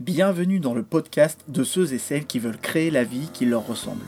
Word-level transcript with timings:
Bienvenue 0.00 0.60
dans 0.60 0.72
le 0.72 0.82
podcast 0.82 1.44
de 1.48 1.62
ceux 1.62 1.92
et 1.92 1.98
celles 1.98 2.24
qui 2.24 2.38
veulent 2.38 2.56
créer 2.56 2.90
la 2.90 3.04
vie 3.04 3.28
qui 3.34 3.44
leur 3.44 3.66
ressemble. 3.66 4.06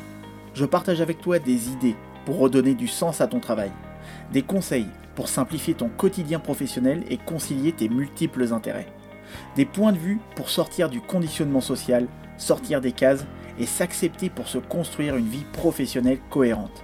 Je 0.54 0.64
partage 0.64 1.02
avec 1.02 1.20
toi 1.20 1.38
des 1.38 1.68
idées 1.68 1.96
pour 2.24 2.38
redonner 2.38 2.72
du 2.72 2.88
sens 2.88 3.20
à 3.20 3.26
ton 3.26 3.40
travail, 3.40 3.70
des 4.32 4.40
conseils 4.40 4.86
pour 5.14 5.28
simplifier 5.28 5.74
ton 5.74 5.90
quotidien 5.90 6.38
professionnel 6.38 7.04
et 7.10 7.18
concilier 7.18 7.72
tes 7.72 7.90
multiples 7.90 8.54
intérêts, 8.54 8.90
des 9.54 9.66
points 9.66 9.92
de 9.92 9.98
vue 9.98 10.18
pour 10.34 10.48
sortir 10.48 10.88
du 10.88 11.02
conditionnement 11.02 11.60
social, 11.60 12.08
sortir 12.38 12.80
des 12.80 12.92
cases 12.92 13.26
et 13.58 13.66
s'accepter 13.66 14.30
pour 14.30 14.48
se 14.48 14.56
construire 14.56 15.16
une 15.16 15.28
vie 15.28 15.44
professionnelle 15.52 16.20
cohérente. 16.30 16.82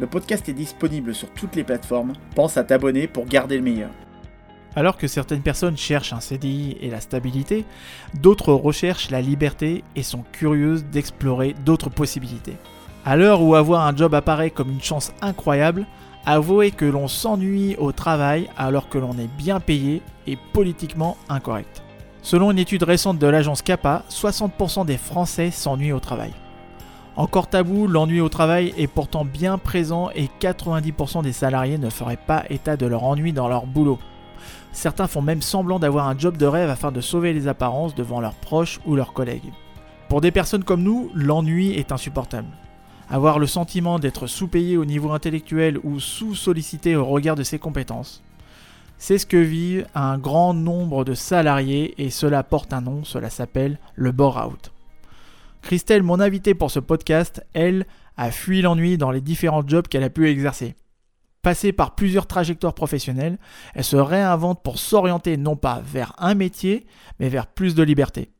Le 0.00 0.08
podcast 0.08 0.48
est 0.48 0.54
disponible 0.54 1.14
sur 1.14 1.30
toutes 1.34 1.54
les 1.54 1.62
plateformes, 1.62 2.14
pense 2.34 2.56
à 2.56 2.64
t'abonner 2.64 3.06
pour 3.06 3.26
garder 3.26 3.58
le 3.58 3.62
meilleur. 3.62 3.92
Alors 4.76 4.96
que 4.96 5.06
certaines 5.06 5.42
personnes 5.42 5.76
cherchent 5.76 6.12
un 6.12 6.20
CDI 6.20 6.76
et 6.80 6.90
la 6.90 7.00
stabilité, 7.00 7.64
d'autres 8.14 8.52
recherchent 8.52 9.10
la 9.10 9.20
liberté 9.20 9.84
et 9.94 10.02
sont 10.02 10.24
curieuses 10.32 10.84
d'explorer 10.84 11.54
d'autres 11.64 11.90
possibilités. 11.90 12.56
À 13.04 13.16
l'heure 13.16 13.42
où 13.42 13.54
avoir 13.54 13.86
un 13.86 13.94
job 13.94 14.14
apparaît 14.14 14.50
comme 14.50 14.70
une 14.70 14.82
chance 14.82 15.12
incroyable, 15.20 15.86
avouez 16.26 16.70
que 16.70 16.86
l'on 16.86 17.06
s'ennuie 17.06 17.76
au 17.76 17.92
travail 17.92 18.48
alors 18.56 18.88
que 18.88 18.98
l'on 18.98 19.12
est 19.18 19.30
bien 19.36 19.60
payé 19.60 20.02
et 20.26 20.38
politiquement 20.52 21.16
incorrect. 21.28 21.82
Selon 22.22 22.50
une 22.50 22.58
étude 22.58 22.82
récente 22.82 23.18
de 23.18 23.26
l'agence 23.26 23.60
CAPA, 23.60 24.04
60% 24.10 24.86
des 24.86 24.96
Français 24.96 25.50
s'ennuient 25.50 25.92
au 25.92 26.00
travail. 26.00 26.32
Encore 27.16 27.46
tabou, 27.48 27.86
l'ennui 27.86 28.20
au 28.20 28.28
travail 28.28 28.74
est 28.76 28.86
pourtant 28.88 29.24
bien 29.24 29.58
présent 29.58 30.10
et 30.16 30.28
90% 30.40 31.22
des 31.22 31.32
salariés 31.32 31.78
ne 31.78 31.90
feraient 31.90 32.16
pas 32.16 32.44
état 32.50 32.76
de 32.76 32.86
leur 32.86 33.04
ennui 33.04 33.32
dans 33.32 33.46
leur 33.46 33.66
boulot. 33.66 33.98
Certains 34.74 35.06
font 35.06 35.22
même 35.22 35.40
semblant 35.40 35.78
d'avoir 35.78 36.08
un 36.08 36.18
job 36.18 36.36
de 36.36 36.46
rêve 36.46 36.68
afin 36.68 36.90
de 36.90 37.00
sauver 37.00 37.32
les 37.32 37.46
apparences 37.46 37.94
devant 37.94 38.20
leurs 38.20 38.34
proches 38.34 38.80
ou 38.84 38.96
leurs 38.96 39.12
collègues. 39.12 39.52
Pour 40.08 40.20
des 40.20 40.32
personnes 40.32 40.64
comme 40.64 40.82
nous, 40.82 41.10
l'ennui 41.14 41.70
est 41.70 41.92
insupportable. 41.92 42.48
Avoir 43.08 43.38
le 43.38 43.46
sentiment 43.46 44.00
d'être 44.00 44.26
sous-payé 44.26 44.76
au 44.76 44.84
niveau 44.84 45.12
intellectuel 45.12 45.78
ou 45.84 46.00
sous-sollicité 46.00 46.96
au 46.96 47.04
regard 47.04 47.36
de 47.36 47.44
ses 47.44 47.60
compétences. 47.60 48.22
C'est 48.98 49.18
ce 49.18 49.26
que 49.26 49.36
vivent 49.36 49.86
un 49.94 50.18
grand 50.18 50.54
nombre 50.54 51.04
de 51.04 51.14
salariés 51.14 51.94
et 51.98 52.10
cela 52.10 52.42
porte 52.42 52.72
un 52.72 52.80
nom, 52.80 53.04
cela 53.04 53.30
s'appelle 53.30 53.78
le 53.94 54.10
bore-out. 54.10 54.72
Christelle, 55.62 56.02
mon 56.02 56.20
invitée 56.20 56.54
pour 56.54 56.72
ce 56.72 56.80
podcast, 56.80 57.46
elle, 57.54 57.86
a 58.16 58.32
fui 58.32 58.60
l'ennui 58.60 58.98
dans 58.98 59.12
les 59.12 59.20
différents 59.20 59.66
jobs 59.66 59.86
qu'elle 59.86 60.04
a 60.04 60.10
pu 60.10 60.28
exercer. 60.28 60.74
Passée 61.44 61.72
par 61.72 61.94
plusieurs 61.94 62.26
trajectoires 62.26 62.72
professionnelles, 62.72 63.36
elle 63.74 63.84
se 63.84 63.96
réinvente 63.96 64.62
pour 64.62 64.78
s'orienter 64.78 65.36
non 65.36 65.56
pas 65.56 65.82
vers 65.84 66.14
un 66.16 66.34
métier, 66.34 66.86
mais 67.20 67.28
vers 67.28 67.46
plus 67.46 67.74
de 67.74 67.82
liberté. 67.82 68.30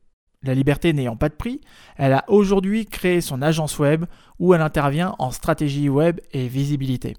La 0.41 0.55
liberté 0.55 0.91
n'ayant 0.91 1.15
pas 1.15 1.29
de 1.29 1.35
prix, 1.35 1.61
elle 1.97 2.13
a 2.13 2.25
aujourd'hui 2.29 2.87
créé 2.87 3.21
son 3.21 3.43
agence 3.43 3.77
web 3.77 4.05
où 4.39 4.55
elle 4.55 4.61
intervient 4.61 5.13
en 5.19 5.29
stratégie 5.29 5.87
web 5.87 6.19
et 6.33 6.47
visibilité. 6.47 7.15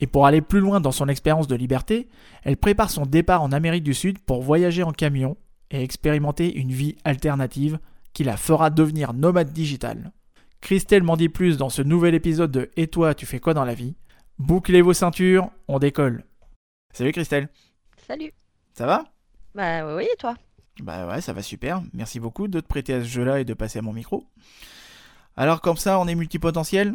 Et 0.00 0.06
pour 0.06 0.26
aller 0.26 0.42
plus 0.42 0.60
loin 0.60 0.78
dans 0.78 0.92
son 0.92 1.08
expérience 1.08 1.48
de 1.48 1.56
liberté, 1.56 2.10
elle 2.42 2.58
prépare 2.58 2.90
son 2.90 3.06
départ 3.06 3.42
en 3.42 3.50
Amérique 3.50 3.84
du 3.84 3.94
Sud 3.94 4.18
pour 4.18 4.42
voyager 4.42 4.82
en 4.82 4.92
camion 4.92 5.38
et 5.70 5.82
expérimenter 5.82 6.54
une 6.54 6.72
vie 6.72 6.96
alternative 7.04 7.78
qui 8.12 8.24
la 8.24 8.36
fera 8.36 8.68
devenir 8.68 9.14
nomade 9.14 9.54
digital. 9.54 10.12
Christelle 10.60 11.02
m'en 11.02 11.16
dit 11.16 11.30
plus 11.30 11.56
dans 11.56 11.70
ce 11.70 11.80
nouvel 11.80 12.14
épisode 12.14 12.50
de 12.50 12.70
Et 12.76 12.88
toi, 12.88 13.14
tu 13.14 13.24
fais 13.24 13.40
quoi 13.40 13.54
dans 13.54 13.64
la 13.64 13.72
vie? 13.72 13.94
Bouclez 14.40 14.80
vos 14.80 14.94
ceintures, 14.94 15.50
on 15.68 15.78
décolle. 15.78 16.24
Salut 16.94 17.12
Christelle. 17.12 17.50
Salut. 18.06 18.32
Ça 18.72 18.86
va? 18.86 19.04
Bah 19.54 19.94
oui, 19.94 20.08
et 20.10 20.16
toi? 20.16 20.34
Bah 20.80 21.06
ouais, 21.06 21.20
ça 21.20 21.34
va 21.34 21.42
super. 21.42 21.82
Merci 21.92 22.20
beaucoup 22.20 22.48
de 22.48 22.58
te 22.58 22.66
prêter 22.66 22.94
à 22.94 23.00
ce 23.00 23.04
jeu-là 23.04 23.40
et 23.40 23.44
de 23.44 23.52
passer 23.52 23.80
à 23.80 23.82
mon 23.82 23.92
micro. 23.92 24.24
Alors 25.36 25.60
comme 25.60 25.76
ça, 25.76 26.00
on 26.00 26.08
est 26.08 26.14
multipotentiel? 26.14 26.94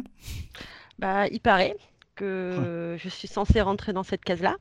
Bah 0.98 1.28
il 1.28 1.38
paraît 1.38 1.76
que 2.16 2.96
je 2.98 3.08
suis 3.08 3.28
censée 3.28 3.60
rentrer 3.60 3.92
dans 3.92 4.02
cette 4.02 4.24
case-là. 4.24 4.56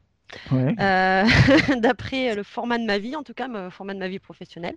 Ouais. 0.52 0.76
Euh, 0.80 1.26
D'après 1.82 2.36
le 2.36 2.44
format 2.44 2.78
de 2.78 2.86
ma 2.86 3.00
vie, 3.00 3.16
en 3.16 3.24
tout 3.24 3.34
cas, 3.34 3.48
le 3.48 3.72
format 3.72 3.96
de 3.96 4.00
ma 4.00 4.10
vie 4.10 4.20
professionnelle. 4.20 4.76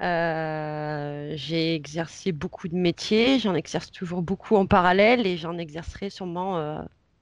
Euh, 0.00 1.32
j'ai 1.34 1.74
exercé 1.74 2.30
beaucoup 2.30 2.68
de 2.68 2.76
métiers, 2.76 3.40
j'en 3.40 3.56
exerce 3.56 3.90
toujours 3.90 4.22
beaucoup 4.22 4.54
en 4.54 4.66
parallèle 4.66 5.26
et 5.26 5.36
j'en 5.36 5.58
exercerai 5.58 6.08
sûrement 6.08 6.56
euh, 6.56 6.78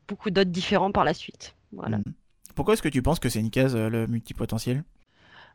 beaucoup 0.09 0.31
d'autres 0.31 0.51
différents 0.51 0.93
par 0.93 1.05
la 1.05 1.15
suite. 1.15 1.55
Voilà. 1.73 1.99
Hmm. 1.99 2.13
Pourquoi 2.55 2.75
est-ce 2.75 2.83
que 2.83 2.89
tu 2.89 3.03
penses 3.03 3.21
que 3.21 3.29
c'est 3.29 3.41
une 3.41 3.51
case, 3.51 3.77
euh, 3.77 3.89
le 3.89 4.07
multipotentiel? 4.07 4.83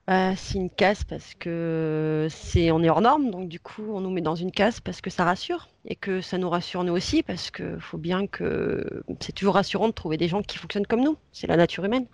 Euh, 0.09 0.33
c'est 0.35 0.57
une 0.57 0.69
case 0.69 1.05
parce 1.05 1.33
que 1.33 2.27
c'est 2.29 2.71
on 2.71 2.83
est 2.83 2.89
hors 2.89 2.99
norme, 2.99 3.31
donc 3.31 3.47
du 3.47 3.61
coup 3.61 3.83
on 3.93 4.01
nous 4.01 4.09
met 4.09 4.19
dans 4.19 4.35
une 4.35 4.51
case 4.51 4.81
parce 4.81 4.99
que 4.99 5.09
ça 5.09 5.23
rassure 5.23 5.69
et 5.85 5.95
que 5.95 6.19
ça 6.19 6.37
nous 6.37 6.49
rassure 6.49 6.83
nous 6.83 6.91
aussi 6.91 7.23
parce 7.23 7.51
que 7.51 7.79
faut 7.79 7.97
bien 7.97 8.27
que 8.27 8.85
c'est 9.21 9.31
toujours 9.31 9.53
rassurant 9.53 9.87
de 9.87 9.93
trouver 9.93 10.17
des 10.17 10.27
gens 10.27 10.41
qui 10.41 10.57
fonctionnent 10.57 10.85
comme 10.85 11.01
nous, 11.01 11.17
c'est 11.31 11.47
la 11.47 11.55
nature 11.55 11.85
humaine. 11.85 12.05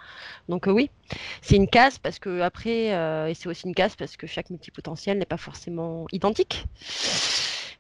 Donc 0.50 0.68
euh, 0.68 0.72
oui, 0.72 0.92
c'est 1.42 1.56
une 1.56 1.68
case 1.68 1.98
parce 1.98 2.20
que 2.20 2.42
après 2.42 2.94
euh, 2.94 3.28
et 3.28 3.34
c'est 3.34 3.50
aussi 3.50 3.68
une 3.68 3.74
case 3.74 3.96
parce 3.96 4.18
que 4.18 4.28
chaque 4.28 4.52
multipotentiel 4.52 5.18
n'est 5.18 5.26
pas 5.26 5.38
forcément 5.38 6.06
identique, 6.12 6.68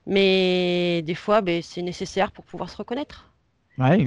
mais 0.08 1.04
des 1.04 1.16
fois 1.16 1.42
ben, 1.42 1.62
c'est 1.62 1.84
nécessaire 1.84 2.32
pour 2.32 2.46
pouvoir 2.46 2.72
se 2.72 2.78
reconnaître 2.78 3.29
Ouais, 3.80 4.00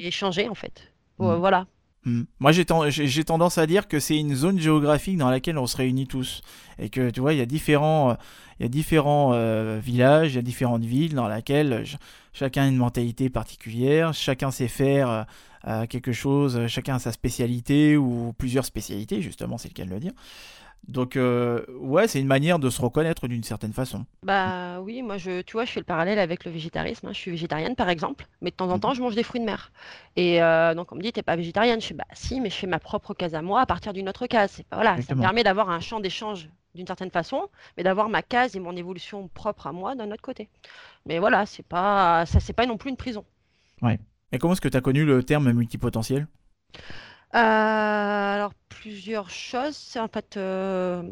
et, 0.00 0.06
et 0.06 0.10
changer 0.10 0.48
en 0.48 0.54
fait. 0.54 0.92
Mhm. 1.18 1.34
Voilà. 1.40 1.66
Hmm. 2.04 2.22
Moi, 2.38 2.52
j'ai 2.52 2.64
ten- 2.64 2.88
j'ai 2.90 3.08
j'ai 3.08 3.24
tendance 3.24 3.58
à 3.58 3.66
dire 3.66 3.88
que 3.88 3.98
c'est 3.98 4.16
une 4.16 4.34
zone 4.34 4.58
géographique 4.60 5.16
dans 5.18 5.30
laquelle 5.30 5.58
on 5.58 5.66
se 5.66 5.76
réunit 5.76 6.06
tous. 6.06 6.42
Et 6.78 6.90
que, 6.90 7.10
tu 7.10 7.20
vois, 7.20 7.32
il 7.32 7.38
y 7.38 7.42
a 7.42 7.46
différents, 7.46 8.10
euh, 8.10 8.14
il 8.60 8.62
y 8.62 8.66
a 8.66 8.68
différents 8.68 9.32
euh, 9.34 9.80
villages, 9.82 10.32
il 10.32 10.36
y 10.36 10.38
a 10.38 10.42
différentes 10.42 10.84
villes 10.84 11.14
dans 11.14 11.26
lesquelles 11.28 11.70
ch- 11.86 11.96
chacun 12.32 12.62
a 12.62 12.68
une 12.68 12.76
mentalité 12.76 13.30
particulière, 13.30 14.14
chacun 14.14 14.52
sait 14.52 14.68
faire 14.68 15.10
euh, 15.10 15.22
euh, 15.66 15.86
quelque 15.86 16.12
chose, 16.12 16.56
euh, 16.56 16.68
chacun 16.68 16.94
a 16.94 16.98
sa 17.00 17.10
spécialité 17.10 17.96
ou 17.96 18.32
plusieurs 18.38 18.64
spécialités, 18.64 19.20
justement, 19.20 19.58
c'est 19.58 19.68
le 19.68 19.74
cas 19.74 19.84
de 19.84 19.90
le 19.90 19.98
dire. 19.98 20.12
Donc, 20.86 21.16
euh, 21.16 21.64
ouais, 21.80 22.08
c'est 22.08 22.18
une 22.20 22.26
manière 22.26 22.58
de 22.58 22.70
se 22.70 22.80
reconnaître 22.80 23.28
d'une 23.28 23.42
certaine 23.42 23.72
façon. 23.72 24.06
Bah 24.22 24.80
oui, 24.80 25.02
moi 25.02 25.18
je, 25.18 25.42
tu 25.42 25.52
vois, 25.52 25.64
je 25.66 25.72
fais 25.72 25.80
le 25.80 25.84
parallèle 25.84 26.18
avec 26.18 26.44
le 26.44 26.50
végétarisme. 26.50 27.06
hein. 27.06 27.12
Je 27.12 27.18
suis 27.18 27.30
végétarienne 27.30 27.74
par 27.74 27.90
exemple, 27.90 28.26
mais 28.40 28.50
de 28.50 28.56
temps 28.56 28.70
en 28.70 28.78
temps 28.78 28.94
je 28.94 29.02
mange 29.02 29.14
des 29.14 29.22
fruits 29.22 29.40
de 29.40 29.44
mer. 29.44 29.70
Et 30.16 30.42
euh, 30.42 30.74
donc 30.74 30.90
on 30.92 30.96
me 30.96 31.02
dit, 31.02 31.12
t'es 31.12 31.22
pas 31.22 31.36
végétarienne? 31.36 31.80
Je 31.80 31.88
fais 31.88 31.94
bah 31.94 32.04
si, 32.12 32.40
mais 32.40 32.48
je 32.48 32.54
fais 32.54 32.66
ma 32.66 32.78
propre 32.78 33.12
case 33.12 33.34
à 33.34 33.42
moi 33.42 33.60
à 33.60 33.66
partir 33.66 33.92
d'une 33.92 34.08
autre 34.08 34.26
case. 34.26 34.62
Voilà, 34.72 35.00
ça 35.02 35.14
me 35.14 35.20
permet 35.20 35.44
d'avoir 35.44 35.68
un 35.68 35.80
champ 35.80 36.00
d'échange 36.00 36.48
d'une 36.74 36.86
certaine 36.86 37.10
façon, 37.10 37.48
mais 37.76 37.82
d'avoir 37.82 38.08
ma 38.08 38.22
case 38.22 38.56
et 38.56 38.60
mon 38.60 38.74
évolution 38.76 39.28
propre 39.28 39.66
à 39.66 39.72
moi 39.72 39.94
d'un 39.94 40.10
autre 40.10 40.22
côté. 40.22 40.48
Mais 41.06 41.18
voilà, 41.18 41.44
c'est 41.44 41.66
pas, 41.66 42.24
ça 42.24 42.40
c'est 42.40 42.52
pas 42.52 42.66
non 42.66 42.76
plus 42.76 42.90
une 42.90 42.96
prison. 42.96 43.24
Et 44.32 44.38
comment 44.38 44.52
est-ce 44.52 44.60
que 44.60 44.68
tu 44.68 44.76
as 44.76 44.80
connu 44.80 45.04
le 45.04 45.22
terme 45.22 45.50
multipotentiel? 45.52 46.28
Alors 47.32 48.52
plusieurs 48.68 49.30
choses. 49.30 49.96
En 49.98 50.08
fait, 50.08 50.36
euh, 50.36 51.02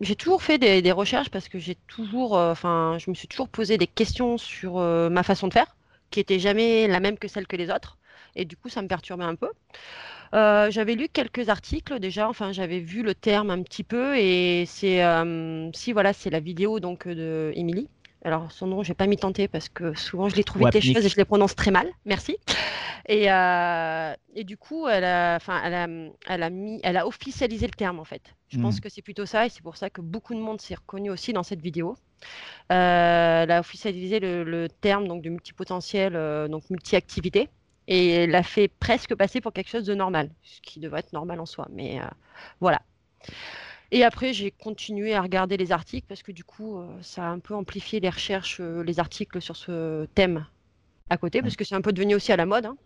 j'ai 0.00 0.16
toujours 0.16 0.42
fait 0.42 0.58
des, 0.58 0.82
des 0.82 0.92
recherches 0.92 1.30
parce 1.30 1.48
que 1.48 1.58
j'ai 1.58 1.74
toujours, 1.86 2.36
euh, 2.36 2.52
enfin, 2.52 2.96
je 2.98 3.10
me 3.10 3.14
suis 3.14 3.28
toujours 3.28 3.48
posé 3.48 3.78
des 3.78 3.86
questions 3.86 4.38
sur 4.38 4.78
euh, 4.78 5.08
ma 5.10 5.22
façon 5.22 5.48
de 5.48 5.52
faire, 5.52 5.76
qui 6.10 6.20
était 6.20 6.38
jamais 6.38 6.86
la 6.86 7.00
même 7.00 7.18
que 7.18 7.28
celle 7.28 7.46
que 7.46 7.56
les 7.56 7.70
autres, 7.70 7.98
et 8.36 8.44
du 8.44 8.56
coup, 8.56 8.68
ça 8.68 8.82
me 8.82 8.88
perturbait 8.88 9.24
un 9.24 9.34
peu. 9.34 9.50
Euh, 10.34 10.70
j'avais 10.70 10.94
lu 10.94 11.08
quelques 11.08 11.48
articles 11.48 11.98
déjà, 11.98 12.28
enfin, 12.28 12.52
j'avais 12.52 12.80
vu 12.80 13.02
le 13.02 13.14
terme 13.14 13.50
un 13.50 13.62
petit 13.62 13.84
peu, 13.84 14.16
et 14.16 14.64
c'est, 14.66 15.02
euh, 15.02 15.70
si 15.72 15.92
voilà, 15.92 16.12
c'est 16.12 16.30
la 16.30 16.40
vidéo 16.40 16.80
donc 16.80 17.08
de 17.08 17.52
Émilie. 17.54 17.88
Alors 18.24 18.50
son 18.50 18.66
nom, 18.66 18.82
je 18.82 18.88
vais 18.88 18.94
pas 18.94 19.06
m'y 19.06 19.16
tenter 19.16 19.46
parce 19.46 19.68
que 19.68 19.94
souvent 19.94 20.28
je 20.28 20.34
les 20.34 20.42
trouve 20.42 20.62
Wapnick. 20.62 20.92
choses 20.92 21.06
et 21.06 21.08
je 21.08 21.16
les 21.16 21.24
prononce 21.24 21.54
très 21.54 21.70
mal. 21.70 21.88
Merci. 22.04 22.36
Et, 23.08 23.32
euh, 23.32 24.14
et 24.34 24.44
du 24.44 24.58
coup, 24.58 24.86
elle 24.86 25.04
a, 25.04 25.36
enfin, 25.36 25.60
elle 25.64 25.74
a, 25.74 25.88
elle 26.28 26.42
a 26.42 26.50
mis, 26.50 26.78
elle 26.82 26.96
a 26.98 27.06
officialisé 27.06 27.66
le 27.66 27.72
terme 27.72 27.98
en 28.00 28.04
fait. 28.04 28.34
Je 28.48 28.58
pense 28.58 28.76
Mhm. 28.76 28.80
que 28.80 28.88
c'est 28.90 29.02
plutôt 29.02 29.24
ça 29.26 29.46
et 29.46 29.48
c'est 29.48 29.62
pour 29.62 29.76
ça 29.78 29.88
que 29.90 30.02
beaucoup 30.02 30.34
de 30.34 30.40
monde 30.40 30.60
s'est 30.60 30.74
reconnu 30.74 31.10
aussi 31.10 31.32
dans 31.32 31.42
cette 31.42 31.60
vidéo. 31.62 31.96
Euh, 32.72 33.42
elle 33.44 33.50
a 33.50 33.60
officialisé 33.60 34.20
le, 34.20 34.44
le 34.44 34.68
terme 34.68 35.08
donc 35.08 35.22
de 35.22 35.30
multipotentiel, 35.30 36.16
euh, 36.16 36.48
donc 36.48 36.68
multi-activité, 36.70 37.48
et 37.88 38.26
l'a 38.26 38.42
fait 38.42 38.68
presque 38.68 39.14
passer 39.14 39.40
pour 39.40 39.52
quelque 39.52 39.70
chose 39.70 39.86
de 39.86 39.94
normal, 39.94 40.30
ce 40.42 40.60
qui 40.62 40.80
devrait 40.80 41.00
être 41.00 41.12
normal 41.14 41.40
en 41.40 41.46
soi. 41.46 41.68
Mais 41.72 42.00
euh, 42.00 42.04
voilà. 42.60 42.82
Et 43.90 44.04
après, 44.04 44.32
j'ai 44.32 44.50
continué 44.50 45.14
à 45.14 45.22
regarder 45.22 45.56
les 45.56 45.72
articles 45.72 46.06
parce 46.06 46.22
que 46.22 46.32
du 46.32 46.44
coup, 46.44 46.82
ça 47.00 47.24
a 47.24 47.28
un 47.28 47.38
peu 47.38 47.54
amplifié 47.54 48.00
les 48.00 48.10
recherches, 48.10 48.60
les 48.60 49.00
articles 49.00 49.40
sur 49.40 49.56
ce 49.56 50.04
thème 50.14 50.46
à 51.10 51.16
côté, 51.16 51.40
parce 51.42 51.56
que 51.56 51.64
c'est 51.64 51.74
un 51.74 51.80
peu 51.80 51.92
devenu 51.92 52.14
aussi 52.14 52.32
à 52.32 52.36
la 52.36 52.46
mode. 52.46 52.66
hein. 52.66 52.76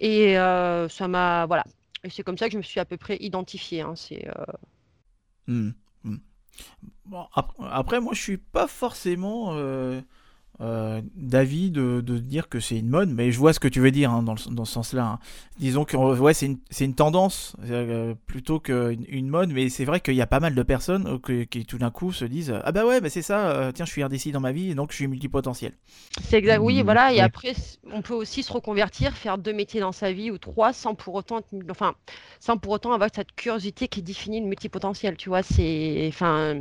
Et 0.00 0.38
euh, 0.38 0.88
ça 0.88 1.08
m'a, 1.08 1.46
voilà. 1.46 1.64
Et 2.04 2.10
c'est 2.10 2.22
comme 2.22 2.38
ça 2.38 2.46
que 2.46 2.52
je 2.52 2.58
me 2.58 2.62
suis 2.62 2.80
à 2.80 2.84
peu 2.84 2.96
près 2.96 3.16
identifiée. 3.20 3.82
hein. 3.82 3.94
C'est, 3.96 4.26
euh. 4.28 4.44
Bon, 7.04 7.26
ap- 7.34 7.52
après, 7.70 8.00
moi, 8.00 8.12
je 8.14 8.20
suis 8.22 8.36
pas 8.38 8.66
forcément 8.68 9.54
euh, 9.54 10.00
euh, 10.60 11.00
d'avis 11.16 11.70
de, 11.70 12.02
de, 12.02 12.18
dire 12.18 12.50
que 12.50 12.60
c'est 12.60 12.78
une 12.78 12.90
mode, 12.90 13.08
mais 13.08 13.32
je 13.32 13.38
vois 13.38 13.54
ce 13.54 13.60
que 13.60 13.68
tu 13.68 13.80
veux 13.80 13.90
dire 13.90 14.10
hein, 14.10 14.22
dans, 14.22 14.34
dans, 14.50 14.64
ce 14.66 14.72
sens-là. 14.74 15.04
Hein. 15.04 15.18
Disons 15.58 15.86
que 15.86 15.96
ouais, 15.96 16.34
c'est 16.34 16.46
une, 16.46 16.58
une, 16.80 16.94
tendance 16.94 17.56
euh, 17.64 18.14
plutôt 18.26 18.60
qu'une 18.60 19.06
une 19.08 19.28
mode, 19.28 19.52
mais 19.52 19.70
c'est 19.70 19.86
vrai 19.86 20.00
qu'il 20.00 20.14
y 20.14 20.20
a 20.20 20.26
pas 20.26 20.38
mal 20.38 20.54
de 20.54 20.62
personnes 20.62 21.18
euh, 21.30 21.44
qui, 21.46 21.64
tout 21.64 21.78
d'un 21.78 21.90
coup 21.90 22.12
se 22.12 22.26
disent 22.26 22.54
Ah 22.62 22.72
bah 22.72 22.84
ouais, 22.84 23.00
bah 23.00 23.08
c'est 23.08 23.22
ça, 23.22 23.70
tiens, 23.74 23.86
je 23.86 23.90
suis 23.90 24.04
RDC 24.04 24.32
dans 24.32 24.40
ma 24.40 24.52
vie, 24.52 24.74
donc 24.74 24.90
je 24.90 24.96
suis 24.96 25.06
multipotentiel. 25.06 25.72
C'est 26.20 26.36
exact, 26.36 26.60
oui, 26.60 26.82
mmh, 26.82 26.84
voilà, 26.84 27.14
et 27.14 27.20
après, 27.20 27.54
on 27.90 28.02
peut 28.02 28.12
aussi 28.12 28.42
se 28.42 28.52
reconvertir, 28.52 29.16
faire 29.16 29.38
deux 29.38 29.54
métiers 29.54 29.80
dans 29.80 29.92
sa 29.92 30.12
vie 30.12 30.30
ou 30.30 30.36
trois 30.36 30.74
sans 30.74 30.94
pour 30.94 31.14
autant, 31.14 31.40
enfin, 31.70 31.94
sans 32.38 32.58
pour 32.58 32.72
autant 32.72 32.92
avoir 32.92 33.08
cette 33.14 33.32
curiosité 33.32 33.88
qui 33.88 34.02
définit 34.02 34.40
le 34.40 34.46
multipotentiel, 34.46 35.16
tu 35.16 35.30
vois. 35.30 35.42
C'est, 35.42 36.04
enfin, 36.08 36.54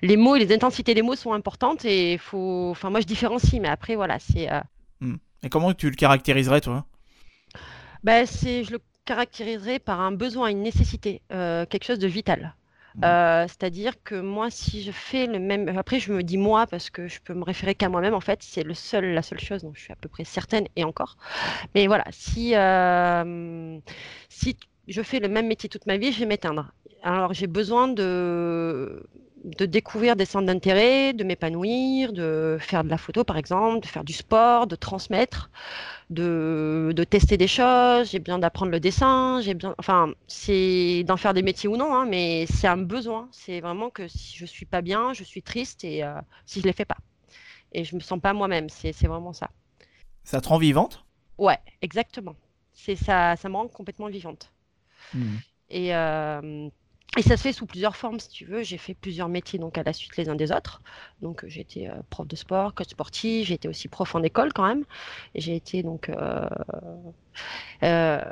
les 0.00 0.16
mots 0.16 0.36
et 0.36 0.38
les 0.38 0.54
intensités 0.54 0.94
des 0.94 1.02
mots 1.02 1.16
sont 1.16 1.34
importantes 1.34 1.84
et 1.84 2.16
faut, 2.16 2.68
enfin, 2.70 2.88
moi 2.88 3.00
je 3.00 3.09
différencie, 3.10 3.60
mais 3.60 3.68
après, 3.68 3.96
voilà, 3.96 4.18
c'est. 4.18 4.50
Euh, 4.50 4.60
hmm. 5.00 5.16
Et 5.42 5.48
comment 5.48 5.72
tu 5.74 5.90
le 5.90 5.96
caractériserais, 5.96 6.60
toi? 6.60 6.86
Bah, 8.04 8.24
c'est, 8.26 8.64
Je 8.64 8.72
le 8.72 8.80
caractériserais 9.04 9.78
par 9.78 10.00
un 10.00 10.12
besoin, 10.12 10.48
une 10.48 10.62
nécessité, 10.62 11.22
euh, 11.32 11.66
quelque 11.66 11.84
chose 11.84 11.98
de 11.98 12.06
vital. 12.06 12.54
Hmm. 12.94 13.04
Euh, 13.04 13.44
c'est-à-dire 13.48 13.94
que 14.02 14.14
moi, 14.14 14.50
si 14.50 14.82
je 14.82 14.92
fais 14.92 15.26
le 15.26 15.38
même, 15.38 15.68
après 15.76 16.00
je 16.00 16.12
me 16.12 16.22
dis 16.22 16.38
moi 16.38 16.66
parce 16.66 16.90
que 16.90 17.06
je 17.06 17.20
peux 17.20 17.34
me 17.34 17.44
référer 17.44 17.74
qu'à 17.74 17.88
moi-même. 17.88 18.14
En 18.14 18.20
fait, 18.20 18.40
c'est 18.42 18.64
le 18.64 18.74
seul, 18.74 19.04
la 19.14 19.22
seule 19.22 19.40
chose 19.40 19.62
dont 19.62 19.72
je 19.74 19.80
suis 19.80 19.92
à 19.92 19.96
peu 19.96 20.08
près 20.08 20.24
certaine 20.24 20.66
et 20.76 20.84
encore. 20.84 21.16
Mais 21.74 21.86
voilà, 21.86 22.04
si 22.10 22.54
si 24.28 24.56
je 24.88 25.02
fais 25.02 25.20
le 25.20 25.28
même 25.28 25.46
métier 25.46 25.68
toute 25.68 25.86
ma 25.86 25.96
vie, 25.98 26.12
je 26.12 26.20
vais 26.20 26.26
m'éteindre. 26.26 26.72
Alors 27.02 27.32
j'ai 27.32 27.46
besoin 27.46 27.86
de 27.88 29.06
de 29.44 29.66
découvrir 29.66 30.16
des 30.16 30.24
centres 30.24 30.46
d'intérêt, 30.46 31.12
de 31.12 31.24
m'épanouir, 31.24 32.12
de 32.12 32.58
faire 32.60 32.84
de 32.84 32.90
la 32.90 32.98
photo 32.98 33.24
par 33.24 33.36
exemple, 33.36 33.80
de 33.80 33.86
faire 33.86 34.04
du 34.04 34.12
sport, 34.12 34.66
de 34.66 34.76
transmettre, 34.76 35.50
de, 36.10 36.92
de 36.94 37.04
tester 37.04 37.36
des 37.36 37.46
choses, 37.46 38.10
j'ai 38.10 38.18
besoin 38.18 38.38
d'apprendre 38.38 38.72
le 38.72 38.80
dessin, 38.80 39.40
j'ai 39.40 39.54
besoin, 39.54 39.74
enfin, 39.78 40.12
c'est 40.26 41.04
d'en 41.04 41.16
faire 41.16 41.34
des 41.34 41.42
métiers 41.42 41.68
ou 41.68 41.76
non, 41.76 41.94
hein, 41.94 42.06
mais 42.06 42.46
c'est 42.46 42.66
un 42.66 42.76
besoin. 42.76 43.28
C'est 43.32 43.60
vraiment 43.60 43.90
que 43.90 44.08
si 44.08 44.36
je 44.36 44.44
suis 44.44 44.66
pas 44.66 44.82
bien, 44.82 45.12
je 45.12 45.24
suis 45.24 45.42
triste 45.42 45.84
et 45.84 46.04
euh, 46.04 46.12
si 46.46 46.60
je 46.60 46.66
les 46.66 46.72
fais 46.72 46.84
pas. 46.84 46.98
Et 47.72 47.84
je 47.84 47.94
me 47.94 48.00
sens 48.00 48.20
pas 48.20 48.32
moi-même, 48.32 48.68
c'est 48.68 49.06
vraiment 49.06 49.32
ça. 49.32 49.50
Ça 50.24 50.40
te 50.40 50.48
rend 50.48 50.58
vivante? 50.58 51.04
Ouais, 51.38 51.58
exactement. 51.80 52.34
C'est 52.72 52.96
ça, 52.96 53.36
ça 53.36 53.48
me 53.48 53.56
rend 53.56 53.68
complètement 53.68 54.08
vivante. 54.08 54.52
Mmh. 55.14 55.36
Et 55.70 55.94
euh, 55.94 56.68
et 57.18 57.22
ça 57.22 57.36
se 57.36 57.42
fait 57.42 57.52
sous 57.52 57.66
plusieurs 57.66 57.96
formes, 57.96 58.20
si 58.20 58.28
tu 58.28 58.44
veux. 58.44 58.62
J'ai 58.62 58.78
fait 58.78 58.94
plusieurs 58.94 59.28
métiers 59.28 59.58
donc 59.58 59.76
à 59.78 59.82
la 59.82 59.92
suite 59.92 60.16
les 60.16 60.28
uns 60.28 60.36
des 60.36 60.52
autres. 60.52 60.80
Donc 61.22 61.44
j'ai 61.48 61.60
été 61.60 61.88
euh, 61.88 61.94
prof 62.08 62.26
de 62.26 62.36
sport, 62.36 62.72
coach 62.72 62.90
sportif, 62.90 63.48
j'ai 63.48 63.54
été 63.54 63.68
aussi 63.68 63.88
prof 63.88 64.14
en 64.14 64.22
école 64.22 64.52
quand 64.52 64.66
même. 64.66 64.84
J'ai 65.34 65.56
été 65.56 65.82
donc 65.82 66.08
euh, 66.08 66.48
euh, 67.82 68.22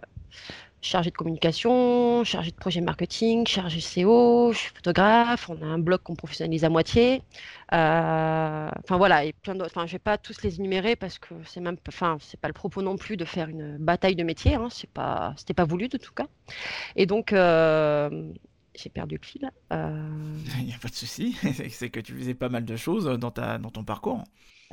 chargée 0.81 1.11
de 1.11 1.17
communication, 1.17 2.23
chargée 2.23 2.53
de 2.53 2.57
projet 2.57 2.81
marketing, 2.81 3.49
chargée 3.49 3.81
SEO, 3.81 4.53
je 4.53 4.59
suis 4.59 4.71
photographe, 4.73 5.51
on 5.51 5.61
a 5.61 5.67
un 5.67 5.81
blog 5.81 6.01
qu'on 6.05 6.15
professionnalise 6.15 6.65
à 6.65 6.69
moitié. 6.69 7.25
Enfin 7.73 8.97
voilà, 8.97 9.25
et 9.25 9.33
plein 9.33 9.57
d'autres. 9.57 9.73
Enfin, 9.75 9.87
je 9.87 9.93
vais 9.93 9.99
pas 9.99 10.19
tous 10.19 10.41
les 10.43 10.61
énumérer 10.61 10.95
parce 10.95 11.19
que 11.19 11.35
c'est 11.47 11.61
même, 11.61 11.79
enfin, 11.89 12.17
c'est 12.21 12.39
pas 12.39 12.49
le 12.49 12.55
propos 12.55 12.81
non 12.83 12.97
plus 12.97 13.17
de 13.17 13.25
faire 13.25 13.49
une 13.49 13.77
bataille 13.77 14.15
de 14.15 14.23
métiers. 14.23 14.55
Hein, 14.55 14.69
c'est 14.71 14.89
pas, 14.89 15.35
pas 15.57 15.65
voulu 15.65 15.89
de 15.89 15.99
tout 15.99 16.15
cas. 16.15 16.27
Et 16.95 17.07
donc 17.07 17.33
j'ai 18.83 18.91
perdu 18.91 19.19
le 19.21 19.27
fil. 19.27 19.51
Euh. 19.73 20.37
Il 20.59 20.67
n'y 20.67 20.75
a 20.75 20.79
pas 20.79 20.89
de 20.89 20.95
souci, 20.95 21.37
c'est 21.71 21.91
que 21.91 22.01
tu 22.01 22.15
faisais 22.15 22.35
pas 22.35 22.49
mal 22.49 22.65
de 22.65 22.77
choses 22.77 23.05
dans, 23.05 23.31
ta, 23.31 23.59
dans 23.59 23.71
ton 23.71 23.85
parcours. 23.85 24.25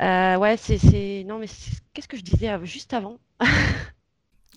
Euh, 0.02 0.36
ouais, 0.38 0.58
c'est. 0.58 1.24
Non, 1.26 1.40
mais 1.40 1.48
qu'est-ce 1.94 2.08
que 2.08 2.18
je 2.18 2.24
disais 2.24 2.54
juste 2.66 2.94
avant? 2.94 3.18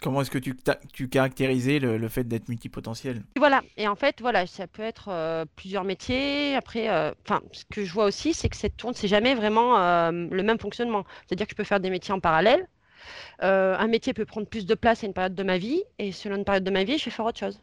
Comment 0.00 0.20
est-ce 0.20 0.30
que 0.30 0.38
tu, 0.38 0.56
tu 0.92 1.08
caractérisais 1.08 1.80
le, 1.80 2.08
fait 2.08 2.22
d'être 2.22 2.48
multipotentiel? 2.48 3.24
Voilà, 3.36 3.62
et 3.76 3.88
en 3.88 3.96
fait, 3.96 4.20
voilà, 4.20 4.46
ça 4.46 4.68
peut 4.68 4.82
être 4.82 5.08
euh, 5.08 5.44
plusieurs 5.56 5.82
métiers. 5.82 6.54
Après, 6.54 6.88
enfin, 7.24 7.40
ce 7.50 7.64
que 7.64 7.84
je 7.84 7.92
vois 7.92 8.04
aussi, 8.04 8.32
c'est 8.32 8.48
que 8.48 8.56
cette 8.56 8.76
tourne, 8.76 8.94
c'est 8.94 9.08
jamais 9.08 9.34
vraiment 9.34 9.76
le 10.10 10.42
même 10.42 10.60
fonctionnement. 10.60 11.04
C'est-à-dire 11.26 11.46
que 11.46 11.52
je 11.52 11.56
peux 11.56 11.64
faire 11.64 11.80
des 11.80 11.90
métiers 11.90 12.14
en 12.14 12.20
parallèle. 12.20 12.68
un 13.40 13.86
métier 13.88 14.12
peut 14.12 14.24
prendre 14.24 14.46
plus 14.46 14.66
de 14.66 14.74
place 14.76 15.02
à 15.02 15.08
une 15.08 15.14
période 15.14 15.34
de 15.34 15.42
ma 15.42 15.58
vie, 15.58 15.82
et 15.98 16.12
selon 16.12 16.36
une 16.36 16.44
période 16.44 16.64
de 16.64 16.70
ma 16.70 16.84
vie, 16.84 16.98
je 16.98 17.06
vais 17.06 17.10
faire 17.10 17.26
autre 17.26 17.40
chose. 17.40 17.60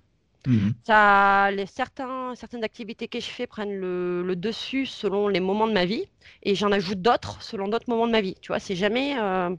Mhm. 0.48 0.74
Ça, 0.84 1.52
les, 1.52 1.66
certains, 1.66 2.36
certaines 2.36 2.64
activités 2.64 3.08
que 3.08 3.20
je 3.20 3.26
fais 3.26 3.48
prennent 3.48 3.76
le, 3.76 4.36
dessus 4.36 4.86
selon 4.86 5.28
les 5.28 5.40
moments 5.40 5.68
de 5.68 5.74
ma 5.74 5.86
vie 5.86 6.06
et 6.44 6.56
j'en 6.56 6.72
ajoute 6.72 7.02
d'autres 7.02 7.42
selon 7.42 7.68
d'autres 7.68 7.90
moments 7.90 8.08
de 8.08 8.12
ma 8.12 8.22
vie. 8.22 8.36
Tu 8.42 8.50
vois, 8.50 8.60
c'est 8.60 8.76
jamais, 8.76 9.18
euh, 9.20 9.56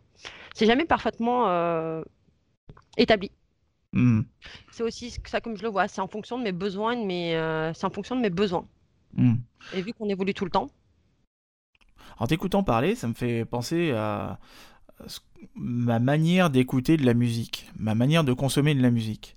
c'est 0.54 0.66
jamais 0.66 0.84
parfaitement 0.84 1.48
euh, 1.48 2.02
établi. 2.96 3.30
Mhm. 3.92 4.24
C'est 4.70 4.82
aussi 4.82 5.16
ça 5.24 5.40
comme 5.40 5.56
je 5.56 5.62
le 5.62 5.68
vois. 5.68 5.88
C'est 5.88 6.00
en 6.00 6.08
fonction 6.08 6.38
de 6.38 6.44
mes 6.44 6.52
besoins, 6.52 6.96
mais 6.96 7.34
euh, 7.34 7.72
c'est 7.72 7.86
en 7.86 7.90
fonction 7.90 8.14
de 8.14 8.20
mes 8.20 8.30
besoins. 8.30 8.66
Mhm. 9.14 9.40
Et 9.74 9.82
vu 9.82 9.92
qu'on 9.92 10.08
évolue 10.08 10.34
tout 10.34 10.44
le 10.44 10.50
temps. 10.50 10.68
En 12.18 12.26
t'écoutant 12.26 12.62
parler, 12.62 12.94
ça 12.94 13.08
me 13.08 13.14
fait 13.14 13.44
penser 13.44 13.90
à 13.92 14.38
ma 15.54 15.98
manière 15.98 16.50
d'écouter 16.50 16.96
de 16.96 17.04
la 17.04 17.12
musique, 17.12 17.70
ma 17.76 17.94
manière 17.94 18.24
de 18.24 18.32
consommer 18.32 18.74
de 18.74 18.80
la 18.80 18.90
musique 18.90 19.36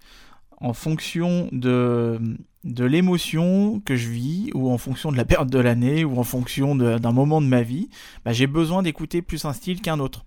en 0.61 0.73
fonction 0.73 1.49
de, 1.51 2.19
l'émotion 2.63 3.81
que 3.85 3.95
je 3.95 4.09
vis, 4.09 4.51
ou 4.53 4.71
en 4.71 4.77
fonction 4.77 5.11
de 5.11 5.17
la 5.17 5.25
période 5.25 5.49
de 5.49 5.59
l'année, 5.59 6.03
ou 6.03 6.19
en 6.19 6.23
fonction 6.23 6.75
d'un 6.75 7.11
moment 7.11 7.41
de 7.41 7.47
ma 7.47 7.61
vie, 7.61 7.89
bah, 8.25 8.33
j'ai 8.33 8.47
besoin 8.47 8.83
d'écouter 8.83 9.21
plus 9.21 9.45
un 9.45 9.53
style 9.53 9.81
qu'un 9.81 9.99
autre. 9.99 10.25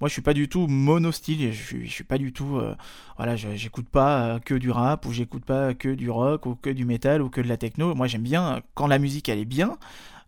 Moi, 0.00 0.08
je 0.08 0.14
suis 0.14 0.22
pas 0.22 0.34
du 0.34 0.48
tout 0.48 0.66
monostyle, 0.66 1.52
je 1.52 1.76
je 1.84 1.90
suis 1.90 2.02
pas 2.02 2.18
du 2.18 2.32
tout, 2.32 2.56
euh, 2.56 2.74
voilà, 3.16 3.36
j'écoute 3.36 3.88
pas 3.88 4.22
euh, 4.22 4.38
que 4.40 4.54
du 4.54 4.70
rap, 4.70 5.06
ou 5.06 5.12
j'écoute 5.12 5.44
pas 5.44 5.74
que 5.74 5.90
du 5.94 6.10
rock, 6.10 6.46
ou 6.46 6.56
que 6.56 6.70
du 6.70 6.84
métal, 6.84 7.22
ou 7.22 7.28
que 7.28 7.40
de 7.40 7.48
la 7.48 7.56
techno. 7.56 7.94
Moi, 7.94 8.06
j'aime 8.08 8.22
bien, 8.22 8.62
quand 8.74 8.86
la 8.88 8.98
musique 8.98 9.28
elle 9.28 9.38
est 9.38 9.44
bien, 9.44 9.78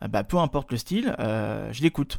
bah, 0.08 0.25
peu 0.25 0.38
importe 0.38 0.70
le 0.70 0.79
style, 0.79 1.14
euh, 1.19 1.73
je 1.73 1.82
l'écoute. 1.82 2.19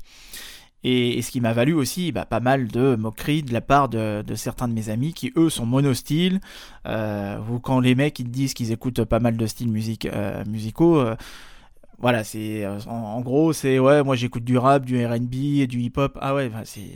Et, 0.83 1.21
ce 1.21 1.31
qui 1.31 1.41
m'a 1.41 1.53
valu 1.53 1.73
aussi 1.73 2.11
bah, 2.11 2.25
pas 2.25 2.39
mal 2.39 2.67
de 2.67 2.95
moqueries 2.95 3.43
de 3.43 3.53
la 3.53 3.61
part 3.61 3.89
de, 3.89 4.23
certains 4.35 4.67
de 4.67 4.73
mes 4.73 4.89
amis 4.89 5.13
qui 5.13 5.31
eux 5.35 5.49
sont 5.49 5.65
monostyles. 5.65 6.39
Euh, 6.87 7.39
ou 7.51 7.59
quand 7.59 7.79
les 7.79 7.95
mecs 7.95 8.19
ils 8.19 8.29
disent 8.29 8.53
qu'ils 8.53 8.71
écoutent 8.71 9.03
pas 9.05 9.19
mal 9.19 9.37
de 9.37 9.45
styles 9.45 9.71
euh, 10.13 10.43
musicaux. 10.45 10.99
Euh, 10.99 11.15
voilà, 11.99 12.23
c'est 12.23 12.65
en, 12.87 13.21
gros 13.21 13.53
c'est 13.53 13.77
ouais 13.77 14.03
moi 14.03 14.15
j'écoute 14.15 14.43
du 14.43 14.57
rap, 14.57 14.85
du 14.85 15.05
R&B 15.05 15.33
et 15.59 15.67
du 15.67 15.79
hip 15.81 15.93
hop. 15.97 16.17
Ah 16.19 16.33
ouais, 16.33 16.49
bah, 16.49 16.61
c'est 16.65 16.89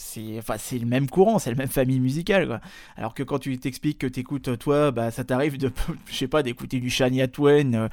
c'est 0.00 0.38
enfin 0.38 0.54
le 0.72 0.86
même 0.86 1.10
courant, 1.10 1.40
c'est 1.40 1.50
la 1.50 1.56
même 1.56 1.68
famille 1.68 1.98
musicale 1.98 2.46
quoi. 2.46 2.60
Alors 2.96 3.14
que 3.14 3.24
quand 3.24 3.40
tu 3.40 3.58
t'expliques 3.58 3.98
que 3.98 4.06
t'écoutes 4.06 4.56
toi, 4.56 4.92
bah 4.92 5.10
ça 5.10 5.24
t'arrive 5.24 5.58
de 5.58 5.72
je 6.06 6.14
sais 6.14 6.28
pas 6.28 6.44
d'écouter 6.44 6.78
du 6.78 6.88
Shania 6.88 7.26
Twain, 7.26 7.74
euh, 7.74 7.88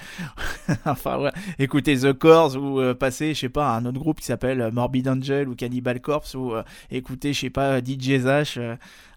enfin 0.86 1.20
ouais, 1.20 1.32
écouter 1.58 1.98
The 1.98 2.14
Corrs 2.14 2.58
ou 2.58 2.80
euh, 2.80 2.94
passer 2.94 3.34
je 3.34 3.40
sais 3.40 3.50
pas 3.50 3.74
à 3.74 3.78
un 3.78 3.86
autre 3.86 3.98
groupe 3.98 4.20
qui 4.20 4.28
s'appelle 4.28 4.70
Morbid 4.72 5.08
Angel 5.10 5.50
ou 5.50 5.56
Cannibal 5.56 6.00
Corpse 6.00 6.36
ou 6.36 6.54
euh, 6.54 6.64
écouter 6.92 7.34
je 7.34 7.42
sais 7.42 7.50
pas 7.50 7.80
DJ 7.80 8.20
Zach. 8.20 8.60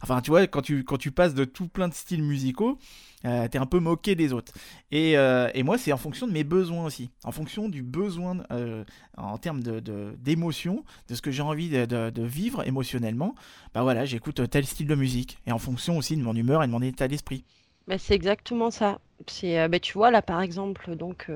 enfin 0.02 0.22
tu 0.22 0.30
vois 0.30 0.46
quand 0.46 0.62
tu 0.62 0.82
quand 0.82 0.98
tu 0.98 1.10
passes 1.10 1.34
de 1.34 1.44
tout 1.44 1.68
plein 1.68 1.88
de 1.88 1.94
styles 1.94 2.22
musicaux, 2.22 2.78
euh, 3.25 3.48
t'es 3.48 3.58
un 3.58 3.66
peu 3.66 3.80
moqué 3.80 4.14
des 4.14 4.32
autres. 4.32 4.52
Et, 4.92 5.18
euh, 5.18 5.50
et 5.54 5.62
moi, 5.62 5.76
c'est 5.76 5.92
en 5.92 5.96
fonction 5.96 6.26
de 6.26 6.32
mes 6.32 6.44
besoins 6.44 6.84
aussi, 6.84 7.10
en 7.25 7.32
fonction 7.32 7.68
du 7.68 7.82
besoin 7.82 8.38
euh, 8.52 8.84
en 9.16 9.38
termes 9.38 9.60
d'émotion, 9.60 10.75
de, 10.75 10.82
de, 11.08 11.14
ce 11.14 11.22
que 11.22 11.30
j'ai 11.30 11.42
envie 11.42 11.68
de, 11.68 12.10
de, 12.10 12.22
vivre 12.22 12.66
émotionnellement. 12.66 13.34
Bah 13.75 13.82
voilà, 13.82 14.04
j'écoute 14.04 14.48
tel 14.48 14.64
style 14.64 14.87
de 14.87 14.94
musique, 14.94 15.38
et 15.46 15.52
en 15.52 15.58
fonction 15.58 15.96
aussi 15.96 16.16
de 16.16 16.22
mon 16.22 16.34
humeur 16.34 16.62
et 16.62 16.66
de 16.66 16.72
mon 16.72 16.82
état 16.82 17.08
d'esprit. 17.08 17.44
Bah, 17.88 17.98
c'est 17.98 18.14
exactement 18.14 18.70
ça. 18.70 19.00
C'est, 19.26 19.68
bah, 19.68 19.80
tu 19.80 19.94
vois 19.94 20.12
là 20.12 20.22
par 20.22 20.40
exemple, 20.40 20.94
donc, 20.94 21.28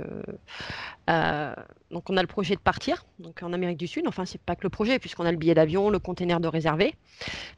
donc 1.09 2.11
on 2.11 2.17
a 2.17 2.23
le 2.23 2.27
projet 2.29 2.55
de 2.55 2.61
partir, 2.61 3.05
donc 3.19 3.43
en 3.43 3.53
Amérique 3.53 3.79
du 3.79 3.89
Sud. 3.89 4.07
Enfin, 4.07 4.25
c'est 4.25 4.41
pas 4.41 4.55
que 4.55 4.62
le 4.62 4.71
projet, 4.71 5.01
puisqu'on 5.01 5.25
a 5.25 5.33
le 5.33 5.39
billet 5.39 5.55
d'avion, 5.55 5.91
le 5.91 5.99
container 5.99 6.39
de 6.39 6.47
réservé, 6.47 6.95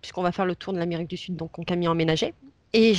puisqu'on 0.00 0.22
va 0.22 0.32
faire 0.32 0.46
le 0.46 0.56
tour 0.56 0.72
de 0.72 0.78
l'Amérique 0.78 1.10
du 1.10 1.18
Sud, 1.18 1.36
donc 1.36 1.58
en 1.58 1.62
camion 1.62 1.90
aménagé. 1.90 2.32
Et 2.76 2.92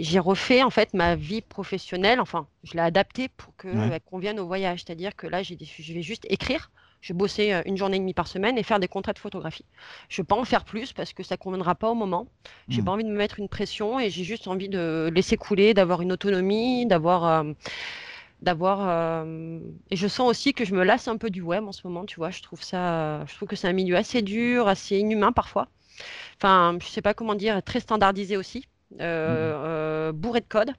j'ai 0.00 0.18
refait 0.20 0.62
en 0.62 0.70
fait 0.70 0.94
ma 0.94 1.16
vie 1.16 1.40
professionnelle, 1.42 2.20
enfin, 2.20 2.46
je 2.62 2.74
l'ai 2.74 2.80
adaptée 2.80 3.28
pour 3.28 3.56
qu'elle 3.56 4.00
convienne 4.08 4.38
au 4.38 4.46
voyage. 4.46 4.84
C'est-à-dire 4.86 5.16
que 5.16 5.26
là, 5.26 5.42
je 5.42 5.54
vais 5.92 6.02
juste 6.02 6.24
écrire, 6.30 6.70
je 7.00 7.12
vais 7.12 7.16
bosser 7.18 7.52
euh, 7.52 7.62
une 7.66 7.76
journée 7.76 7.96
et 7.96 8.00
demie 8.00 8.14
par 8.14 8.28
semaine 8.28 8.58
et 8.58 8.62
faire 8.62 8.80
des 8.80 8.88
contrats 8.88 9.12
de 9.12 9.18
photographie. 9.18 9.64
Je 10.08 10.20
ne 10.20 10.24
vais 10.24 10.26
pas 10.26 10.36
en 10.36 10.44
faire 10.44 10.64
plus 10.64 10.92
parce 10.92 11.12
que 11.12 11.22
ça 11.22 11.34
ne 11.34 11.38
conviendra 11.38 11.74
pas 11.74 11.90
au 11.90 11.94
moment. 11.94 12.26
J'ai 12.68 12.78
n'ai 12.78 12.84
pas 12.84 12.90
mmh. 12.90 12.94
envie 12.94 13.04
de 13.04 13.10
me 13.10 13.16
mettre 13.16 13.38
une 13.38 13.48
pression 13.48 14.00
et 14.00 14.10
j'ai 14.10 14.24
juste 14.24 14.48
envie 14.48 14.68
de 14.68 15.10
laisser 15.12 15.36
couler, 15.36 15.74
d'avoir 15.74 16.02
une 16.02 16.12
autonomie, 16.12 16.86
d'avoir. 16.86 17.24
Euh, 17.24 17.52
d'avoir 18.42 18.86
euh, 18.86 19.58
et 19.90 19.96
je 19.96 20.06
sens 20.06 20.28
aussi 20.28 20.52
que 20.52 20.66
je 20.66 20.74
me 20.74 20.84
lasse 20.84 21.08
un 21.08 21.16
peu 21.16 21.30
du 21.30 21.40
web 21.40 21.64
en 21.64 21.72
ce 21.72 21.86
moment 21.86 22.04
tu 22.04 22.16
vois 22.16 22.28
je 22.28 22.42
trouve 22.42 22.62
ça 22.62 23.24
je 23.24 23.34
trouve 23.34 23.48
que 23.48 23.56
c'est 23.56 23.66
un 23.66 23.72
milieu 23.72 23.96
assez 23.96 24.20
dur 24.20 24.68
assez 24.68 24.98
inhumain 24.98 25.32
parfois 25.32 25.68
enfin, 26.38 26.78
je 26.80 26.86
sais 26.86 27.02
pas 27.02 27.14
comment 27.14 27.34
dire, 27.34 27.62
très 27.62 27.80
standardisé 27.80 28.36
aussi, 28.36 28.66
euh, 29.00 29.52
mmh. 29.52 29.64
euh, 29.64 30.12
bourré 30.12 30.40
de 30.40 30.46
code. 30.46 30.72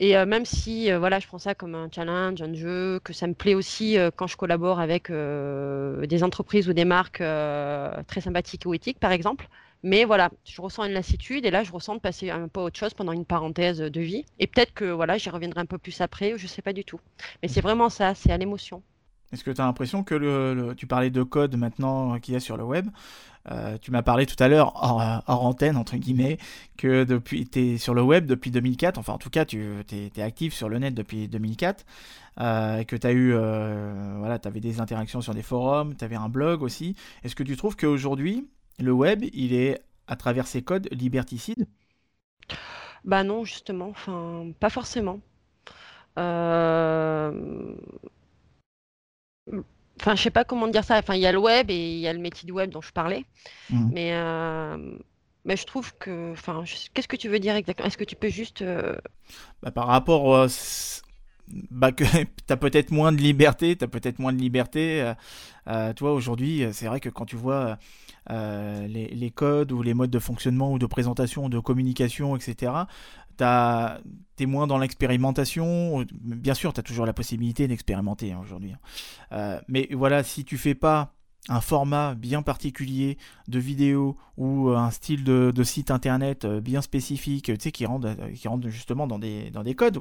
Et 0.00 0.14
même 0.26 0.44
si 0.44 0.92
voilà, 0.92 1.18
je 1.18 1.26
prends 1.26 1.40
ça 1.40 1.56
comme 1.56 1.74
un 1.74 1.88
challenge, 1.92 2.40
un 2.40 2.54
jeu, 2.54 3.00
que 3.02 3.12
ça 3.12 3.26
me 3.26 3.34
plaît 3.34 3.56
aussi 3.56 3.96
quand 4.14 4.28
je 4.28 4.36
collabore 4.36 4.78
avec 4.78 5.10
des 5.10 6.22
entreprises 6.22 6.68
ou 6.68 6.72
des 6.72 6.84
marques 6.84 7.20
très 8.06 8.20
sympathiques 8.20 8.62
ou 8.64 8.74
éthiques, 8.74 9.00
par 9.00 9.10
exemple. 9.10 9.48
Mais 9.82 10.04
voilà, 10.04 10.30
je 10.44 10.60
ressens 10.60 10.84
une 10.84 10.92
lassitude 10.92 11.44
et 11.46 11.50
là, 11.50 11.62
je 11.62 11.70
ressens 11.70 11.96
de 11.96 12.00
passer 12.00 12.30
un 12.30 12.48
peu 12.48 12.60
à 12.60 12.64
autre 12.64 12.78
chose 12.78 12.94
pendant 12.94 13.12
une 13.12 13.24
parenthèse 13.24 13.78
de 13.78 14.00
vie. 14.00 14.24
Et 14.38 14.46
peut-être 14.46 14.74
que 14.74 14.84
voilà, 14.84 15.18
j'y 15.18 15.30
reviendrai 15.30 15.60
un 15.60 15.66
peu 15.66 15.78
plus 15.78 16.00
après, 16.00 16.36
je 16.36 16.42
ne 16.44 16.48
sais 16.48 16.62
pas 16.62 16.72
du 16.72 16.84
tout. 16.84 17.00
Mais 17.42 17.48
c'est 17.48 17.60
vraiment 17.60 17.88
ça, 17.88 18.14
c'est 18.14 18.32
à 18.32 18.36
l'émotion. 18.36 18.82
Est-ce 19.32 19.44
que 19.44 19.50
tu 19.50 19.60
as 19.60 19.64
l'impression 19.64 20.02
que 20.02 20.14
le, 20.14 20.74
tu 20.76 20.86
parlais 20.86 21.10
de 21.10 21.22
code 21.22 21.56
maintenant 21.56 22.18
qu'il 22.18 22.34
y 22.34 22.36
a 22.36 22.40
sur 22.40 22.56
le 22.56 22.64
web 22.64 22.88
euh, 23.50 23.78
tu 23.78 23.90
m'as 23.90 24.02
parlé 24.02 24.26
tout 24.26 24.36
à 24.42 24.48
l'heure, 24.48 24.72
hors, 24.76 25.44
antenne, 25.44 25.76
entre 25.76 25.96
guillemets, 25.96 26.38
que 26.76 27.04
tu 27.04 27.46
es 27.54 27.78
sur 27.78 27.94
le 27.94 28.02
web 28.02 28.26
depuis 28.26 28.50
2004, 28.50 28.98
enfin 28.98 29.14
en 29.14 29.18
tout 29.18 29.30
cas, 29.30 29.44
tu 29.44 29.84
es, 29.92 30.22
actif 30.22 30.54
sur 30.54 30.68
le 30.68 30.78
net 30.78 30.94
depuis 30.94 31.28
2004, 31.28 31.86
euh, 32.40 32.84
que 32.84 32.96
tu 32.96 33.06
as 33.06 33.12
eu, 33.12 33.32
euh, 33.34 34.16
voilà, 34.18 34.38
avais 34.44 34.60
des 34.60 34.80
interactions 34.80 35.20
sur 35.20 35.34
des 35.34 35.42
forums, 35.42 35.96
tu 35.96 36.04
avais 36.04 36.16
un 36.16 36.28
blog 36.28 36.62
aussi. 36.62 36.96
Est-ce 37.24 37.34
que 37.34 37.42
tu 37.42 37.56
trouves 37.56 37.76
qu'aujourd'hui, 37.76 38.48
le 38.78 38.92
web, 38.92 39.24
il 39.32 39.54
est, 39.54 39.80
à 40.06 40.16
travers 40.16 40.46
ses 40.46 40.62
codes, 40.62 40.88
liberticide? 40.92 41.66
Bah 43.04 43.24
non, 43.24 43.44
justement, 43.44 43.88
enfin, 43.88 44.46
pas 44.60 44.70
forcément. 44.70 45.20
Euh... 46.18 47.76
Enfin, 50.00 50.14
je 50.14 50.22
sais 50.22 50.30
pas 50.30 50.44
comment 50.44 50.68
dire 50.68 50.84
ça. 50.84 50.98
Enfin, 50.98 51.14
il 51.14 51.20
y 51.20 51.26
a 51.26 51.32
le 51.32 51.38
web 51.38 51.70
et 51.70 51.92
il 51.92 51.98
y 51.98 52.08
a 52.08 52.12
le 52.12 52.18
métier 52.18 52.46
du 52.46 52.52
web 52.52 52.70
dont 52.70 52.80
je 52.80 52.92
parlais. 52.92 53.24
Mmh. 53.70 53.90
Mais, 53.92 54.12
euh, 54.12 54.96
mais 55.44 55.56
je 55.56 55.64
trouve 55.64 55.94
que. 55.98 56.32
Enfin, 56.32 56.64
qu'est-ce 56.94 57.08
que 57.08 57.16
tu 57.16 57.28
veux 57.28 57.38
dire 57.38 57.56
exactement? 57.56 57.86
Est-ce 57.86 57.98
que 57.98 58.04
tu 58.04 58.16
peux 58.16 58.28
juste. 58.28 58.62
Euh, 58.62 58.96
bah, 59.62 59.70
par 59.70 59.86
rapport. 59.86 60.48
bah, 61.70 61.92
que 61.92 62.04
tu 62.46 62.52
as 62.52 62.56
peut-être 62.56 62.90
moins 62.90 63.12
de 63.12 63.18
liberté, 63.18 63.76
tu 63.76 63.84
as 63.84 63.88
peut-être 63.88 64.18
moins 64.18 64.32
de 64.32 64.38
liberté. 64.38 65.12
toi, 65.96 66.12
aujourd'hui, 66.12 66.66
c'est 66.72 66.86
vrai 66.86 67.00
que 67.00 67.08
quand 67.08 67.26
tu 67.26 67.36
vois 67.36 67.78
euh, 68.30 68.86
les, 68.86 69.30
codes 69.30 69.72
ou 69.72 69.82
les 69.82 69.94
modes 69.94 70.10
de 70.10 70.18
fonctionnement 70.18 70.72
ou 70.72 70.78
de 70.78 70.84
présentation 70.84 71.46
ou 71.46 71.48
de 71.48 71.58
communication, 71.60 72.36
etc. 72.36 72.72
Tu 73.38 73.44
es 74.42 74.46
moins 74.46 74.66
dans 74.66 74.78
l'expérimentation. 74.78 76.04
Bien 76.12 76.54
sûr, 76.54 76.72
tu 76.72 76.80
as 76.80 76.82
toujours 76.82 77.06
la 77.06 77.12
possibilité 77.12 77.68
d'expérimenter 77.68 78.32
hein, 78.32 78.40
aujourd'hui. 78.42 78.72
Hein. 78.72 78.78
Euh, 79.32 79.60
mais 79.68 79.88
voilà, 79.92 80.22
si 80.22 80.44
tu 80.44 80.58
fais 80.58 80.74
pas 80.74 81.14
un 81.48 81.60
format 81.60 82.14
bien 82.14 82.42
particulier 82.42 83.16
de 83.46 83.58
vidéo 83.58 84.16
ou 84.36 84.70
un 84.70 84.90
style 84.90 85.24
de, 85.24 85.62
site 85.62 85.90
internet 85.90 86.44
euh, 86.44 86.60
bien 86.60 86.82
spécifique, 86.82 87.46
tu 87.46 87.56
sais, 87.58 87.72
qui 87.72 87.86
rentre, 87.86 88.14
qui 88.34 88.48
rentre 88.48 88.68
justement 88.68 89.06
dans 89.06 89.18
des, 89.18 89.50
dans 89.50 89.62
des 89.62 89.74
codes, 89.74 89.98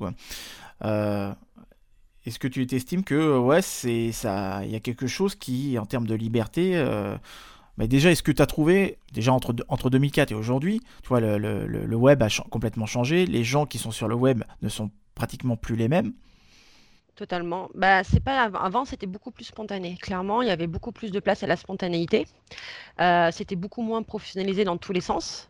est-ce 0.81 2.39
que 2.39 2.47
tu 2.49 2.67
t'estimes 2.67 3.05
que 3.05 3.37
ouais, 3.37 3.61
c'est 3.61 4.11
ça, 4.11 4.65
il 4.65 4.71
y 4.71 4.75
a 4.75 4.81
quelque 4.81 5.07
chose 5.07 5.35
qui, 5.35 5.79
en 5.79 5.85
termes 5.85 6.07
de 6.07 6.15
liberté, 6.15 6.75
mais 7.77 7.87
déjà, 7.87 8.11
est-ce 8.11 8.23
que 8.23 8.31
tu 8.31 8.41
as 8.41 8.47
trouvé, 8.47 8.97
déjà 9.13 9.33
entre, 9.33 9.55
entre 9.67 9.89
2004 9.89 10.31
et 10.31 10.35
aujourd'hui, 10.35 10.81
tu 11.03 11.09
vois, 11.09 11.19
le, 11.19 11.95
web 11.95 12.23
a 12.23 12.27
complètement 12.49 12.85
changé, 12.85 13.25
les 13.25 13.43
gens 13.43 13.65
qui 13.65 13.77
sont 13.77 13.91
sur 13.91 14.07
le 14.07 14.15
web 14.15 14.43
ne 14.61 14.69
sont 14.69 14.89
pratiquement 15.15 15.55
plus 15.55 15.75
les 15.75 15.87
mêmes? 15.87 16.13
Totalement. 17.15 17.69
Bah, 17.73 18.03
c'est 18.03 18.19
pas 18.19 18.43
avant, 18.43 18.85
c'était 18.85 19.07
beaucoup 19.07 19.31
plus 19.31 19.45
spontané. 19.45 19.97
Clairement, 19.99 20.43
il 20.43 20.47
y 20.47 20.51
avait 20.51 20.67
beaucoup 20.67 20.91
plus 20.91 21.11
de 21.11 21.19
place 21.19 21.41
à 21.41 21.47
la 21.47 21.55
spontanéité. 21.55 22.27
Euh, 23.01 23.31
c'était 23.31 23.55
beaucoup 23.55 23.81
moins 23.81 24.03
professionnalisé 24.03 24.63
dans 24.63 24.77
tous 24.77 24.93
les 24.93 25.01
sens. 25.01 25.49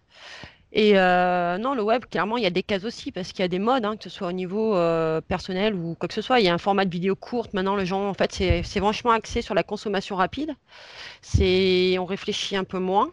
Et 0.73 0.97
euh, 0.97 1.57
non, 1.57 1.75
le 1.75 1.81
web, 1.81 2.05
clairement, 2.05 2.37
il 2.37 2.43
y 2.43 2.47
a 2.47 2.51
des 2.51 2.63
cases 2.63 2.83
aussi, 2.83 3.11
parce 3.11 3.31
qu'il 3.31 3.39
y 3.39 3.43
a 3.43 3.47
des 3.47 3.59
modes, 3.59 3.85
hein, 3.85 3.95
que 3.95 4.03
ce 4.03 4.09
soit 4.09 4.27
au 4.27 4.33
niveau 4.33 4.75
euh, 4.75 5.21
personnel 5.21 5.73
ou 5.75 5.95
quoi 5.95 6.07
que 6.07 6.13
ce 6.13 6.21
soit. 6.21 6.39
Il 6.39 6.45
y 6.45 6.49
a 6.49 6.53
un 6.53 6.57
format 6.57 6.85
de 6.85 6.89
vidéo 6.89 7.15
courte. 7.15 7.53
Maintenant, 7.53 7.75
les 7.75 7.85
gens, 7.85 8.09
en 8.09 8.13
fait, 8.13 8.33
c'est 8.33 8.79
vachement 8.79 9.11
axé 9.11 9.41
sur 9.41 9.55
la 9.55 9.63
consommation 9.63 10.15
rapide. 10.15 10.55
On 11.39 12.05
réfléchit 12.05 12.55
un 12.57 12.63
peu 12.65 12.79
moins. 12.79 13.11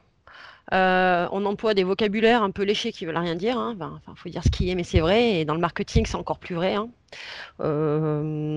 Euh, 0.72 1.28
on 1.30 1.44
emploie 1.44 1.74
des 1.74 1.84
vocabulaires 1.84 2.42
un 2.42 2.50
peu 2.50 2.62
léchés 2.64 2.90
qui 2.90 3.04
veulent 3.06 3.18
rien 3.18 3.36
dire. 3.36 3.58
Hein. 3.58 3.76
Enfin, 3.76 4.00
faut 4.16 4.28
dire 4.28 4.42
ce 4.42 4.50
qui 4.50 4.70
est, 4.70 4.74
mais 4.74 4.84
c'est 4.84 5.00
vrai. 5.00 5.40
Et 5.40 5.44
dans 5.44 5.54
le 5.54 5.60
marketing, 5.60 6.06
c'est 6.06 6.16
encore 6.16 6.38
plus 6.38 6.54
vrai. 6.56 6.74
Hein. 6.74 6.88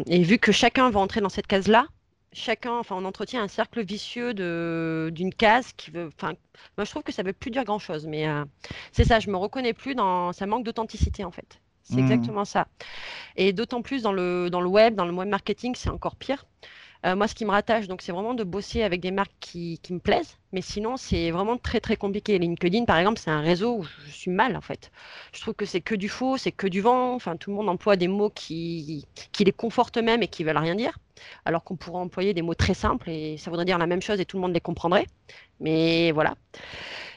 et 0.08 0.24
vu 0.24 0.40
que 0.40 0.52
chacun 0.52 0.90
va 0.90 1.00
entrer 1.00 1.22
dans 1.22 1.30
cette 1.30 1.48
case-là, 1.48 1.86
chacun, 2.38 2.78
enfin, 2.78 2.96
on 2.98 3.06
entretient 3.06 3.42
un 3.42 3.48
cercle 3.48 3.84
vicieux 3.84 4.34
d'une 4.34 5.34
case 5.34 5.74
qui 5.74 5.92
veut, 5.92 6.10
enfin, 6.16 6.34
moi 6.78 6.86
je 6.86 6.92
trouve 6.92 7.04
que 7.04 7.12
ça 7.12 7.24
veut 7.24 7.34
plus 7.34 7.52
dire 7.52 7.64
grand 7.64 7.80
chose, 7.80 8.06
mais 8.08 8.28
euh, 8.28 8.46
c'est 8.92 9.04
ça, 9.04 9.20
je 9.20 9.30
me 9.30 9.38
reconnais 9.38 9.74
plus 9.74 9.96
dans, 9.96 10.32
ça 10.34 10.46
manque 10.46 10.64
d'authenticité 10.64 11.24
en 11.24 11.32
fait. 11.32 11.60
C'est 11.84 11.96
mmh. 11.96 12.12
exactement 12.12 12.46
ça. 12.46 12.68
Et 13.38 13.54
d'autant 13.54 13.82
plus 13.82 14.04
dans 14.04 14.12
le 14.12 14.50
dans 14.50 14.60
le 14.60 14.68
web, 14.68 14.96
dans 14.96 15.06
le 15.06 15.14
web 15.14 15.30
marketing, 15.30 15.74
c'est 15.76 15.90
encore 15.90 16.18
pire. 16.18 16.46
Euh, 17.08 17.16
moi, 17.16 17.28
ce 17.28 17.36
qui 17.36 17.46
me 17.46 17.52
rattache, 17.52 17.86
c'est 18.02 18.12
vraiment 18.12 18.34
de 18.34 18.44
bosser 18.44 18.84
avec 18.84 19.00
des 19.00 19.12
marques 19.12 19.32
qui, 19.40 19.80
me 19.92 20.00
plaisent. 20.00 20.38
Mais 20.52 20.62
sinon, 20.62 20.98
c'est 20.98 21.32
vraiment 21.32 21.58
très, 21.58 21.80
très 21.80 21.96
compliqué. 21.96 22.38
LinkedIn, 22.38 22.84
par 22.86 22.98
exemple, 22.98 23.20
c'est 23.20 23.32
un 23.32 23.40
réseau 23.40 23.78
où 23.78 23.84
je 23.84 24.12
suis 24.12 24.32
mal, 24.32 24.58
en 24.58 24.62
fait. 24.62 24.92
Je 25.32 25.40
trouve 25.40 25.54
que 25.54 25.66
c'est 25.66 25.80
que 25.80 25.96
du 25.96 26.10
faux, 26.10 26.36
c'est 26.38 26.52
que 26.52 26.68
du 26.68 26.82
vent. 26.82 27.14
Enfin, 27.14 27.38
tout 27.38 27.52
le 27.52 27.56
monde 27.56 27.70
emploie 27.70 27.96
des 27.96 28.10
mots 28.10 28.30
qui, 28.30 29.06
les 29.40 29.52
confortent 29.54 29.98
eux-mêmes 29.98 30.22
et 30.22 30.28
qui 30.28 30.44
veulent 30.44 30.58
rien 30.58 30.76
dire. 30.76 31.00
Alors 31.46 31.64
qu'on 31.64 31.78
pourrait 31.78 32.02
employer 32.02 32.34
des 32.34 32.42
mots 32.42 32.54
très 32.56 32.74
simples 32.74 33.10
et 33.10 33.38
ça 33.38 33.50
voudrait 33.50 33.66
dire 33.66 33.78
la 33.78 33.88
même 33.88 34.02
chose 34.02 34.20
et 34.20 34.26
tout 34.26 34.38
le 34.38 34.42
monde 34.42 34.54
les 34.54 34.62
comprendrait. 34.62 35.08
Mais 35.62 36.12
voilà. 36.12 36.36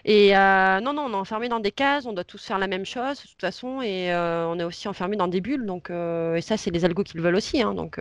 Et 0.04 0.36
euh, 0.36 0.80
non, 0.80 0.92
non, 0.92 1.06
on 1.06 1.12
est 1.12 1.16
enfermé 1.16 1.48
dans 1.48 1.60
des 1.60 1.72
cases, 1.72 2.06
on 2.06 2.12
doit 2.12 2.24
tous 2.24 2.42
faire 2.42 2.58
la 2.58 2.68
même 2.68 2.86
chose 2.86 3.22
de 3.22 3.28
toute 3.28 3.40
façon, 3.40 3.82
et 3.82 4.10
euh, 4.12 4.46
on 4.46 4.58
est 4.58 4.64
aussi 4.64 4.88
enfermé 4.88 5.16
dans 5.16 5.28
des 5.28 5.40
bulles. 5.40 5.66
Donc, 5.66 5.90
et 5.90 6.40
ça, 6.40 6.56
c'est 6.56 6.70
les 6.70 6.84
algos 6.84 7.02
qui 7.02 7.16
le 7.16 7.22
veulent 7.22 7.36
aussi. 7.36 7.60
Hein, 7.60 7.74
donc, 7.74 8.00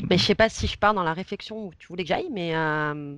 mais 0.00 0.18
je 0.18 0.24
sais 0.24 0.34
pas 0.34 0.48
si 0.48 0.66
je 0.66 0.78
pars 0.78 0.94
dans 0.94 1.02
la 1.02 1.12
réflexion 1.12 1.66
où 1.66 1.72
tu 1.78 1.88
voulais 1.88 2.04
que 2.04 2.08
j'aille, 2.08 2.28
mais 2.30 2.54
euh, 2.54 3.16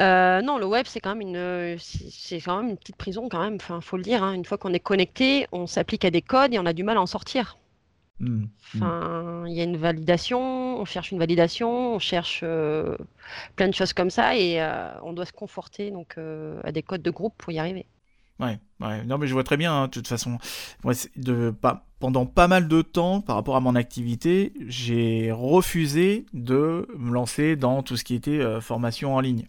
euh, 0.00 0.42
non, 0.42 0.58
le 0.58 0.66
web 0.66 0.86
c'est 0.86 1.00
quand 1.00 1.14
même 1.14 1.26
une, 1.28 1.78
c'est 1.78 2.40
quand 2.40 2.58
même 2.58 2.70
une 2.70 2.76
petite 2.76 2.96
prison 2.96 3.28
quand 3.28 3.40
même. 3.40 3.56
Enfin, 3.56 3.80
faut 3.80 3.96
le 3.96 4.02
dire. 4.02 4.22
Hein. 4.22 4.34
Une 4.34 4.44
fois 4.44 4.58
qu'on 4.58 4.72
est 4.72 4.80
connecté, 4.80 5.46
on 5.52 5.66
s'applique 5.66 6.04
à 6.04 6.10
des 6.10 6.22
codes 6.22 6.54
et 6.54 6.58
on 6.58 6.66
a 6.66 6.72
du 6.72 6.84
mal 6.84 6.96
à 6.96 7.00
en 7.00 7.06
sortir. 7.06 7.56
Mmh, 8.18 8.28
mmh. 8.28 8.48
Enfin, 8.74 9.44
il 9.46 9.52
y 9.52 9.60
a 9.60 9.64
une 9.64 9.76
validation, 9.76 10.80
on 10.80 10.84
cherche 10.86 11.10
une 11.10 11.18
validation, 11.18 11.96
on 11.96 11.98
cherche 11.98 12.40
euh, 12.42 12.96
plein 13.56 13.68
de 13.68 13.74
choses 13.74 13.92
comme 13.92 14.08
ça 14.08 14.36
et 14.36 14.62
on 15.02 15.12
doit 15.12 15.26
se 15.26 15.32
conforter 15.32 15.90
donc 15.90 16.16
à 16.64 16.72
des 16.72 16.82
codes 16.82 17.02
de 17.02 17.10
groupe 17.10 17.34
pour 17.36 17.52
y 17.52 17.58
arriver. 17.58 17.86
Ouais, 18.38 18.58
ouais. 18.80 19.04
Non, 19.04 19.18
mais 19.18 19.26
je 19.26 19.32
vois 19.32 19.44
très 19.44 19.56
bien, 19.56 19.72
hein, 19.74 19.86
de 19.86 19.90
toute 19.90 20.08
façon. 20.08 20.38
De, 21.16 21.54
pendant 21.98 22.26
pas 22.26 22.46
mal 22.46 22.68
de 22.68 22.82
temps, 22.82 23.22
par 23.22 23.36
rapport 23.36 23.56
à 23.56 23.60
mon 23.60 23.74
activité, 23.74 24.52
j'ai 24.66 25.32
refusé 25.32 26.26
de 26.34 26.86
me 26.98 27.10
lancer 27.10 27.56
dans 27.56 27.82
tout 27.82 27.96
ce 27.96 28.04
qui 28.04 28.14
était 28.14 28.38
euh, 28.38 28.60
formation 28.60 29.14
en 29.14 29.20
ligne. 29.20 29.46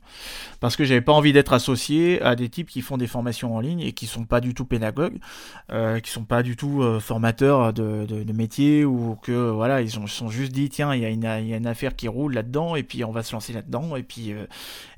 Parce 0.62 0.77
que 0.77 0.86
j'avais 0.86 1.01
pas 1.01 1.12
envie 1.12 1.34
d'être 1.34 1.51
associé 1.51 2.22
à 2.22 2.38
des 2.38 2.48
types 2.48 2.69
qui 2.69 2.81
font 2.81 2.98
des 2.98 3.07
formations 3.07 3.53
en 3.53 3.60
ligne 3.60 3.81
et 3.81 3.91
qui 3.91 4.05
sont 4.05 4.24
pas 4.24 4.39
du 4.39 4.53
tout 4.53 4.63
pédagogues, 4.63 5.19
euh, 5.72 6.00
qui 6.00 6.10
sont 6.10 6.24
pas 6.24 6.41
du 6.41 6.55
tout 6.55 6.81
euh, 6.81 7.01
formateurs 7.01 7.74
de, 7.74 8.05
de, 8.05 8.34
métier 8.34 8.86
ou 8.86 9.17
que, 9.22 9.50
voilà, 9.50 9.81
ils 9.81 10.00
ont, 10.00 10.07
sont 10.07 10.29
juste 10.29 10.53
dit, 10.53 10.69
tiens, 10.69 10.96
il 10.96 11.01
y, 11.01 11.05
a 11.05 11.10
une, 11.10 11.24
y 11.24 11.53
a 11.53 11.57
une 11.57 11.67
affaire 11.67 11.96
qui 11.96 12.07
roule 12.07 12.34
là-dedans 12.34 12.75
et 12.75 12.84
puis 12.84 13.03
on 13.03 13.12
va 13.12 13.24
se 13.24 13.34
lancer 13.34 13.51
là-dedans 13.51 13.96
et 13.98 14.03
puis, 14.03 14.31
euh, 14.31 14.46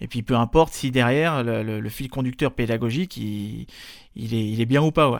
et 0.01 0.07
puis 0.07 0.21
peu 0.21 0.35
importe 0.35 0.73
si 0.73 0.91
derrière 0.91 1.43
le, 1.43 1.79
le 1.79 1.89
fil 1.89 2.09
conducteur 2.09 2.51
pédagogique, 2.51 3.17
il 3.17 3.65
il 4.19 4.61
est, 4.61 4.65
bien 4.65 4.81
ou 4.81 4.91
pas. 4.91 5.09
Ouais. 5.09 5.19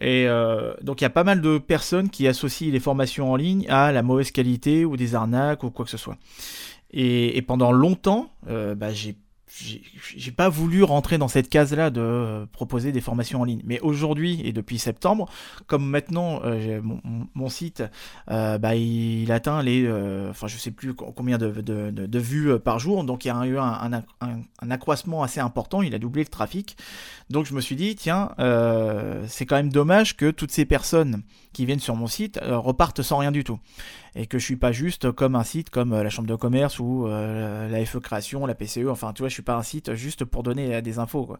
Et 0.00 0.26
euh, 0.26 0.74
donc 0.82 1.00
il 1.00 1.04
y 1.04 1.06
a 1.06 1.10
pas 1.10 1.24
mal 1.24 1.40
de 1.40 1.58
personnes 1.58 2.10
qui 2.10 2.26
associent 2.26 2.72
les 2.72 2.80
formations 2.80 3.32
en 3.32 3.36
ligne 3.36 3.66
à 3.68 3.92
la 3.92 4.02
mauvaise 4.02 4.30
qualité 4.30 4.84
ou 4.84 4.96
des 4.96 5.14
arnaques 5.14 5.62
ou 5.64 5.70
quoi 5.70 5.84
que 5.84 5.90
ce 5.90 5.96
soit. 5.96 6.16
Et, 6.92 7.40
pendant 7.42 7.72
longtemps, 7.72 8.30
euh, 8.48 8.74
bah, 8.74 8.92
j'ai 8.92 9.16
j'ai 10.16 10.30
pas 10.30 10.48
voulu 10.48 10.82
rentrer 10.82 11.18
dans 11.18 11.28
cette 11.28 11.48
case-là 11.48 11.90
de 11.90 12.00
euh, 12.00 12.46
proposer 12.46 12.92
des 12.92 13.00
formations 13.00 13.40
en 13.42 13.44
ligne. 13.44 13.60
Mais 13.64 13.80
aujourd'hui 13.80 14.40
et 14.44 14.52
depuis 14.52 14.78
septembre, 14.78 15.28
comme 15.66 15.86
maintenant 15.86 16.40
euh, 16.44 16.80
mon, 17.34 17.48
site, 17.48 17.82
euh, 18.30 18.58
bah, 18.58 18.74
il, 18.74 19.30
atteint 19.30 19.62
les, 19.62 19.88
enfin 20.30 20.46
je 20.46 20.56
sais 20.56 20.70
plus 20.70 20.94
combien 20.94 21.38
de, 21.38 21.50
de, 21.50 21.90
de, 21.90 22.18
vues 22.18 22.58
par 22.58 22.78
jour, 22.78 23.04
donc 23.04 23.24
il 23.24 23.28
y 23.28 23.30
a 23.30 23.46
eu 23.46 23.58
un, 23.58 24.02
un, 24.20 24.70
accroissement 24.70 25.22
assez 25.22 25.40
important. 25.40 25.82
Il 25.82 25.94
a 25.94 25.98
doublé 25.98 26.22
le 26.22 26.28
trafic. 26.28 26.76
Donc 27.30 27.46
je 27.46 27.54
me 27.54 27.60
suis 27.60 27.76
dit 27.76 27.94
tiens, 27.94 28.30
c'est 29.26 29.46
quand 29.46 29.56
même 29.56 29.72
dommage 29.72 30.16
que 30.16 30.30
toutes 30.30 30.52
ces 30.52 30.64
personnes 30.64 31.22
qui 31.52 31.66
viennent 31.66 31.80
sur 31.80 31.96
mon 31.96 32.06
site 32.06 32.40
repartent 32.42 33.02
sans 33.02 33.18
rien 33.18 33.32
du 33.32 33.44
tout 33.44 33.58
et 34.14 34.26
que 34.26 34.38
je 34.38 34.44
suis 34.44 34.56
pas 34.56 34.72
juste 34.72 35.10
comme 35.12 35.36
un 35.36 35.44
site 35.44 35.70
comme 35.70 35.94
la 35.94 36.10
chambre 36.10 36.28
de 36.28 36.34
commerce 36.34 36.78
ou 36.78 37.06
la 37.06 37.84
FE 37.84 37.98
création, 37.98 38.44
la 38.46 38.54
PCE, 38.54 38.88
enfin 38.88 39.12
tu 39.12 39.22
vois, 39.22 39.28
je 39.28 39.34
suis 39.34 39.42
pas 39.42 39.56
un 39.56 39.62
site 39.62 39.94
juste 39.94 40.24
pour 40.24 40.42
donner 40.42 40.74
euh, 40.74 40.80
des 40.80 40.98
infos. 40.98 41.36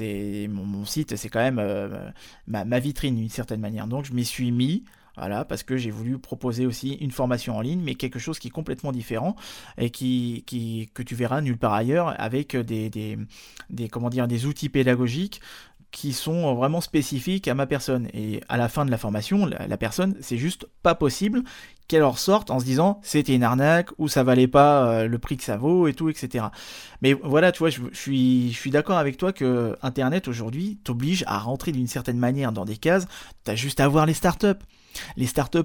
Mon, 0.00 0.84
site, 0.84 1.16
c'est 1.16 1.28
quand 1.28 1.40
même 1.40 1.58
euh, 1.58 2.10
ma, 2.46 2.78
vitrine 2.78 3.16
d'une 3.16 3.28
certaine 3.28 3.60
manière. 3.60 3.86
Donc 3.86 4.04
je 4.04 4.12
m'y 4.12 4.24
suis 4.24 4.52
mis. 4.52 4.84
Voilà, 5.18 5.44
parce 5.44 5.62
que 5.62 5.76
j'ai 5.76 5.90
voulu 5.90 6.16
proposer 6.16 6.64
aussi 6.64 6.94
une 6.94 7.10
formation 7.10 7.58
en 7.58 7.60
ligne, 7.60 7.82
mais 7.82 7.96
quelque 7.96 8.18
chose 8.18 8.38
qui 8.38 8.48
est 8.48 8.50
complètement 8.50 8.92
différent 8.92 9.36
et 9.76 9.90
qui, 9.90 10.42
que 10.94 11.02
tu 11.02 11.14
verras 11.14 11.42
nulle 11.42 11.58
part 11.58 11.74
ailleurs 11.74 12.18
avec 12.18 12.56
des, 12.56 12.88
des 12.88 13.88
comment 13.90 14.08
dire, 14.08 14.26
des 14.26 14.46
outils 14.46 14.70
pédagogiques 14.70 15.42
qui 15.92 16.14
sont 16.14 16.54
vraiment 16.54 16.80
spécifiques 16.80 17.46
à 17.46 17.54
ma 17.54 17.66
personne. 17.66 18.08
Et 18.14 18.40
à 18.48 18.56
la 18.56 18.68
fin 18.68 18.84
de 18.84 18.90
la 18.90 18.98
formation, 18.98 19.46
la, 19.46 19.76
personne, 19.76 20.16
c'est 20.20 20.38
juste 20.38 20.66
pas 20.82 20.94
possible 20.94 21.42
qu'elle 21.86 22.02
en 22.02 22.14
sorte 22.14 22.50
en 22.50 22.58
se 22.58 22.64
disant 22.64 22.98
c'était 23.02 23.34
une 23.34 23.42
arnaque 23.42 23.90
ou 23.98 24.08
ça 24.08 24.22
valait 24.22 24.48
pas 24.48 24.86
euh, 24.86 25.06
le 25.06 25.18
prix 25.18 25.36
que 25.36 25.44
ça 25.44 25.58
vaut 25.58 25.86
et 25.86 25.92
tout, 25.92 26.08
etc. 26.08 26.46
Mais 27.02 27.12
voilà, 27.12 27.52
tu 27.52 27.58
vois, 27.58 27.68
je, 27.68 27.82
suis, 27.92 28.50
je 28.52 28.58
suis 28.58 28.70
d'accord 28.70 28.96
avec 28.96 29.18
toi 29.18 29.32
que 29.32 29.76
Internet 29.82 30.28
aujourd'hui 30.28 30.78
t'oblige 30.82 31.24
à 31.26 31.38
rentrer 31.38 31.72
d'une 31.72 31.86
certaine 31.86 32.18
manière 32.18 32.52
dans 32.52 32.64
des 32.64 32.78
cases. 32.78 33.06
T'as 33.44 33.54
juste 33.54 33.78
à 33.78 33.86
voir 33.86 34.06
les 34.06 34.14
startups, 34.14 34.48
les 35.16 35.26
start 35.26 35.56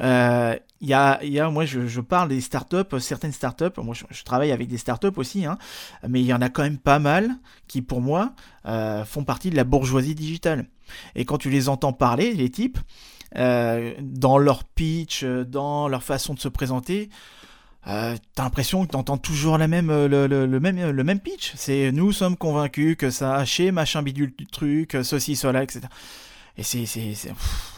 euh, 0.00 0.56
il 0.80 0.88
y, 0.88 0.94
a, 0.94 1.50
moi 1.50 1.64
je, 1.64 2.00
parle 2.00 2.28
des 2.28 2.40
startups, 2.40 3.00
certaines 3.00 3.32
startups, 3.32 3.80
moi 3.82 3.94
je, 4.10 4.22
travaille 4.22 4.52
avec 4.52 4.68
des 4.68 4.78
startups 4.78 5.08
aussi, 5.16 5.44
hein, 5.44 5.58
mais 6.08 6.20
il 6.20 6.26
y 6.26 6.32
en 6.32 6.40
a 6.40 6.48
quand 6.48 6.62
même 6.62 6.78
pas 6.78 7.00
mal 7.00 7.30
qui 7.66 7.82
pour 7.82 8.00
moi 8.00 8.32
euh, 8.66 9.04
font 9.04 9.24
partie 9.24 9.50
de 9.50 9.56
la 9.56 9.64
bourgeoisie 9.64 10.14
digitale. 10.14 10.66
Et 11.16 11.24
quand 11.24 11.38
tu 11.38 11.50
les 11.50 11.68
entends 11.68 11.92
parler, 11.92 12.32
les 12.32 12.50
types, 12.50 12.78
euh, 13.36 13.92
dans 14.00 14.38
leur 14.38 14.62
pitch, 14.62 15.24
dans 15.24 15.88
leur 15.88 16.04
façon 16.04 16.34
de 16.34 16.38
se 16.38 16.48
présenter, 16.48 17.10
euh, 17.88 18.16
t'as 18.34 18.44
l'impression 18.44 18.86
que 18.86 18.92
t'entends 18.92 19.18
toujours 19.18 19.58
la 19.58 19.66
même, 19.66 19.88
le, 19.88 20.26
le, 20.28 20.60
même, 20.60 20.90
le 20.90 21.04
même 21.04 21.20
pitch. 21.20 21.52
C'est 21.56 21.90
nous 21.90 22.12
sommes 22.12 22.36
convaincus 22.36 22.96
que 22.96 23.10
ça 23.10 23.36
a 23.36 23.72
machin 23.72 24.02
bidule 24.02 24.32
du 24.38 24.46
truc, 24.46 24.96
ceci, 25.02 25.34
cela, 25.34 25.64
etc. 25.64 25.88
Et 26.58 26.64
c'est, 26.64 26.86
c'est, 26.86 27.14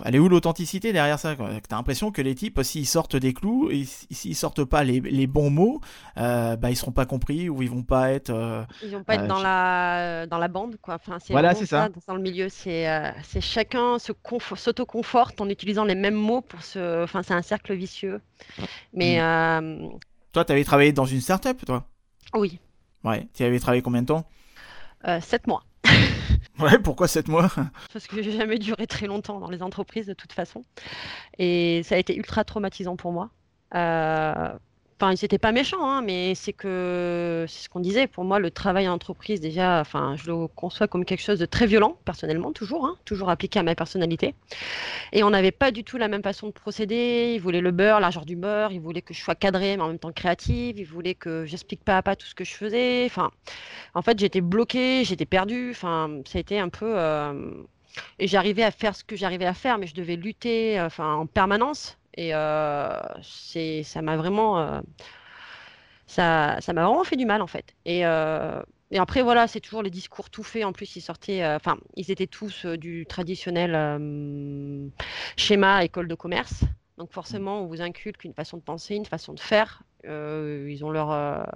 elle 0.07 0.15
est 0.15 0.19
où 0.19 0.31
l'authenticité 0.31 0.95
derrière 0.95 1.19
ça 1.19 1.37
T'as 1.37 1.77
l'impression 1.77 2.11
que 2.11 2.23
les 2.23 2.35
types, 2.35 2.63
s'ils 2.63 2.87
sortent 2.87 3.15
des 3.15 3.35
clous, 3.35 3.69
et 3.71 3.85
s'ils 3.85 4.35
sortent 4.35 4.65
pas 4.65 4.85
les, 4.85 5.01
les 5.01 5.27
bons 5.27 5.51
mots, 5.51 5.83
euh, 6.17 6.57
bah 6.57 6.71
ils 6.71 6.77
seront 6.77 6.91
pas 6.91 7.05
compris 7.05 7.51
ou 7.51 7.61
ils 7.61 7.69
vont 7.69 7.83
pas 7.83 8.11
être. 8.11 8.31
Euh, 8.31 8.65
ils 8.83 8.91
vont 8.91 9.05
pas 9.05 9.17
être 9.17 9.25
euh, 9.25 9.27
dans 9.27 9.43
la 9.43 10.27
dans 10.27 10.39
la 10.39 10.49
bande 10.49 10.77
quoi. 10.81 10.95
Enfin, 10.95 11.19
c'est 11.19 11.35
voilà, 11.35 11.55
c'est 11.55 11.67
ça. 11.67 11.91
Dans 12.09 12.15
le 12.15 12.23
milieu, 12.23 12.49
c'est 12.49 12.87
c'est 13.23 13.43
chacun 13.43 13.99
se 13.99 14.13
s'auto-conforte 14.55 15.43
en 15.43 15.51
utilisant 15.51 15.85
les 15.85 15.95
mêmes 15.95 16.15
mots 16.15 16.41
pour 16.41 16.63
se. 16.63 17.05
Enfin, 17.05 17.23
c'est 17.23 17.35
un 17.35 17.43
cercle 17.43 17.75
vicieux. 17.75 18.23
Mais 18.95 19.19
mm. 19.21 19.91
toi, 20.33 20.47
tu 20.47 20.53
avais 20.53 20.65
travaillé 20.65 20.93
dans 20.93 21.05
une 21.05 21.21
start-up, 21.21 21.59
toi? 21.67 21.85
Oui. 22.33 22.59
Ouais. 23.05 23.29
Tu 23.35 23.45
avais 23.45 23.59
travaillé 23.59 23.83
combien 23.83 24.01
de 24.01 24.07
temps? 24.07 24.25
Sept 25.21 25.47
mois. 25.47 25.65
Ouais, 26.73 26.79
pourquoi 26.79 27.09
7 27.09 27.29
mois? 27.29 27.51
Parce 27.93 28.07
que 28.07 28.23
j'ai 28.23 28.33
jamais 28.33 28.59
duré 28.59 28.87
très 28.87 29.07
longtemps 29.07 29.41
dans 29.41 29.49
les 29.51 29.63
entreprises 29.63 30.07
de 30.07 30.13
toute 30.13 30.33
façon. 30.33 30.65
Et 31.39 31.83
ça 31.85 31.95
a 31.95 31.99
été 31.99 32.15
ultra 32.17 32.45
traumatisant 32.45 32.97
pour 32.97 33.13
moi. 33.13 33.31
Euh, 33.75 34.59
Enfin, 35.01 35.15
ils 35.15 35.25
n'étaient 35.25 35.39
pas 35.39 35.51
méchants, 35.51 35.89
hein, 35.89 36.03
mais 36.03 36.35
c'est 36.35 36.53
que 36.53 37.47
c'est 37.49 37.65
ce 37.65 37.69
qu'on 37.71 37.81
disait. 37.81 38.07
Pour 38.07 38.23
moi, 38.25 38.39
le 38.39 38.51
travail 38.51 38.87
en 38.87 38.93
entreprise, 38.93 39.41
déjà, 39.41 39.81
enfin, 39.81 40.15
je 40.17 40.31
le 40.31 40.47
conçois 40.47 40.89
comme 40.89 41.07
quelque 41.07 41.23
chose 41.23 41.39
de 41.39 41.47
très 41.47 41.65
violent, 41.67 41.97
personnellement, 42.05 42.53
toujours, 42.53 42.85
hein, 42.85 42.97
toujours 43.07 43.31
appliqué 43.31 43.59
à 43.59 43.63
ma 43.63 43.75
personnalité. 43.75 44.35
Et 45.13 45.25
on 45.25 45.31
n'avait 45.31 45.53
pas 45.53 45.71
du 45.71 45.85
tout 45.85 45.97
la 45.97 46.09
même 46.09 46.23
façon 46.23 46.49
de 46.49 46.53
procéder. 46.53 47.33
Ils 47.35 47.41
voulaient 47.41 47.63
le 47.63 47.71
beurre, 47.71 47.99
l'argent 47.99 48.27
du 48.27 48.37
beurre. 48.37 48.73
Ils 48.73 48.81
voulaient 48.81 49.01
que 49.01 49.15
je 49.15 49.23
sois 49.23 49.35
cadrée, 49.35 49.79
mais 49.79 49.83
en 49.83 49.89
même 49.89 49.99
temps 49.99 50.13
créative. 50.13 50.79
Ils 50.79 50.85
voulaient 50.85 51.15
que 51.15 51.47
j'explique 51.47 51.83
pas 51.83 51.97
à 51.97 52.03
pas 52.03 52.15
tout 52.15 52.27
ce 52.27 52.35
que 52.35 52.45
je 52.45 52.53
faisais. 52.53 53.07
Enfin, 53.07 53.31
en 53.95 54.03
fait, 54.03 54.19
j'étais 54.19 54.43
bloquée, 54.43 55.05
j'étais 55.05 55.25
perdue. 55.25 55.71
Enfin, 55.71 56.11
ça 56.27 56.37
a 56.37 56.41
été 56.43 56.59
un 56.61 56.69
peu. 56.69 56.99
Euh, 56.99 57.53
et 58.19 58.27
j'arrivais 58.27 58.65
à 58.65 58.71
faire 58.71 58.95
ce 58.95 59.03
que 59.03 59.17
j'arrivais 59.17 59.47
à 59.47 59.55
faire, 59.55 59.79
mais 59.79 59.87
je 59.87 59.95
devais 59.95 60.17
lutter, 60.17 60.79
enfin, 60.79 61.15
en 61.15 61.27
permanence 61.27 61.97
et 62.15 62.35
euh, 62.35 62.99
c'est, 63.23 63.83
ça 63.83 64.03
m'a 64.03 64.17
vraiment, 64.17 64.59
euh, 64.59 64.81
ça, 66.07 66.57
ça 66.61 66.73
vraiment 66.73 67.05
fait 67.05 67.17
du 67.17 67.27
mal 67.27 67.43
en 67.43 67.47
fait. 67.47 67.75
Et, 67.85 68.05
euh, 68.05 68.61
et 68.91 68.99
après 68.99 69.23
voilà, 69.23 69.47
c'est 69.47 69.61
toujours 69.61 69.83
les 69.83 69.91
discours 69.91 70.31
tout 70.31 70.43
faits. 70.43 70.65
En 70.65 70.73
plus, 70.73 70.97
ils 70.97 71.01
sortaient, 71.01 71.47
enfin, 71.47 71.79
ils 71.97 72.11
étaient 72.11 72.27
tous 72.27 72.67
du 72.67 73.07
traditionnel 73.07 74.81
schéma 75.37 75.85
école 75.85 76.09
de 76.09 76.15
commerce. 76.15 76.65
Donc 76.99 77.13
forcément, 77.13 77.63
on 77.63 77.67
vous 77.67 77.81
inculque 77.81 78.25
une 78.25 78.35
façon 78.35 78.57
de 78.57 78.63
penser, 78.63 78.97
une 78.97 79.07
façon 79.07 79.33
de 79.33 79.41
faire. 79.41 79.83
ils 80.05 80.85
ont 80.85 80.91
leur 80.91 81.47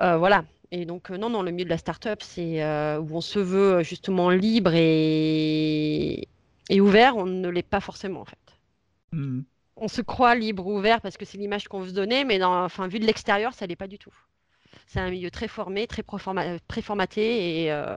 voilà. 0.00 0.44
Et 0.70 0.86
donc, 0.86 1.10
non, 1.10 1.30
non, 1.30 1.42
le 1.42 1.52
milieu 1.52 1.64
de 1.64 1.70
la 1.70 1.78
start-up, 1.78 2.20
c'est 2.22 2.62
où 2.98 3.16
on 3.16 3.20
se 3.22 3.38
veut 3.38 3.82
justement 3.82 4.28
libre 4.28 4.72
et, 4.74 6.28
et 6.68 6.80
ouvert, 6.80 7.16
on 7.16 7.24
ne 7.26 7.48
l'est 7.48 7.62
pas 7.62 7.80
forcément 7.80 8.20
en 8.20 8.24
fait. 8.26 8.43
Hmm. 9.14 9.42
On 9.76 9.88
se 9.88 10.02
croit 10.02 10.34
libre 10.34 10.66
ou 10.66 10.78
ouvert 10.78 11.00
parce 11.00 11.16
que 11.16 11.24
c'est 11.24 11.38
l'image 11.38 11.68
qu'on 11.68 11.80
veut 11.80 11.88
se 11.88 11.94
donner, 11.94 12.24
mais 12.24 12.38
dans, 12.38 12.64
enfin, 12.64 12.88
vu 12.88 12.98
de 12.98 13.06
l'extérieur, 13.06 13.54
ça 13.54 13.66
l'est 13.66 13.76
pas 13.76 13.88
du 13.88 13.98
tout. 13.98 14.14
C'est 14.86 15.00
un 15.00 15.10
milieu 15.10 15.30
très 15.30 15.48
formé, 15.48 15.86
très 15.86 16.02
préformaté 16.68 17.62
et, 17.62 17.72
euh, 17.72 17.96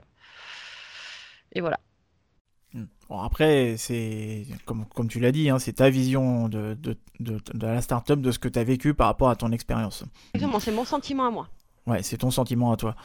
et 1.52 1.60
voilà. 1.60 1.78
Hmm. 2.72 2.84
Bon, 3.08 3.20
après, 3.20 3.76
c'est 3.78 4.46
comme, 4.64 4.86
comme 4.86 5.08
tu 5.08 5.20
l'as 5.20 5.32
dit, 5.32 5.50
hein, 5.50 5.58
c'est 5.58 5.74
ta 5.74 5.90
vision 5.90 6.48
de, 6.48 6.74
de, 6.74 6.96
de, 7.20 7.40
de 7.54 7.66
la 7.66 7.82
startup, 7.82 8.20
de 8.20 8.30
ce 8.30 8.38
que 8.38 8.48
tu 8.48 8.58
as 8.58 8.64
vécu 8.64 8.94
par 8.94 9.08
rapport 9.08 9.30
à 9.30 9.36
ton 9.36 9.52
expérience. 9.52 10.04
Exactement, 10.34 10.60
c'est 10.60 10.72
mon 10.72 10.84
sentiment 10.84 11.26
à 11.26 11.30
moi. 11.30 11.48
Ouais, 11.86 12.02
c'est 12.02 12.18
ton 12.18 12.30
sentiment 12.30 12.70
à 12.72 12.76
toi. 12.76 12.96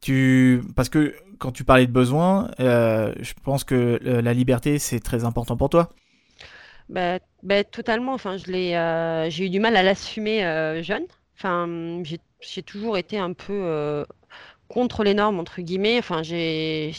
Tu... 0.00 0.62
Parce 0.74 0.88
que 0.88 1.14
quand 1.38 1.52
tu 1.52 1.64
parlais 1.64 1.86
de 1.86 1.92
besoin, 1.92 2.50
euh, 2.60 3.14
je 3.20 3.34
pense 3.42 3.62
que 3.62 4.00
euh, 4.04 4.20
la 4.20 4.34
liberté, 4.34 4.78
c'est 4.78 5.00
très 5.00 5.24
important 5.24 5.56
pour 5.56 5.68
toi. 5.68 5.90
Bah, 6.92 7.18
bah, 7.42 7.64
totalement. 7.64 8.12
Enfin, 8.14 8.36
je 8.36 8.46
l'ai, 8.52 8.76
euh, 8.76 9.30
j'ai 9.30 9.46
eu 9.46 9.50
du 9.50 9.60
mal 9.60 9.76
à 9.76 9.82
l'assumer 9.82 10.44
euh, 10.44 10.82
jeune. 10.82 11.06
Enfin, 11.36 12.02
j'ai 12.40 12.62
toujours 12.62 12.98
été 12.98 13.18
un 13.18 13.32
peu 13.32 13.52
euh, 13.52 14.04
contre 14.72 15.04
les 15.04 15.14
normes 15.14 15.38
entre 15.38 15.60
guillemets. 15.60 15.98
Enfin, 15.98 16.22
j'ai, 16.22 16.92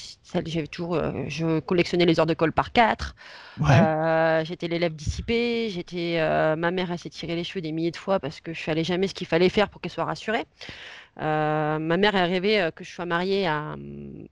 toujours, 0.72 1.00
je 1.28 1.60
collectionnais 1.60 2.06
les 2.06 2.20
heures 2.20 2.26
de 2.26 2.34
colle 2.34 2.54
par 2.54 2.72
quatre. 2.72 3.16
j'étais 4.46 4.68
l'élève 4.68 4.96
dissipé. 4.96 5.70
J'étais, 5.70 6.18
ma 6.56 6.72
mère, 6.72 6.92
elle 6.92 7.00
s'est 7.00 7.10
tiré 7.10 7.36
les 7.36 7.44
cheveux 7.44 7.62
des 7.62 7.72
milliers 7.72 7.92
de 7.92 7.98
fois 7.98 8.20
parce 8.20 8.40
que 8.42 8.54
je 8.54 8.62
savais 8.62 8.84
jamais 8.84 9.08
ce 9.08 9.14
qu'il 9.14 9.28
fallait 9.28 9.50
faire 9.50 9.70
pour 9.70 9.82
qu'elle 9.82 9.92
soit 9.92 10.06
rassurée. 10.06 10.46
Euh, 11.20 11.78
ma 11.80 11.98
mère, 11.98 12.16
elle 12.16 12.30
rêvait 12.30 12.62
euh, 12.62 12.72
que 12.72 12.84
je 12.84 12.92
sois 12.92 13.06
mariée 13.06 13.46
à, 13.46 13.76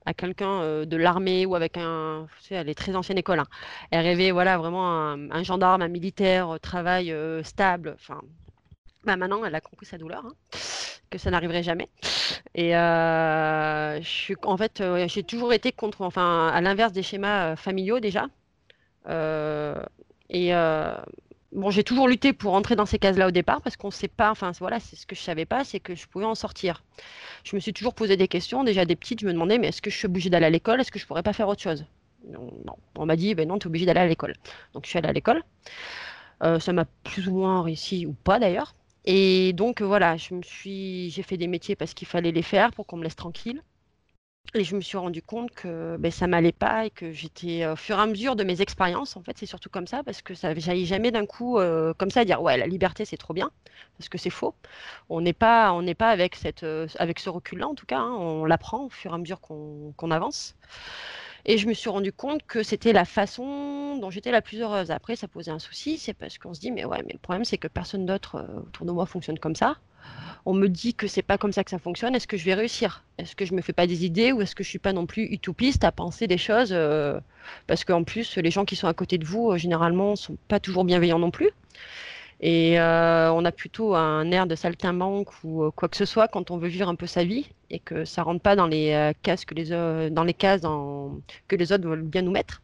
à 0.06 0.13
quelqu'un 0.13 0.62
euh, 0.62 0.86
de 0.86 0.97
l'armée 0.97 1.45
ou 1.45 1.56
avec 1.56 1.77
un. 1.77 2.27
Tu 2.39 2.47
sais, 2.47 2.56
elle 2.56 2.69
est 2.69 2.75
très 2.75 2.95
ancienne 2.95 3.17
école. 3.17 3.39
Hein. 3.39 3.47
Elle 3.91 4.06
rêvait, 4.06 4.32
voilà, 4.32 4.58
vraiment 4.58 4.89
un, 4.89 5.43
gendarme, 5.43 5.82
un 5.82 5.88
militaire, 5.88 6.60
travail 6.62 7.13
stable. 7.43 7.95
Enfin, 7.95 8.21
bah 9.03 9.15
maintenant, 9.15 9.43
elle 9.45 9.55
a 9.55 9.61
compris 9.61 9.85
sa 9.85 9.97
douleur, 9.97 10.25
hein, 10.25 10.33
que 11.09 11.17
ça 11.17 11.31
n'arriverait 11.31 11.63
jamais. 11.63 11.89
Et 12.55 12.71
je 12.71 13.99
suis, 14.03 14.35
en 14.43 14.57
fait, 14.57 14.83
j'ai 15.07 15.23
toujours 15.23 15.53
été 15.53 15.71
contre, 15.71 16.01
enfin, 16.01 16.49
à 16.49 16.61
l'inverse 16.61 16.93
des 16.93 17.03
schémas 17.03 17.55
familiaux 17.55 17.99
déjà. 17.99 18.27
et 20.29 20.53
bon, 21.51 21.69
j'ai 21.69 21.83
toujours 21.83 22.07
lutté 22.07 22.33
pour 22.33 22.53
entrer 22.53 22.75
dans 22.75 22.85
ces 22.85 22.99
cases-là 22.99 23.27
au 23.27 23.31
départ 23.31 23.61
parce 23.61 23.77
qu'on 23.77 23.87
ne 23.87 23.93
sait 23.93 24.07
pas, 24.07 24.31
enfin 24.31 24.51
voilà, 24.59 24.79
c'est 24.79 24.95
ce 24.95 25.05
que 25.05 25.15
je 25.15 25.21
savais 25.21 25.45
pas, 25.45 25.63
c'est 25.63 25.79
que 25.79 25.95
je 25.95 26.07
pouvais 26.07 26.25
en 26.25 26.35
sortir. 26.35 26.83
Je 27.43 27.55
me 27.55 27.59
suis 27.59 27.73
toujours 27.73 27.93
posé 27.93 28.17
des 28.17 28.27
questions, 28.27 28.63
déjà 28.63 28.85
des 28.85 28.95
petites, 28.95 29.21
je 29.21 29.25
me 29.25 29.33
demandais, 29.33 29.57
mais 29.57 29.67
est-ce 29.67 29.81
que 29.81 29.89
je 29.89 29.97
suis 29.97 30.05
obligée 30.05 30.29
d'aller 30.29 30.45
à 30.45 30.49
l'école? 30.49 30.81
Est-ce 30.81 30.91
que 30.91 30.99
je 30.99 31.05
pourrais 31.05 31.23
pas 31.23 31.33
faire 31.33 31.47
autre 31.47 31.61
chose? 31.61 31.85
Non, 32.27 32.51
On 32.97 33.05
m'a 33.05 33.15
dit, 33.15 33.33
ben 33.33 33.47
non, 33.47 33.57
tu 33.57 33.65
es 33.65 33.67
obligée 33.67 33.85
d'aller 33.85 33.99
à 33.99 34.07
l'école. 34.07 34.35
Donc 34.73 34.85
je 34.85 34.89
suis 34.89 34.99
allée 34.99 35.09
à 35.09 35.13
l'école. 35.13 35.43
Euh, 36.43 36.59
ça 36.59 36.73
m'a 36.73 36.85
plus 37.03 37.27
ou 37.27 37.35
moins 37.35 37.61
réussi 37.61 38.05
ou 38.05 38.13
pas 38.13 38.39
d'ailleurs. 38.39 38.75
Et 39.05 39.53
donc 39.53 39.81
voilà, 39.81 40.17
je 40.17 40.33
me 40.35 40.41
suis, 40.43 41.09
j'ai 41.11 41.23
fait 41.23 41.37
des 41.37 41.47
métiers 41.47 41.75
parce 41.75 41.93
qu'il 41.93 42.07
fallait 42.07 42.31
les 42.31 42.43
faire 42.43 42.71
pour 42.71 42.85
qu'on 42.87 42.97
me 42.97 43.03
laisse 43.03 43.15
tranquille. 43.15 43.63
Et 44.53 44.63
je 44.65 44.75
me 44.75 44.81
suis 44.81 44.97
rendu 44.97 45.21
compte 45.21 45.51
que 45.51 45.95
ben, 45.97 46.11
ça 46.11 46.27
m'allait 46.27 46.51
pas 46.51 46.85
et 46.85 46.89
que 46.89 47.11
j'étais 47.13 47.65
au 47.67 47.75
fur 47.77 47.97
et 47.97 48.01
à 48.01 48.05
mesure 48.05 48.35
de 48.35 48.43
mes 48.43 48.61
expériences, 48.61 49.15
en 49.15 49.23
fait, 49.23 49.37
c'est 49.37 49.45
surtout 49.45 49.69
comme 49.69 49.87
ça, 49.87 50.03
parce 50.03 50.21
que 50.21 50.33
ça 50.33 50.53
j'allais 50.55 50.83
jamais 50.85 51.11
d'un 51.11 51.25
coup 51.25 51.57
euh, 51.57 51.93
comme 51.93 52.09
ça 52.11 52.25
dire 52.25 52.41
ouais 52.41 52.57
la 52.57 52.67
liberté 52.67 53.05
c'est 53.05 53.17
trop 53.17 53.33
bien, 53.33 53.49
parce 53.97 54.09
que 54.09 54.17
c'est 54.17 54.29
faux. 54.29 54.53
On 55.09 55.21
n'est 55.21 55.33
pas 55.33 55.71
on 55.73 55.81
n'est 55.83 55.95
pas 55.95 56.17
euh, 56.63 56.87
avec 56.97 57.19
ce 57.19 57.29
recul-là 57.29 57.67
en 57.67 57.75
tout 57.75 57.85
cas, 57.85 57.99
hein. 57.99 58.11
on 58.19 58.43
l'apprend 58.45 58.85
au 58.85 58.89
fur 58.89 59.11
et 59.11 59.15
à 59.15 59.17
mesure 59.17 59.39
qu'on 59.41 60.11
avance. 60.11 60.55
Et 61.45 61.58
je 61.58 61.67
me 61.67 61.73
suis 61.73 61.89
rendu 61.89 62.12
compte 62.12 62.43
que 62.45 62.63
c'était 62.63 62.93
la 62.93 63.06
façon 63.06 63.97
dont 63.97 64.10
j'étais 64.10 64.32
la 64.32 64.41
plus 64.41 64.62
heureuse. 64.62 64.91
Après, 64.91 65.15
ça 65.15 65.27
posait 65.27 65.51
un 65.51 65.60
souci, 65.60 65.97
c'est 65.97 66.13
parce 66.13 66.38
qu'on 66.38 66.54
se 66.54 66.60
dit 66.60 66.71
mais 66.71 66.86
ouais 66.86 67.01
mais 67.06 67.13
le 67.13 67.19
problème 67.19 67.45
c'est 67.45 67.58
que 67.58 67.67
personne 67.67 68.06
d'autre 68.06 68.36
euh, 68.36 68.60
autour 68.62 68.86
de 68.86 68.91
moi 68.91 69.06
fonctionne 69.06 69.39
comme 69.39 69.56
ça 69.56 69.77
on 70.45 70.54
me 70.54 70.67
dit 70.67 70.93
que 70.93 71.08
c'est 71.08 71.21
pas 71.21 71.38
comme 71.38 71.51
ça 71.51 71.63
que 71.63 71.69
ça 71.69 71.80
fonctionne, 71.80 72.15
est-ce 72.15 72.27
que 72.27 72.38
je 72.38 72.45
vais 72.45 72.54
réussir? 72.54 73.04
Est-ce 73.17 73.36
que 73.36 73.45
je 73.45 73.54
me 73.54 73.62
fais 73.62 73.73
pas 73.73 73.88
des 73.88 74.06
idées 74.06 74.32
ou 74.32 74.41
est-ce 74.41 74.56
que 74.56 74.63
je 74.63 74.69
suis 74.69 74.80
pas 74.80 74.93
non 74.93 75.06
plus 75.06 75.23
utopiste 75.25 75.84
à 75.84 75.91
penser 75.91 76.27
des 76.27 76.38
choses 76.38 76.69
euh, 76.71 77.19
Parce 77.67 77.84
qu'en 77.84 78.04
plus, 78.04 78.38
les 78.38 78.51
gens 78.51 78.65
qui 78.65 78.75
sont 78.75 78.88
à 78.88 78.93
côté 78.93 79.17
de 79.17 79.25
vous, 79.25 79.51
euh, 79.51 79.58
généralement, 79.58 80.15
sont 80.15 80.38
pas 80.47 80.60
toujours 80.60 80.84
bienveillants 80.84 81.19
non 81.19 81.32
plus. 81.32 81.49
Et 82.43 82.80
euh, 82.80 83.32
on 83.32 83.45
a 83.45 83.51
plutôt 83.51 83.93
un 83.95 84.32
air 84.32 84.47
de 84.47 84.56
saltimbanque 84.56 85.30
ou 85.43 85.69
quoi 85.75 85.88
que 85.89 85.95
ce 85.95 86.06
soit 86.06 86.27
quand 86.27 86.49
on 86.49 86.58
veut 86.58 86.69
vivre 86.69 86.89
un 86.89 86.95
peu 86.95 87.06
sa 87.06 87.23
vie 87.23 87.47
et 87.69 87.77
que 87.80 88.04
ça 88.04 88.23
rentre 88.23 88.41
pas 88.41 88.56
dans 88.56 88.65
les 88.65 89.13
cases 89.21 89.45
que 89.45 89.54
les, 89.54 90.10
dans 90.10 90.23
les 90.23 90.34
cases 90.34 90.62
que 90.62 91.56
les 91.56 91.71
autres 91.71 91.88
veulent 91.88 92.01
bien 92.01 92.23
nous 92.23 92.32
mettre. 92.32 92.63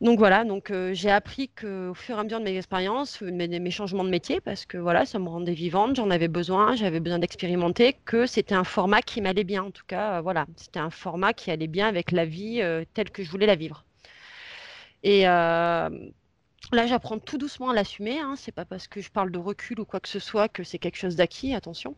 donc 0.00 0.18
voilà, 0.18 0.44
donc 0.44 0.72
j'ai 0.92 1.10
appris 1.10 1.50
qu'au 1.50 1.92
fur 1.92 2.16
et 2.16 2.20
à 2.20 2.24
mesure 2.24 2.38
de 2.40 2.44
mes 2.44 2.56
expériences, 2.56 3.20
mes, 3.20 3.48
mes 3.48 3.70
changements 3.70 4.04
de 4.04 4.10
métier, 4.10 4.40
parce 4.40 4.64
que 4.64 4.78
voilà, 4.78 5.04
ça 5.04 5.18
me 5.18 5.28
rendait 5.28 5.52
vivante, 5.52 5.96
j'en 5.96 6.08
avais 6.10 6.28
besoin, 6.28 6.74
j'avais 6.74 7.00
besoin 7.00 7.18
d'expérimenter, 7.18 7.96
que 8.06 8.24
c'était 8.26 8.54
un 8.54 8.64
format 8.64 9.02
qui 9.02 9.20
m'allait 9.20 9.44
bien. 9.44 9.64
En 9.64 9.70
tout 9.70 9.84
cas, 9.86 10.22
voilà, 10.22 10.46
c'était 10.56 10.80
un 10.80 10.90
format 10.90 11.34
qui 11.34 11.50
allait 11.50 11.66
bien 11.66 11.86
avec 11.86 12.12
la 12.12 12.24
vie 12.24 12.62
telle 12.94 13.10
que 13.10 13.22
je 13.22 13.30
voulais 13.30 13.46
la 13.46 13.56
vivre. 13.56 13.84
Et 15.02 15.26
là, 16.72 16.86
j'apprends 16.86 17.18
tout 17.18 17.38
doucement 17.38 17.70
à 17.70 17.74
l'assumer. 17.74 18.18
Hein. 18.18 18.34
C'est 18.36 18.52
pas 18.52 18.64
parce 18.64 18.88
que 18.88 19.00
je 19.00 19.10
parle 19.10 19.30
de 19.30 19.38
recul 19.38 19.80
ou 19.80 19.84
quoi 19.84 20.00
que 20.00 20.08
ce 20.08 20.18
soit 20.18 20.48
que 20.48 20.62
c'est 20.64 20.78
quelque 20.78 20.98
chose 20.98 21.16
d'acquis. 21.16 21.54
Attention 21.54 21.96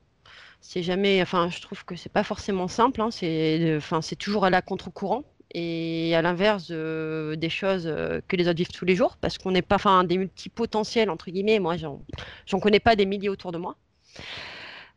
c'est 0.60 0.82
jamais, 0.82 1.22
enfin, 1.22 1.48
je 1.50 1.60
trouve 1.60 1.84
que 1.84 1.96
c'est 1.96 2.12
pas 2.12 2.24
forcément 2.24 2.68
simple. 2.68 3.00
Hein. 3.00 3.10
c'est, 3.10 3.74
enfin, 3.76 4.02
c'est 4.02 4.16
toujours 4.16 4.44
à 4.44 4.50
la 4.50 4.62
contre-courant 4.62 5.24
et 5.52 6.14
à 6.14 6.22
l'inverse 6.22 6.70
des 6.70 7.48
choses 7.50 7.86
euh, 7.86 8.20
que 8.28 8.36
les 8.36 8.46
autres 8.46 8.58
vivent 8.58 8.68
tous 8.68 8.84
les 8.84 8.94
jours, 8.94 9.16
parce 9.20 9.38
qu'on 9.38 9.50
n'est 9.50 9.62
pas, 9.62 9.76
enfin, 9.76 10.04
des 10.04 10.18
multipotentiels 10.18 11.10
entre 11.10 11.30
guillemets. 11.30 11.58
Moi, 11.58 11.76
j'en 11.76 12.60
connais 12.60 12.80
pas 12.80 12.96
des 12.96 13.06
milliers 13.06 13.28
autour 13.28 13.52
de 13.52 13.58
moi. 13.58 13.76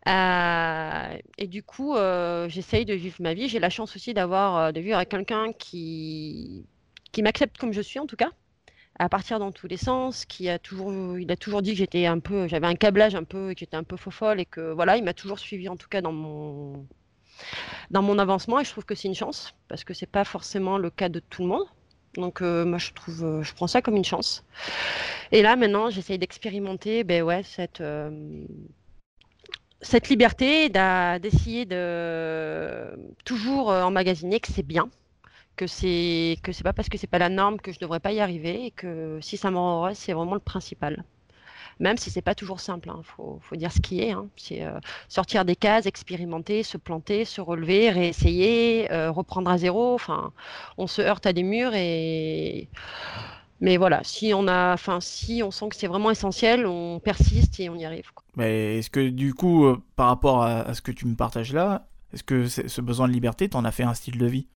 Euh, 0.07 1.17
et 1.37 1.47
du 1.47 1.63
coup, 1.63 1.95
euh, 1.95 2.49
j'essaye 2.49 2.85
de 2.85 2.93
vivre 2.93 3.15
ma 3.19 3.33
vie. 3.33 3.47
J'ai 3.47 3.59
la 3.59 3.69
chance 3.69 3.95
aussi 3.95 4.13
d'avoir 4.13 4.73
de 4.73 4.79
vivre 4.81 4.97
avec 4.97 5.09
quelqu'un 5.09 5.53
qui 5.53 6.65
qui 7.13 7.21
m'accepte 7.21 7.57
comme 7.57 7.73
je 7.73 7.81
suis 7.81 7.99
en 7.99 8.07
tout 8.07 8.15
cas, 8.15 8.31
à 8.99 9.09
partir 9.09 9.39
dans 9.39 9.51
tous 9.51 9.67
les 9.67 9.77
sens, 9.77 10.25
qui 10.25 10.49
a 10.49 10.59
toujours, 10.59 11.17
il 11.17 11.31
a 11.31 11.35
toujours 11.35 11.61
dit 11.61 11.71
que 11.71 11.77
j'étais 11.77 12.05
un 12.05 12.19
peu, 12.19 12.47
j'avais 12.47 12.67
un 12.67 12.75
câblage 12.75 13.15
un 13.15 13.23
peu, 13.23 13.53
que 13.53 13.59
j'étais 13.59 13.77
un 13.77 13.83
peu 13.83 13.97
faux 13.97 14.11
folle 14.11 14.39
et 14.39 14.45
que 14.45 14.71
voilà, 14.71 14.97
il 14.97 15.03
m'a 15.03 15.13
toujours 15.13 15.39
suivi 15.39 15.67
en 15.67 15.75
tout 15.75 15.89
cas 15.89 16.01
dans 16.01 16.11
mon 16.11 16.85
dans 17.89 18.03
mon 18.03 18.19
avancement 18.19 18.59
et 18.59 18.63
je 18.63 18.69
trouve 18.69 18.85
que 18.85 18.95
c'est 18.95 19.07
une 19.07 19.15
chance 19.15 19.55
parce 19.67 19.83
que 19.83 19.93
c'est 19.93 20.05
pas 20.09 20.23
forcément 20.23 20.77
le 20.77 20.89
cas 20.89 21.09
de 21.09 21.19
tout 21.19 21.41
le 21.41 21.49
monde. 21.49 21.65
Donc 22.15 22.41
euh, 22.41 22.63
moi 22.63 22.77
je 22.77 22.91
trouve, 22.93 23.23
euh, 23.23 23.43
je 23.43 23.53
prends 23.55 23.67
ça 23.67 23.81
comme 23.81 23.95
une 23.95 24.05
chance. 24.05 24.45
Et 25.31 25.41
là 25.41 25.55
maintenant 25.55 25.89
j'essaye 25.89 26.19
d'expérimenter, 26.19 27.03
ben 27.03 27.23
ouais 27.23 27.41
cette 27.43 27.81
euh, 27.81 28.45
cette 29.81 30.09
liberté 30.09 30.69
d'essayer 30.69 31.65
de 31.65 32.95
toujours 33.25 33.69
emmagasiner 33.69 34.39
que 34.39 34.47
c'est 34.49 34.63
bien, 34.63 34.89
que 35.55 35.67
c'est 35.67 36.37
que 36.43 36.51
c'est 36.51 36.63
pas 36.63 36.73
parce 36.73 36.89
que 36.89 36.97
c'est 36.97 37.07
pas 37.07 37.19
la 37.19 37.29
norme 37.29 37.59
que 37.59 37.71
je 37.71 37.79
devrais 37.79 37.99
pas 37.99 38.11
y 38.11 38.19
arriver 38.19 38.65
et 38.65 38.71
que 38.71 39.19
si 39.21 39.37
ça 39.37 39.51
m'en 39.51 39.93
c'est 39.93 40.13
vraiment 40.13 40.33
le 40.33 40.39
principal 40.39 41.03
même 41.79 41.97
si 41.97 42.09
c'est 42.09 42.21
pas 42.21 42.35
toujours 42.35 42.59
simple. 42.59 42.89
Hein. 42.89 43.01
faut, 43.03 43.39
dire 43.53 43.71
ce 43.71 43.79
qui 43.79 44.01
est. 44.01 44.11
Hein. 44.11 44.27
C'est 44.35 44.63
euh, 44.63 44.79
sortir 45.09 45.45
des 45.45 45.55
cases, 45.55 45.85
expérimenter, 45.85 46.63
se 46.63 46.77
planter, 46.77 47.25
se 47.25 47.41
relever, 47.41 47.89
réessayer, 47.89 48.91
euh, 48.91 49.11
reprendre 49.11 49.49
à 49.49 49.57
zéro. 49.57 49.93
Enfin, 49.93 50.31
on 50.77 50.87
se 50.87 51.01
heurte 51.01 51.25
à 51.25 51.33
des 51.33 51.43
murs 51.43 51.73
et 51.73 52.69
mais 53.61 53.77
voilà, 53.77 54.01
si 54.03 54.33
on 54.33 54.47
a, 54.49 54.73
enfin, 54.73 54.99
si 54.99 55.41
on 55.41 55.49
sent 55.49 55.69
que 55.69 55.75
c'est 55.77 55.87
vraiment 55.87 56.11
essentiel, 56.11 56.65
on 56.65 56.99
persiste 56.99 57.61
et 57.61 57.69
on 57.69 57.75
y 57.75 57.85
arrive. 57.85 58.11
Mais 58.35 58.79
est-ce 58.79 58.89
que 58.89 59.07
du 59.07 59.33
coup, 59.33 59.65
euh, 59.65 59.81
par 59.95 60.07
rapport 60.07 60.43
à, 60.43 60.73
ce 60.73 60.81
que 60.81 60.91
tu 60.91 61.05
me 61.05 61.15
partages 61.15 61.53
là, 61.53 61.87
est-ce 62.13 62.23
que 62.23 62.47
ce 62.47 62.81
besoin 62.81 63.07
de 63.07 63.13
liberté, 63.13 63.47
t'en 63.47 63.63
as 63.63 63.71
fait 63.71 63.83
un 63.83 63.93
style 63.93 64.17
de 64.17 64.25
vie? 64.25 64.47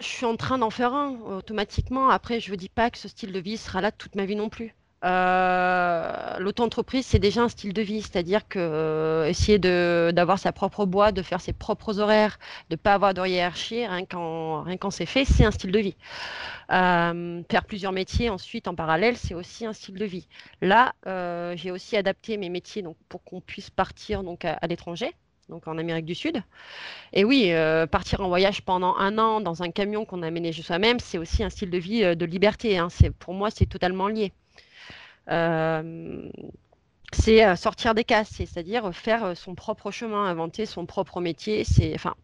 Je 0.00 0.06
suis 0.06 0.26
en 0.26 0.36
train 0.36 0.58
d'en 0.58 0.70
faire 0.70 0.94
un 0.94 1.18
automatiquement. 1.20 2.10
Après, 2.10 2.40
je 2.40 2.50
ne 2.50 2.56
dis 2.56 2.68
pas 2.68 2.90
que 2.90 2.98
ce 2.98 3.08
style 3.08 3.32
de 3.32 3.40
vie 3.40 3.56
sera 3.56 3.80
là 3.80 3.92
toute 3.92 4.14
ma 4.14 4.26
vie 4.26 4.36
non 4.36 4.48
plus. 4.48 4.74
Euh, 5.04 6.38
l'auto-entreprise, 6.38 7.06
c'est 7.06 7.20
déjà 7.20 7.42
un 7.42 7.48
style 7.48 7.72
de 7.72 7.82
vie, 7.82 8.02
c'est-à-dire 8.02 8.48
que 8.48 8.58
euh, 8.58 10.12
d'avoir 10.12 10.38
sa 10.38 10.50
propre 10.52 10.86
boîte, 10.86 11.14
de 11.14 11.22
faire 11.22 11.40
ses 11.40 11.52
propres 11.52 12.00
horaires, 12.00 12.38
de 12.70 12.74
ne 12.74 12.76
pas 12.76 12.94
avoir 12.94 13.14
de 13.14 13.24
hiérarchie, 13.24 13.86
rien 13.86 14.04
quand 14.06 14.90
c'est 14.90 15.06
fait, 15.06 15.24
c'est 15.24 15.44
un 15.44 15.52
style 15.52 15.70
de 15.70 15.78
vie. 15.78 15.96
Euh, 16.72 17.42
faire 17.48 17.64
plusieurs 17.64 17.92
métiers 17.92 18.28
ensuite 18.28 18.66
en 18.66 18.74
parallèle, 18.74 19.16
c'est 19.16 19.34
aussi 19.34 19.66
un 19.66 19.72
style 19.72 19.94
de 19.94 20.04
vie. 20.04 20.26
Là, 20.62 20.94
j'ai 21.54 21.70
aussi 21.70 21.96
adapté 21.96 22.36
mes 22.36 22.48
métiers 22.48 22.82
donc, 22.82 22.96
pour 23.08 23.22
qu'on 23.22 23.40
puisse 23.40 23.70
partir 23.70 24.24
donc, 24.24 24.44
à, 24.44 24.58
l'étranger 24.66 25.14
donc 25.48 25.66
en 25.66 25.78
Amérique 25.78 26.04
du 26.04 26.14
Sud. 26.14 26.42
Et 27.12 27.24
oui, 27.24 27.52
partir 27.90 28.20
en 28.20 28.28
voyage 28.28 28.62
pendant 28.62 28.96
un 28.96 29.18
an 29.18 29.40
dans 29.40 29.62
un 29.62 29.70
camion 29.70 30.04
qu'on 30.04 30.22
a 30.22 30.26
aménagé 30.26 30.62
soi-même, 30.62 30.98
c'est 31.00 31.18
aussi 31.18 31.42
un 31.42 31.50
style 31.50 31.70
de 31.70 31.78
vie 31.78 32.16
de 32.16 32.24
liberté. 32.24 32.78
Hein. 32.78 32.88
Pour 33.18 33.34
moi, 33.34 33.50
c'est 33.50 33.66
totalement 33.66 34.08
lié. 34.08 34.32
Euh, 35.30 36.30
c'est 37.12 37.44
euh, 37.44 37.56
sortir 37.56 37.94
des 37.94 38.04
cases, 38.04 38.30
c'est-à-dire 38.30 38.94
faire 38.94 39.24
euh, 39.24 39.34
son 39.34 39.54
propre 39.54 39.90
chemin, 39.90 40.26
inventer 40.26 40.66
son 40.66 40.86
propre 40.86 41.20
métier. 41.20 41.64
C'est, 41.64 41.94
enfin, 41.94 42.14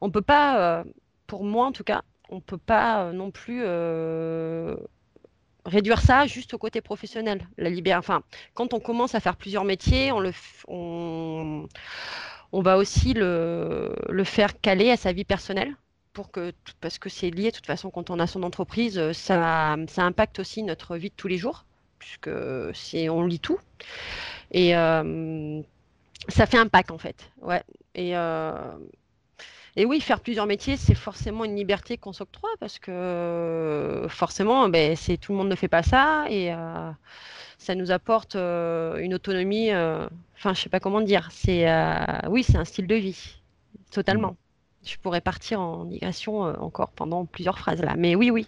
on 0.00 0.10
peut 0.10 0.22
pas, 0.22 0.84
pour 1.26 1.44
moi 1.44 1.66
en 1.66 1.72
tout 1.72 1.84
cas, 1.84 2.02
on 2.30 2.40
peut 2.40 2.58
pas 2.58 3.12
non 3.12 3.30
plus 3.30 3.64
réduire 5.66 6.00
ça 6.00 6.26
juste 6.26 6.54
au 6.54 6.58
côté 6.58 6.80
professionnel. 6.80 7.46
La 7.58 7.70
enfin, 7.98 8.22
quand 8.54 8.72
on 8.74 8.80
commence 8.80 9.14
à 9.14 9.20
faire 9.20 9.36
plusieurs 9.36 9.64
métiers, 9.64 10.12
on 10.12 10.20
le, 10.20 10.32
on, 10.68 11.68
on 12.52 12.62
va 12.62 12.76
aussi 12.76 13.14
le, 13.14 13.94
faire 14.24 14.60
caler 14.60 14.90
à 14.90 14.96
sa 14.96 15.12
vie 15.12 15.24
personnelle. 15.24 15.74
Pour 16.12 16.32
que, 16.32 16.52
parce 16.80 16.98
que 16.98 17.08
c'est 17.08 17.30
lié, 17.30 17.50
de 17.50 17.56
toute 17.56 17.66
façon, 17.66 17.90
quand 17.90 18.10
on 18.10 18.18
a 18.18 18.26
son 18.26 18.42
entreprise, 18.42 19.12
ça, 19.12 19.76
ça 19.86 20.02
impacte 20.02 20.40
aussi 20.40 20.62
notre 20.64 20.96
vie 20.96 21.10
de 21.10 21.14
tous 21.14 21.28
les 21.28 21.38
jours 21.38 21.64
puisque 22.00 22.30
c'est 22.74 23.08
on 23.08 23.24
lit 23.24 23.38
tout. 23.38 23.58
Et 24.50 24.76
euh, 24.76 25.62
ça 26.28 26.46
fait 26.46 26.58
un 26.58 26.66
pack 26.66 26.90
en 26.90 26.98
fait. 26.98 27.30
Ouais. 27.40 27.62
Et, 27.94 28.16
euh, 28.16 28.52
et 29.76 29.84
oui, 29.84 30.00
faire 30.00 30.20
plusieurs 30.20 30.46
métiers, 30.46 30.76
c'est 30.76 30.96
forcément 30.96 31.44
une 31.44 31.54
liberté 31.54 31.96
qu'on 31.96 32.12
s'octroie 32.12 32.50
parce 32.58 32.80
que 32.80 34.06
forcément, 34.08 34.68
ben, 34.68 34.96
c'est 34.96 35.16
tout 35.16 35.30
le 35.32 35.38
monde 35.38 35.48
ne 35.48 35.54
fait 35.54 35.68
pas 35.68 35.84
ça 35.84 36.24
et 36.28 36.52
euh, 36.52 36.90
ça 37.60 37.74
nous 37.74 37.90
apporte 37.90 38.34
une 38.34 39.14
autonomie. 39.14 39.70
Enfin, 39.70 40.54
je 40.54 40.62
sais 40.62 40.68
pas 40.68 40.80
comment 40.80 41.02
dire. 41.02 41.28
C'est 41.30 41.66
oui, 42.28 42.42
c'est 42.42 42.56
un 42.56 42.64
style 42.64 42.86
de 42.86 42.94
vie, 42.94 43.36
totalement. 43.90 44.32
Mmh. 44.32 44.86
Je 44.86 44.96
pourrais 44.96 45.20
partir 45.20 45.60
en 45.60 45.84
migration 45.84 46.40
encore 46.40 46.90
pendant 46.90 47.26
plusieurs 47.26 47.58
phrases 47.58 47.82
là, 47.82 47.94
mais 47.98 48.14
oui, 48.14 48.30
oui. 48.30 48.46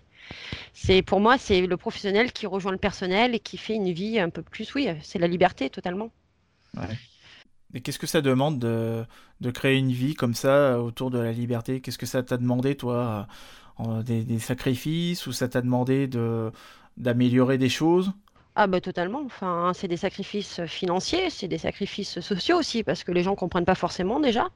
C'est 0.72 1.03
pour 1.03 1.20
moi, 1.20 1.37
c'est 1.37 1.66
le 1.66 1.77
professionnel 1.77 2.33
qui 2.33 2.46
rejoint 2.46 2.72
le 2.72 2.79
personnel 2.79 3.35
et 3.35 3.38
qui 3.38 3.59
fait 3.59 3.75
une 3.75 3.92
vie 3.92 4.18
un 4.18 4.31
peu 4.31 4.40
plus. 4.42 4.75
Oui, 4.75 4.88
c'est 5.03 5.18
la 5.18 5.27
liberté 5.27 5.68
totalement. 5.68 6.11
Ouais. 6.77 6.96
Et 7.75 7.81
qu'est-ce 7.81 7.98
que 7.98 8.07
ça 8.07 8.20
demande 8.20 8.59
de, 8.59 9.05
de, 9.40 9.51
créer 9.51 9.79
une 9.79 9.92
vie 9.92 10.14
comme 10.14 10.35
ça 10.35 10.81
autour 10.81 11.11
de 11.11 11.18
la 11.18 11.33
liberté? 11.33 11.81
Qu'est-ce 11.81 11.98
que 11.98 12.07
ça 12.07 12.22
t'a 12.22 12.37
demandé, 12.37 12.77
toi 12.77 13.27
des, 14.05 14.38
sacrifices 14.38 15.27
ou 15.27 15.33
ça 15.33 15.48
t'a 15.48 15.61
demandé 15.61 16.07
de 16.07 16.51
d'améliorer 16.96 17.57
des 17.59 17.70
choses? 17.70 18.12
Ah 18.55 18.67
bah 18.67 18.81
totalement, 18.81 19.23
enfin 19.25 19.73
c'est 19.75 19.88
des 19.88 19.97
sacrifices 19.97 20.65
financiers, 20.67 21.31
c'est 21.31 21.49
des 21.49 21.59
sacrifices 21.59 22.21
sociaux 22.21 22.59
aussi 22.59 22.83
parce 22.83 23.03
que 23.03 23.11
les 23.11 23.23
gens 23.23 23.35
comprennent 23.35 23.65
pas 23.65 23.75
forcément 23.75 24.21
déjà. 24.21 24.49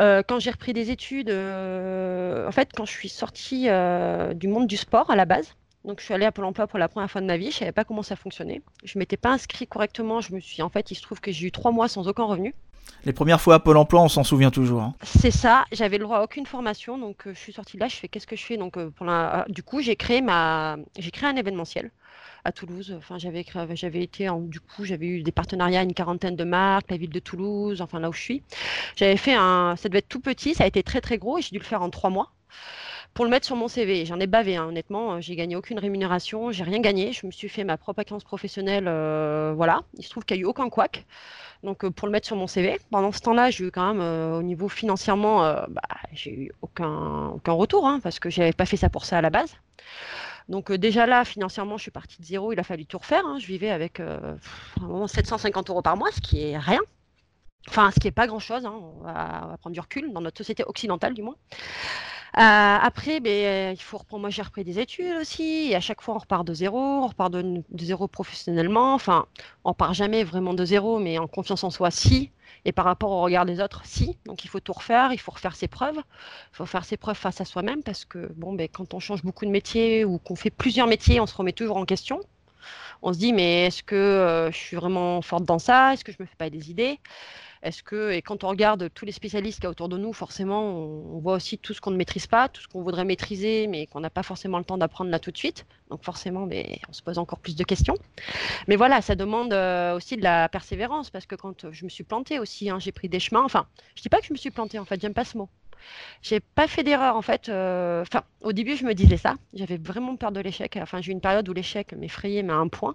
Euh, 0.00 0.22
quand 0.26 0.38
j'ai 0.38 0.50
repris 0.50 0.72
des 0.72 0.90
études, 0.90 1.30
euh, 1.30 2.48
en 2.48 2.52
fait, 2.52 2.70
quand 2.74 2.86
je 2.86 2.92
suis 2.92 3.10
sortie 3.10 3.68
euh, 3.68 4.32
du 4.32 4.48
monde 4.48 4.66
du 4.66 4.78
sport 4.78 5.10
à 5.10 5.16
la 5.16 5.26
base, 5.26 5.56
donc 5.84 6.00
je 6.00 6.04
suis 6.06 6.14
allée 6.14 6.24
à 6.24 6.32
Pôle 6.32 6.46
Emploi 6.46 6.66
pour 6.66 6.78
la 6.78 6.88
première 6.88 7.10
fois 7.10 7.20
de 7.20 7.26
ma 7.26 7.36
vie, 7.36 7.50
je 7.50 7.58
savais 7.58 7.72
pas 7.72 7.84
comment 7.84 8.02
ça 8.02 8.16
fonctionnait. 8.16 8.62
Je 8.82 8.98
m'étais 8.98 9.18
pas 9.18 9.30
inscrit 9.30 9.66
correctement. 9.66 10.20
Je 10.20 10.34
me 10.34 10.40
suis, 10.40 10.62
en 10.62 10.70
fait, 10.70 10.90
il 10.90 10.94
se 10.94 11.02
trouve 11.02 11.20
que 11.20 11.32
j'ai 11.32 11.46
eu 11.46 11.52
trois 11.52 11.70
mois 11.70 11.88
sans 11.88 12.08
aucun 12.08 12.24
revenu. 12.24 12.54
Les 13.04 13.12
premières 13.12 13.40
fois 13.40 13.56
à 13.56 13.58
Pôle 13.58 13.76
Emploi, 13.76 14.02
on 14.02 14.08
s'en 14.08 14.24
souvient 14.24 14.50
toujours. 14.50 14.82
Hein. 14.82 14.94
C'est 15.02 15.30
ça. 15.30 15.64
J'avais 15.72 15.98
le 15.98 16.04
droit 16.04 16.18
à 16.18 16.22
aucune 16.22 16.46
formation, 16.46 16.98
donc 16.98 17.22
je 17.26 17.38
suis 17.38 17.52
sortie 17.52 17.76
de 17.76 17.80
là. 17.82 17.88
Je 17.88 17.96
fais 17.96 18.08
qu'est-ce 18.08 18.26
que 18.26 18.36
je 18.36 18.44
fais 18.44 18.56
Donc 18.56 18.78
pour 18.90 19.06
la... 19.06 19.44
du 19.48 19.62
coup, 19.62 19.80
j'ai 19.80 19.96
créé 19.96 20.22
ma, 20.22 20.76
j'ai 20.98 21.10
créé 21.10 21.28
un 21.28 21.36
événementiel 21.36 21.90
à 22.44 22.52
Toulouse. 22.52 22.94
Enfin, 22.96 23.18
j'avais 23.18 23.40
été 24.02 24.28
du 24.40 24.60
coup, 24.60 24.84
j'avais 24.84 25.06
eu 25.06 25.22
des 25.22 25.32
partenariats, 25.32 25.82
une 25.82 25.94
quarantaine 25.94 26.36
de 26.36 26.44
marques, 26.44 26.90
la 26.90 26.96
ville 26.96 27.10
de 27.10 27.18
Toulouse, 27.18 27.80
enfin 27.80 28.00
là 28.00 28.08
où 28.08 28.12
je 28.12 28.20
suis. 28.20 28.42
J'avais 28.96 29.16
fait 29.16 29.34
un, 29.34 29.76
ça 29.76 29.88
devait 29.88 29.98
être 29.98 30.08
tout 30.08 30.20
petit, 30.20 30.54
ça 30.54 30.64
a 30.64 30.66
été 30.66 30.82
très 30.82 31.00
très 31.00 31.18
gros 31.18 31.38
et 31.38 31.42
j'ai 31.42 31.50
dû 31.50 31.58
le 31.58 31.64
faire 31.64 31.82
en 31.82 31.90
trois 31.90 32.10
mois 32.10 32.32
pour 33.14 33.24
le 33.24 33.30
mettre 33.30 33.46
sur 33.46 33.56
mon 33.56 33.68
CV. 33.68 34.06
J'en 34.06 34.20
ai 34.20 34.26
bavé, 34.26 34.56
hein, 34.56 34.66
honnêtement. 34.66 35.20
J'ai 35.20 35.36
gagné 35.36 35.56
aucune 35.56 35.78
rémunération, 35.78 36.52
j'ai 36.52 36.64
rien 36.64 36.80
gagné. 36.80 37.12
Je 37.12 37.26
me 37.26 37.32
suis 37.32 37.48
fait 37.48 37.64
ma 37.64 37.76
propre 37.76 38.00
expérience 38.00 38.24
professionnelle, 38.24 38.86
euh, 38.88 39.52
voilà. 39.56 39.82
Il 39.98 40.04
se 40.04 40.10
trouve 40.10 40.24
qu'il 40.24 40.36
n'y 40.36 40.42
a 40.42 40.44
eu 40.44 40.46
aucun 40.46 40.68
couac. 40.68 41.06
Donc 41.62 41.84
euh, 41.84 41.90
pour 41.90 42.06
le 42.06 42.12
mettre 42.12 42.26
sur 42.26 42.36
mon 42.36 42.46
CV. 42.46 42.78
Pendant 42.90 43.12
ce 43.12 43.20
temps-là, 43.20 43.50
j'ai 43.50 43.64
eu 43.64 43.70
quand 43.70 43.94
même, 43.94 44.00
euh, 44.00 44.38
au 44.38 44.42
niveau 44.42 44.68
financièrement, 44.68 45.40
bah, 45.68 45.82
j'ai 46.12 46.32
eu 46.32 46.52
aucun, 46.62 47.34
retour, 47.46 47.86
hein, 47.86 48.00
parce 48.02 48.18
que 48.20 48.30
j'avais 48.30 48.52
pas 48.52 48.66
fait 48.66 48.76
ça 48.76 48.88
pour 48.88 49.04
ça 49.04 49.18
à 49.18 49.20
la 49.20 49.30
base. 49.30 49.56
Donc 50.50 50.72
déjà 50.72 51.06
là, 51.06 51.24
financièrement, 51.24 51.76
je 51.76 51.82
suis 51.82 51.90
partie 51.90 52.20
de 52.20 52.26
zéro, 52.26 52.52
il 52.52 52.58
a 52.58 52.64
fallu 52.64 52.84
tout 52.84 52.98
refaire. 52.98 53.24
Hein. 53.24 53.38
Je 53.38 53.46
vivais 53.46 53.70
avec 53.70 54.02
750 55.06 55.70
euros 55.70 55.80
par 55.80 55.96
mois, 55.96 56.10
ce 56.12 56.20
qui 56.20 56.42
est 56.42 56.58
rien. 56.58 56.80
Enfin, 57.68 57.90
ce 57.92 58.00
qui 58.00 58.08
n'est 58.08 58.12
pas 58.12 58.26
grand-chose, 58.26 58.66
hein. 58.66 58.74
on, 58.74 59.04
va, 59.04 59.56
prendre 59.60 59.74
du 59.74 59.80
recul, 59.80 60.12
dans 60.12 60.20
notre 60.20 60.38
société 60.38 60.64
occidentale 60.64 61.14
du 61.14 61.22
moins. 61.22 61.36
après, 62.34 63.20
ben, 63.20 63.72
il 63.72 63.80
faut 63.80 63.98
reprendre. 63.98 64.22
Moi, 64.22 64.30
j'ai 64.30 64.42
repris 64.42 64.64
des 64.64 64.80
études 64.80 65.16
aussi. 65.20 65.68
Et 65.70 65.76
à 65.76 65.80
chaque 65.80 66.00
fois, 66.02 66.16
on 66.16 66.18
repart 66.18 66.44
de 66.44 66.52
zéro. 66.52 66.78
On 66.78 67.06
repart 67.06 67.30
de, 67.32 67.62
zéro 67.78 68.08
professionnellement. 68.08 68.94
Enfin, 68.94 69.26
on 69.64 69.72
part 69.72 69.94
jamais 69.94 70.24
vraiment 70.24 70.54
de 70.54 70.64
zéro, 70.64 70.98
mais 70.98 71.18
en 71.18 71.28
confiance 71.28 71.62
en 71.62 71.70
soi, 71.70 71.92
si. 71.92 72.32
Et 72.64 72.72
par 72.72 72.84
rapport 72.84 73.10
au 73.10 73.22
regard 73.22 73.46
des 73.46 73.60
autres, 73.60 73.82
si. 73.84 74.18
Donc, 74.26 74.44
il 74.44 74.48
faut 74.48 74.60
tout 74.60 74.72
refaire. 74.72 75.12
Il 75.12 75.18
faut 75.18 75.32
refaire 75.32 75.56
ses 75.56 75.68
preuves. 75.68 75.96
Il 75.96 76.56
faut 76.56 76.66
faire 76.66 76.84
ses 76.84 76.96
preuves 76.96 77.16
face 77.16 77.40
à 77.40 77.44
soi-même 77.44 77.82
parce 77.82 78.04
que, 78.04 78.30
bon, 78.36 78.52
ben, 78.52 78.68
quand 78.68 78.94
on 78.94 79.00
change 79.00 79.22
beaucoup 79.22 79.46
de 79.46 79.50
métier 79.50 80.04
ou 80.04 80.18
qu'on 80.18 80.36
fait 80.36 80.50
plusieurs 80.50 80.86
métiers, 80.86 81.20
on 81.20 81.26
se 81.26 81.34
remet 81.34 81.52
toujours 81.52 81.76
en 81.76 81.84
question 81.84 82.20
on 83.02 83.12
se 83.12 83.18
dit 83.18 83.32
mais 83.32 83.66
est-ce 83.66 83.82
que 83.82 83.94
euh, 83.94 84.50
je 84.50 84.56
suis 84.56 84.76
vraiment 84.76 85.22
forte 85.22 85.44
dans 85.44 85.58
ça? 85.58 85.94
Est-ce 85.94 86.04
que 86.04 86.12
je 86.12 86.18
me 86.20 86.26
fais 86.26 86.36
pas 86.36 86.50
des 86.50 86.70
idées? 86.70 86.98
Est-ce 87.62 87.82
que 87.82 88.10
et 88.12 88.22
quand 88.22 88.42
on 88.42 88.48
regarde 88.48 88.88
tous 88.94 89.04
les 89.04 89.12
spécialistes 89.12 89.58
qu'il 89.58 89.64
y 89.64 89.66
a 89.66 89.70
autour 89.70 89.90
de 89.90 89.98
nous, 89.98 90.14
forcément, 90.14 90.62
on, 90.62 91.18
voit 91.18 91.34
aussi 91.34 91.58
tout 91.58 91.74
ce 91.74 91.80
qu'on 91.80 91.90
ne 91.90 91.96
maîtrise 91.96 92.26
pas, 92.26 92.48
tout 92.48 92.62
ce 92.62 92.68
qu'on 92.68 92.82
voudrait 92.82 93.04
maîtriser, 93.04 93.66
mais 93.66 93.86
qu'on 93.86 94.00
n'a 94.00 94.08
pas 94.08 94.22
forcément 94.22 94.58
le 94.58 94.64
temps 94.64 94.78
d'apprendre 94.78 95.10
là 95.10 95.18
tout 95.18 95.30
de 95.30 95.36
suite. 95.36 95.66
Donc 95.90 96.02
forcément, 96.02 96.46
mais 96.46 96.80
on 96.88 96.92
se 96.94 97.02
pose 97.02 97.18
encore 97.18 97.38
plus 97.38 97.56
de 97.56 97.64
questions. 97.64 97.96
Mais 98.66 98.76
voilà, 98.76 99.02
ça 99.02 99.14
demande 99.14 99.52
euh, 99.52 99.94
aussi 99.94 100.16
de 100.16 100.22
la 100.22 100.48
persévérance 100.48 101.10
parce 101.10 101.26
que 101.26 101.34
quand 101.34 101.70
je 101.70 101.84
me 101.84 101.90
suis 101.90 102.04
plantée 102.04 102.38
aussi, 102.38 102.70
hein, 102.70 102.78
j'ai 102.78 102.92
pris 102.92 103.08
des 103.10 103.20
chemins. 103.20 103.44
Enfin, 103.44 103.66
je 103.94 104.02
dis 104.02 104.08
pas 104.08 104.20
que 104.20 104.26
je 104.26 104.32
me 104.32 104.38
suis 104.38 104.50
plantée. 104.50 104.78
En 104.78 104.86
fait, 104.86 105.00
j'aime 105.00 105.14
pas 105.14 105.24
ce 105.24 105.36
mot. 105.36 105.50
J'ai 106.22 106.40
pas 106.40 106.66
fait 106.66 106.82
d'erreur 106.82 107.16
en 107.16 107.22
fait. 107.22 107.48
Euh, 107.48 108.02
enfin, 108.02 108.22
au 108.40 108.52
début, 108.52 108.76
je 108.76 108.84
me 108.84 108.94
disais 108.94 109.16
ça. 109.16 109.34
J'avais 109.54 109.76
vraiment 109.76 110.16
peur 110.16 110.32
de 110.32 110.40
l'échec. 110.40 110.78
Enfin, 110.80 111.00
j'ai 111.00 111.10
eu 111.10 111.12
une 111.12 111.20
période 111.20 111.48
où 111.48 111.52
l'échec 111.52 111.92
m'effrayait, 111.94 112.42
mais 112.42 112.52
à 112.52 112.56
un 112.56 112.68
point. 112.68 112.94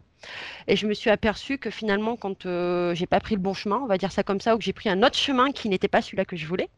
Et 0.68 0.76
je 0.76 0.88
me 0.88 0.94
suis 0.94 1.10
aperçue 1.10 1.58
que 1.58 1.70
finalement, 1.70 2.16
quand 2.16 2.46
euh, 2.46 2.96
j'ai 2.96 3.08
pas 3.08 3.20
pris 3.20 3.36
le 3.36 3.42
bon 3.42 3.54
chemin, 3.54 3.80
on 3.84 3.88
va 3.88 3.98
dire 3.98 4.12
ça 4.12 4.24
comme 4.24 4.40
ça, 4.40 4.56
ou 4.56 4.58
que 4.58 4.64
j'ai 4.64 4.74
pris 4.74 4.90
un 4.90 5.04
autre 5.04 5.18
chemin 5.18 5.52
qui 5.52 5.70
n'était 5.70 5.88
pas 5.88 6.02
celui-là 6.02 6.26
que 6.26 6.36
je 6.36 6.48
voulais, 6.48 6.70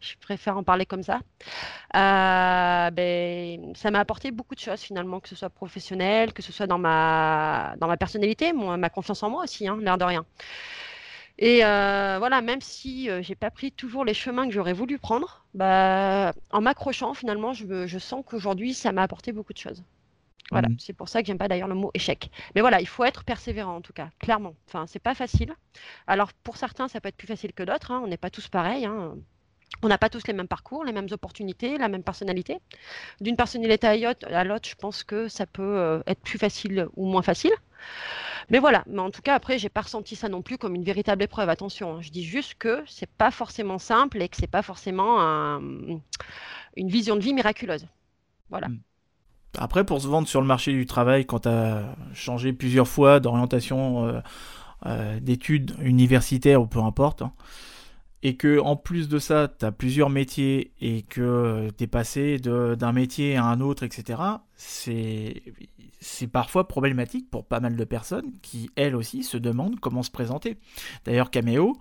je 0.00 0.14
préfère 0.20 0.56
en 0.56 0.62
parler 0.62 0.86
comme 0.86 1.02
ça. 1.02 1.20
Euh, 1.94 2.90
ben, 2.90 3.74
ça 3.74 3.90
m'a 3.90 4.00
apporté 4.00 4.30
beaucoup 4.30 4.54
de 4.54 4.60
choses 4.60 4.80
finalement, 4.80 5.20
que 5.20 5.28
ce 5.28 5.36
soit 5.36 5.50
professionnel, 5.50 6.32
que 6.32 6.42
ce 6.42 6.52
soit 6.52 6.66
dans 6.66 6.78
ma, 6.78 7.74
dans 7.78 7.86
ma 7.86 7.96
personnalité, 7.96 8.52
ma 8.52 8.90
confiance 8.90 9.22
en 9.22 9.30
moi 9.30 9.44
aussi, 9.44 9.66
hein, 9.68 9.78
l'air 9.80 9.98
de 9.98 10.04
rien. 10.04 10.24
Et 11.38 11.64
euh, 11.64 12.16
voilà, 12.18 12.40
même 12.40 12.60
si 12.62 13.10
euh, 13.10 13.22
j'ai 13.22 13.34
pas 13.34 13.50
pris 13.50 13.70
toujours 13.70 14.04
les 14.04 14.14
chemins 14.14 14.46
que 14.46 14.54
j'aurais 14.54 14.72
voulu 14.72 14.98
prendre, 14.98 15.44
bah, 15.54 16.32
en 16.50 16.60
m'accrochant, 16.62 17.12
finalement, 17.12 17.52
je, 17.52 17.86
je 17.86 17.98
sens 17.98 18.24
qu'aujourd'hui, 18.26 18.72
ça 18.72 18.92
m'a 18.92 19.02
apporté 19.02 19.32
beaucoup 19.32 19.52
de 19.52 19.58
choses. 19.58 19.84
Voilà, 20.50 20.68
mmh. 20.68 20.76
c'est 20.78 20.92
pour 20.92 21.08
ça 21.08 21.20
que 21.20 21.26
j'aime 21.26 21.38
pas 21.38 21.48
d'ailleurs 21.48 21.68
le 21.68 21.74
mot 21.74 21.90
échec. 21.92 22.30
Mais 22.54 22.60
voilà, 22.60 22.80
il 22.80 22.86
faut 22.86 23.04
être 23.04 23.24
persévérant 23.24 23.76
en 23.76 23.80
tout 23.80 23.92
cas, 23.92 24.10
clairement. 24.20 24.54
Enfin, 24.68 24.86
c'est 24.86 25.00
pas 25.00 25.14
facile. 25.14 25.52
Alors 26.06 26.32
pour 26.32 26.56
certains, 26.56 26.88
ça 26.88 27.00
peut 27.00 27.08
être 27.08 27.16
plus 27.16 27.26
facile 27.26 27.52
que 27.52 27.64
d'autres. 27.64 27.90
Hein. 27.90 28.00
On 28.04 28.06
n'est 28.06 28.16
pas 28.16 28.30
tous 28.30 28.48
pareils. 28.48 28.86
Hein. 28.86 29.16
On 29.82 29.88
n'a 29.88 29.98
pas 29.98 30.08
tous 30.08 30.26
les 30.26 30.32
mêmes 30.32 30.48
parcours, 30.48 30.84
les 30.84 30.92
mêmes 30.92 31.08
opportunités, 31.10 31.76
la 31.76 31.88
même 31.88 32.02
personnalité. 32.02 32.58
D'une 33.20 33.36
personnalité 33.36 33.86
à 33.86 34.44
l'autre, 34.44 34.68
je 34.68 34.74
pense 34.74 35.04
que 35.04 35.28
ça 35.28 35.46
peut 35.46 35.62
euh, 35.62 36.00
être 36.06 36.20
plus 36.20 36.38
facile 36.38 36.88
ou 36.96 37.06
moins 37.06 37.22
facile. 37.22 37.52
Mais 38.48 38.58
voilà, 38.58 38.84
mais 38.86 39.00
en 39.00 39.10
tout 39.10 39.22
cas, 39.22 39.34
après, 39.34 39.58
j'ai 39.58 39.68
pas 39.68 39.82
ressenti 39.82 40.14
ça 40.14 40.28
non 40.28 40.40
plus 40.40 40.56
comme 40.56 40.74
une 40.74 40.84
véritable 40.84 41.22
épreuve. 41.24 41.48
Attention, 41.48 41.96
hein. 41.96 42.00
je 42.00 42.10
dis 42.10 42.24
juste 42.24 42.54
que 42.58 42.82
c'est 42.86 43.10
pas 43.10 43.30
forcément 43.30 43.78
simple 43.78 44.22
et 44.22 44.28
que 44.28 44.36
c'est 44.36 44.46
pas 44.46 44.62
forcément 44.62 45.18
une 46.76 46.88
vision 46.88 47.16
de 47.16 47.20
vie 47.20 47.34
miraculeuse. 47.34 47.86
Voilà. 48.50 48.68
Hmm. 48.68 48.78
Après, 49.58 49.84
pour 49.84 50.00
se 50.00 50.06
vendre 50.06 50.28
sur 50.28 50.40
le 50.40 50.46
marché 50.46 50.72
du 50.72 50.86
travail, 50.86 51.26
quand 51.26 51.40
tu 51.40 51.48
as 51.48 51.96
changé 52.12 52.52
plusieurs 52.52 52.88
fois 52.88 53.20
d'orientation 53.20 54.06
euh, 54.06 54.20
euh, 54.86 55.18
d'études 55.20 55.74
universitaires 55.80 56.60
ou 56.60 56.66
peu 56.66 56.80
importe, 56.80 57.22
hein, 57.22 57.32
et 58.22 58.36
que 58.36 58.58
en 58.58 58.76
plus 58.76 59.08
de 59.08 59.18
ça, 59.18 59.48
tu 59.48 59.64
as 59.64 59.72
plusieurs 59.72 60.10
métiers 60.10 60.72
et 60.80 61.02
que 61.02 61.68
tu 61.76 61.84
es 61.84 61.86
passé 61.86 62.38
d'un 62.38 62.92
métier 62.92 63.36
à 63.36 63.44
un 63.44 63.60
autre, 63.60 63.82
etc., 63.82 64.20
c'est 64.56 65.42
c'est 66.00 66.28
parfois 66.28 66.68
problématique 66.68 67.30
pour 67.30 67.46
pas 67.46 67.60
mal 67.60 67.74
de 67.76 67.84
personnes 67.84 68.32
qui, 68.42 68.70
elles 68.76 68.94
aussi, 68.94 69.24
se 69.24 69.36
demandent 69.36 69.80
comment 69.80 70.02
se 70.02 70.10
présenter. 70.10 70.56
D'ailleurs, 71.04 71.30
Cameo, 71.30 71.76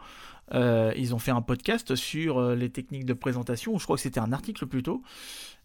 euh, 0.53 0.93
ils 0.95 1.13
ont 1.13 1.19
fait 1.19 1.31
un 1.31 1.41
podcast 1.41 1.95
sur 1.95 2.37
euh, 2.37 2.55
les 2.55 2.69
techniques 2.69 3.05
de 3.05 3.13
présentation, 3.13 3.77
je 3.77 3.83
crois 3.83 3.97
que 3.97 4.01
c'était 4.01 4.19
un 4.19 4.31
article 4.31 4.67
plutôt, 4.67 5.01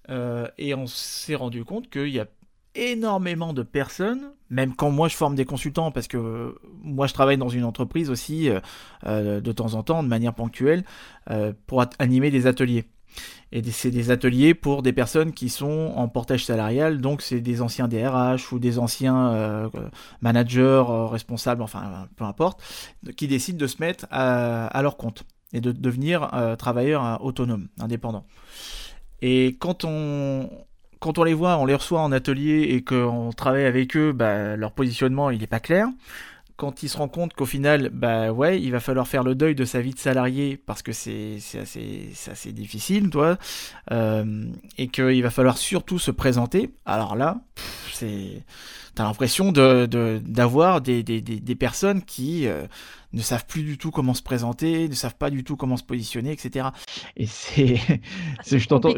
euh, 0.08 0.46
et 0.58 0.74
on 0.74 0.86
s'est 0.86 1.34
rendu 1.34 1.64
compte 1.64 1.90
qu'il 1.90 2.08
y 2.08 2.20
a 2.20 2.26
énormément 2.74 3.52
de 3.52 3.62
personnes, 3.62 4.32
même 4.48 4.74
quand 4.74 4.90
moi 4.90 5.08
je 5.08 5.16
forme 5.16 5.34
des 5.34 5.44
consultants, 5.44 5.90
parce 5.90 6.08
que 6.08 6.54
moi 6.82 7.06
je 7.06 7.14
travaille 7.14 7.38
dans 7.38 7.48
une 7.48 7.64
entreprise 7.64 8.10
aussi 8.10 8.48
de 9.04 9.52
temps 9.52 9.74
en 9.74 9.82
temps, 9.82 10.02
de 10.02 10.08
manière 10.08 10.34
ponctuelle, 10.34 10.84
pour 11.66 11.84
animer 11.98 12.30
des 12.30 12.46
ateliers. 12.46 12.86
Et 13.52 13.62
c'est 13.70 13.90
des 13.90 14.10
ateliers 14.10 14.54
pour 14.54 14.82
des 14.82 14.92
personnes 14.92 15.32
qui 15.32 15.48
sont 15.48 15.92
en 15.96 16.08
portage 16.08 16.44
salarial, 16.44 17.00
donc 17.00 17.20
c'est 17.20 17.40
des 17.40 17.62
anciens 17.62 17.88
DRH 17.88 18.52
ou 18.52 18.60
des 18.60 18.78
anciens 18.78 19.32
euh, 19.32 19.68
managers, 20.20 20.84
euh, 20.88 21.06
responsables, 21.06 21.62
enfin 21.62 22.08
peu 22.16 22.24
importe, 22.24 22.62
qui 23.16 23.26
décident 23.26 23.58
de 23.58 23.66
se 23.66 23.78
mettre 23.80 24.06
à, 24.10 24.80
leur 24.82 24.96
compte 24.96 25.24
et 25.52 25.60
de 25.60 25.72
devenir 25.72 26.32
euh, 26.32 26.54
travailleurs 26.54 27.24
autonomes, 27.24 27.68
indépendants. 27.80 28.24
Et 29.20 29.56
quand 29.58 29.84
on, 29.84 30.48
quand 31.00 31.18
on 31.18 31.24
les 31.24 31.34
voit, 31.34 31.56
on 31.56 31.66
les 31.66 31.74
reçoit 31.74 32.00
en 32.00 32.12
atelier 32.12 32.68
et 32.70 32.84
qu'on 32.84 33.32
travaille 33.32 33.64
avec 33.64 33.96
eux, 33.96 34.12
bah, 34.12 34.56
leur 34.56 34.72
positionnement 34.72 35.30
il 35.30 35.40
n'est 35.40 35.46
pas 35.46 35.60
clair 35.60 35.88
quand 36.60 36.82
il 36.82 36.90
se 36.90 36.98
rend 36.98 37.08
compte 37.08 37.32
qu'au 37.32 37.46
final, 37.46 37.88
bah 37.88 38.32
ouais, 38.32 38.60
il 38.60 38.70
va 38.70 38.80
falloir 38.80 39.08
faire 39.08 39.22
le 39.22 39.34
deuil 39.34 39.54
de 39.54 39.64
sa 39.64 39.80
vie 39.80 39.94
de 39.94 39.98
salarié 39.98 40.58
parce 40.58 40.82
que 40.82 40.92
c'est 40.92 41.38
assez, 41.58 42.12
assez 42.30 42.52
difficile, 42.52 43.08
toi, 43.08 43.38
euh, 43.92 44.44
et 44.76 44.88
qu'il 44.88 45.22
va 45.22 45.30
falloir 45.30 45.56
surtout 45.56 45.98
se 45.98 46.10
présenter. 46.10 46.74
Alors 46.84 47.16
là, 47.16 47.40
c'est, 47.94 48.44
t'as 48.94 49.04
l'impression 49.04 49.52
de, 49.52 49.86
d'avoir 50.22 50.82
des, 50.82 51.02
des, 51.02 51.22
des, 51.22 51.54
personnes 51.54 52.02
qui 52.02 52.46
euh, 52.46 52.66
ne 53.14 53.22
savent 53.22 53.46
plus 53.46 53.62
du 53.62 53.78
tout 53.78 53.90
comment 53.90 54.12
se 54.12 54.22
présenter, 54.22 54.86
ne 54.86 54.94
savent 54.94 55.16
pas 55.16 55.30
du 55.30 55.44
tout 55.44 55.56
comment 55.56 55.78
se 55.78 55.82
positionner, 55.82 56.30
etc. 56.30 56.68
Et 57.16 57.24
c'est, 57.24 57.80
ah, 58.38 58.42
je 58.44 58.66
t'entends, 58.66 58.92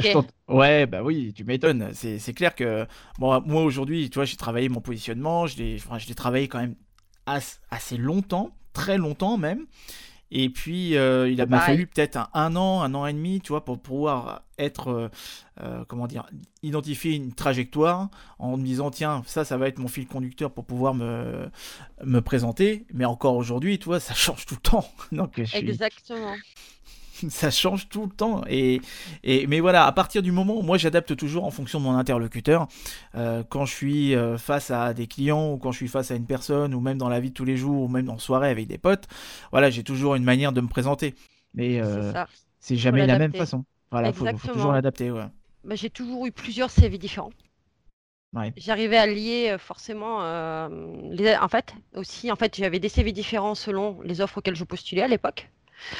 ouais, 0.48 0.86
bah 0.86 1.04
oui, 1.04 1.32
tu 1.32 1.44
m'étonnes. 1.44 1.90
C'est, 1.92 2.18
c'est 2.18 2.32
clair 2.32 2.56
que 2.56 2.88
bon, 3.20 3.40
moi 3.46 3.62
aujourd'hui, 3.62 4.10
tu 4.10 4.16
vois, 4.16 4.24
j'ai 4.24 4.36
travaillé 4.36 4.68
mon 4.68 4.80
positionnement, 4.80 5.46
je 5.46 5.58
l'ai, 5.58 5.76
enfin, 5.76 5.98
je 5.98 6.08
l'ai 6.08 6.16
travaillé 6.16 6.48
quand 6.48 6.58
même 6.58 6.74
assez 7.26 7.96
longtemps, 7.96 8.50
très 8.72 8.98
longtemps 8.98 9.36
même. 9.36 9.66
Et 10.34 10.48
puis, 10.48 10.96
euh, 10.96 11.28
il 11.30 11.42
a 11.42 11.46
m'a 11.46 11.60
fallu 11.60 11.86
peut-être 11.86 12.30
un, 12.32 12.56
an, 12.56 12.80
un 12.80 12.94
an 12.94 13.04
et 13.06 13.12
demi, 13.12 13.42
tu 13.42 13.48
vois, 13.48 13.66
pour 13.66 13.78
pouvoir 13.78 14.44
être, 14.58 14.88
euh, 14.88 15.08
euh, 15.60 15.84
comment 15.86 16.06
dire, 16.06 16.24
identifier 16.62 17.12
une 17.12 17.34
trajectoire 17.34 18.08
en 18.38 18.56
me 18.56 18.64
disant, 18.64 18.90
tiens, 18.90 19.22
ça, 19.26 19.44
ça 19.44 19.58
va 19.58 19.68
être 19.68 19.78
mon 19.78 19.88
fil 19.88 20.06
conducteur 20.06 20.50
pour 20.50 20.64
pouvoir 20.64 20.94
me, 20.94 21.50
me 22.02 22.20
présenter. 22.20 22.86
Mais 22.94 23.04
encore 23.04 23.36
aujourd'hui, 23.36 23.78
tu 23.78 23.84
vois, 23.84 24.00
ça 24.00 24.14
change 24.14 24.46
tout 24.46 24.54
le 24.54 24.70
temps. 24.70 24.88
Donc, 25.12 25.38
Exactement. 25.52 26.34
ça 27.28 27.50
change 27.50 27.88
tout 27.88 28.04
le 28.04 28.10
temps. 28.10 28.42
Et, 28.48 28.80
et, 29.22 29.46
mais 29.46 29.60
voilà, 29.60 29.86
à 29.86 29.92
partir 29.92 30.22
du 30.22 30.32
moment 30.32 30.56
où 30.56 30.62
moi 30.62 30.78
j'adapte 30.78 31.16
toujours 31.16 31.44
en 31.44 31.50
fonction 31.50 31.78
de 31.78 31.84
mon 31.84 31.94
interlocuteur, 31.94 32.68
euh, 33.14 33.42
quand 33.48 33.64
je 33.64 33.74
suis 33.74 34.14
euh, 34.14 34.38
face 34.38 34.70
à 34.70 34.94
des 34.94 35.06
clients 35.06 35.52
ou 35.52 35.58
quand 35.58 35.72
je 35.72 35.78
suis 35.78 35.88
face 35.88 36.10
à 36.10 36.14
une 36.14 36.26
personne 36.26 36.74
ou 36.74 36.80
même 36.80 36.98
dans 36.98 37.08
la 37.08 37.20
vie 37.20 37.30
de 37.30 37.34
tous 37.34 37.44
les 37.44 37.56
jours 37.56 37.82
ou 37.82 37.88
même 37.88 38.08
en 38.10 38.18
soirée 38.18 38.50
avec 38.50 38.66
des 38.66 38.78
potes, 38.78 39.06
voilà, 39.50 39.70
j'ai 39.70 39.84
toujours 39.84 40.14
une 40.14 40.24
manière 40.24 40.52
de 40.52 40.60
me 40.60 40.68
présenter. 40.68 41.14
Mais 41.54 41.80
euh, 41.80 42.12
c'est 42.60 42.76
jamais 42.76 43.06
la 43.06 43.18
même 43.18 43.34
façon. 43.34 43.64
Voilà, 43.90 44.08
il 44.08 44.14
faut, 44.14 44.26
toujours 44.48 44.72
l'adapter. 44.72 45.10
Ouais. 45.10 45.26
Bah, 45.64 45.74
j'ai 45.74 45.90
toujours 45.90 46.26
eu 46.26 46.32
plusieurs 46.32 46.70
CV 46.70 46.98
différents. 46.98 47.32
J'arrivais 48.56 48.96
à 48.96 49.06
lier 49.06 49.56
forcément, 49.58 50.20
les... 51.10 51.36
en 51.36 51.48
fait, 51.48 51.74
aussi, 51.94 52.32
en 52.32 52.36
fait, 52.36 52.56
j'avais 52.56 52.78
des 52.78 52.88
CV 52.88 53.12
différents 53.12 53.54
selon 53.54 54.00
les 54.00 54.22
offres 54.22 54.38
auxquelles 54.38 54.56
je 54.56 54.64
postulais 54.64 55.02
à 55.02 55.08
l'époque. 55.08 55.50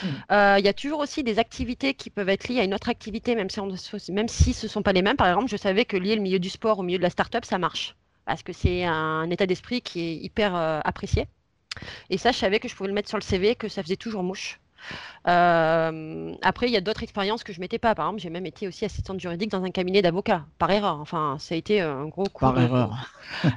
Hmm. 0.02 0.06
Euh, 0.30 0.56
il 0.58 0.64
y 0.64 0.68
a 0.68 0.72
toujours 0.72 1.00
aussi 1.00 1.22
des 1.22 1.38
activités 1.38 1.94
qui 1.94 2.10
peuvent 2.10 2.28
être 2.28 2.48
liées 2.48 2.60
à 2.60 2.64
une 2.64 2.74
autre 2.74 2.88
activité, 2.88 3.34
même 3.34 3.48
si, 3.50 4.52
ce 4.54 4.66
ne 4.66 4.70
sont 4.70 4.82
pas 4.82 4.92
les 4.92 5.02
mêmes. 5.02 5.16
Par 5.16 5.28
exemple, 5.28 5.48
je 5.48 5.56
savais 5.56 5.84
que 5.84 5.96
lier 5.96 6.16
le 6.16 6.22
milieu 6.22 6.38
du 6.38 6.50
sport 6.50 6.78
au 6.78 6.82
milieu 6.82 6.98
de 6.98 7.02
la 7.02 7.10
start-up, 7.10 7.44
ça 7.44 7.58
marche. 7.58 7.96
Parce 8.24 8.42
que 8.42 8.52
c'est 8.52 8.84
un 8.84 9.28
état 9.30 9.46
d'esprit 9.46 9.82
qui 9.82 10.00
est 10.00 10.16
hyper 10.16 10.54
euh, 10.54 10.80
apprécié. 10.84 11.26
Et 12.10 12.18
ça, 12.18 12.32
je 12.32 12.38
savais 12.38 12.60
que 12.60 12.68
je 12.68 12.76
pouvais 12.76 12.88
le 12.88 12.94
mettre 12.94 13.08
sur 13.08 13.18
le 13.18 13.22
CV, 13.22 13.56
que 13.56 13.68
ça 13.68 13.82
faisait 13.82 13.96
toujours 13.96 14.22
mouche. 14.22 14.60
Euh, 15.28 16.34
après, 16.42 16.66
il 16.66 16.72
y 16.72 16.76
a 16.76 16.80
d'autres 16.80 17.02
expériences 17.02 17.44
que 17.44 17.52
je 17.52 17.60
mettais 17.60 17.78
pas. 17.78 17.94
Par 17.94 18.06
exemple, 18.06 18.20
j'ai 18.20 18.30
même 18.30 18.46
été 18.46 18.66
aussi 18.68 18.84
assistante 18.84 19.20
juridique 19.20 19.50
dans 19.50 19.62
un 19.62 19.70
cabinet 19.70 20.02
d'avocats, 20.02 20.44
par 20.58 20.70
erreur. 20.70 21.00
Enfin, 21.00 21.36
ça 21.38 21.54
a 21.54 21.58
été 21.58 21.80
un 21.80 22.06
gros 22.06 22.24
coup. 22.24 22.40
Par 22.40 22.60
erreur. 22.60 23.10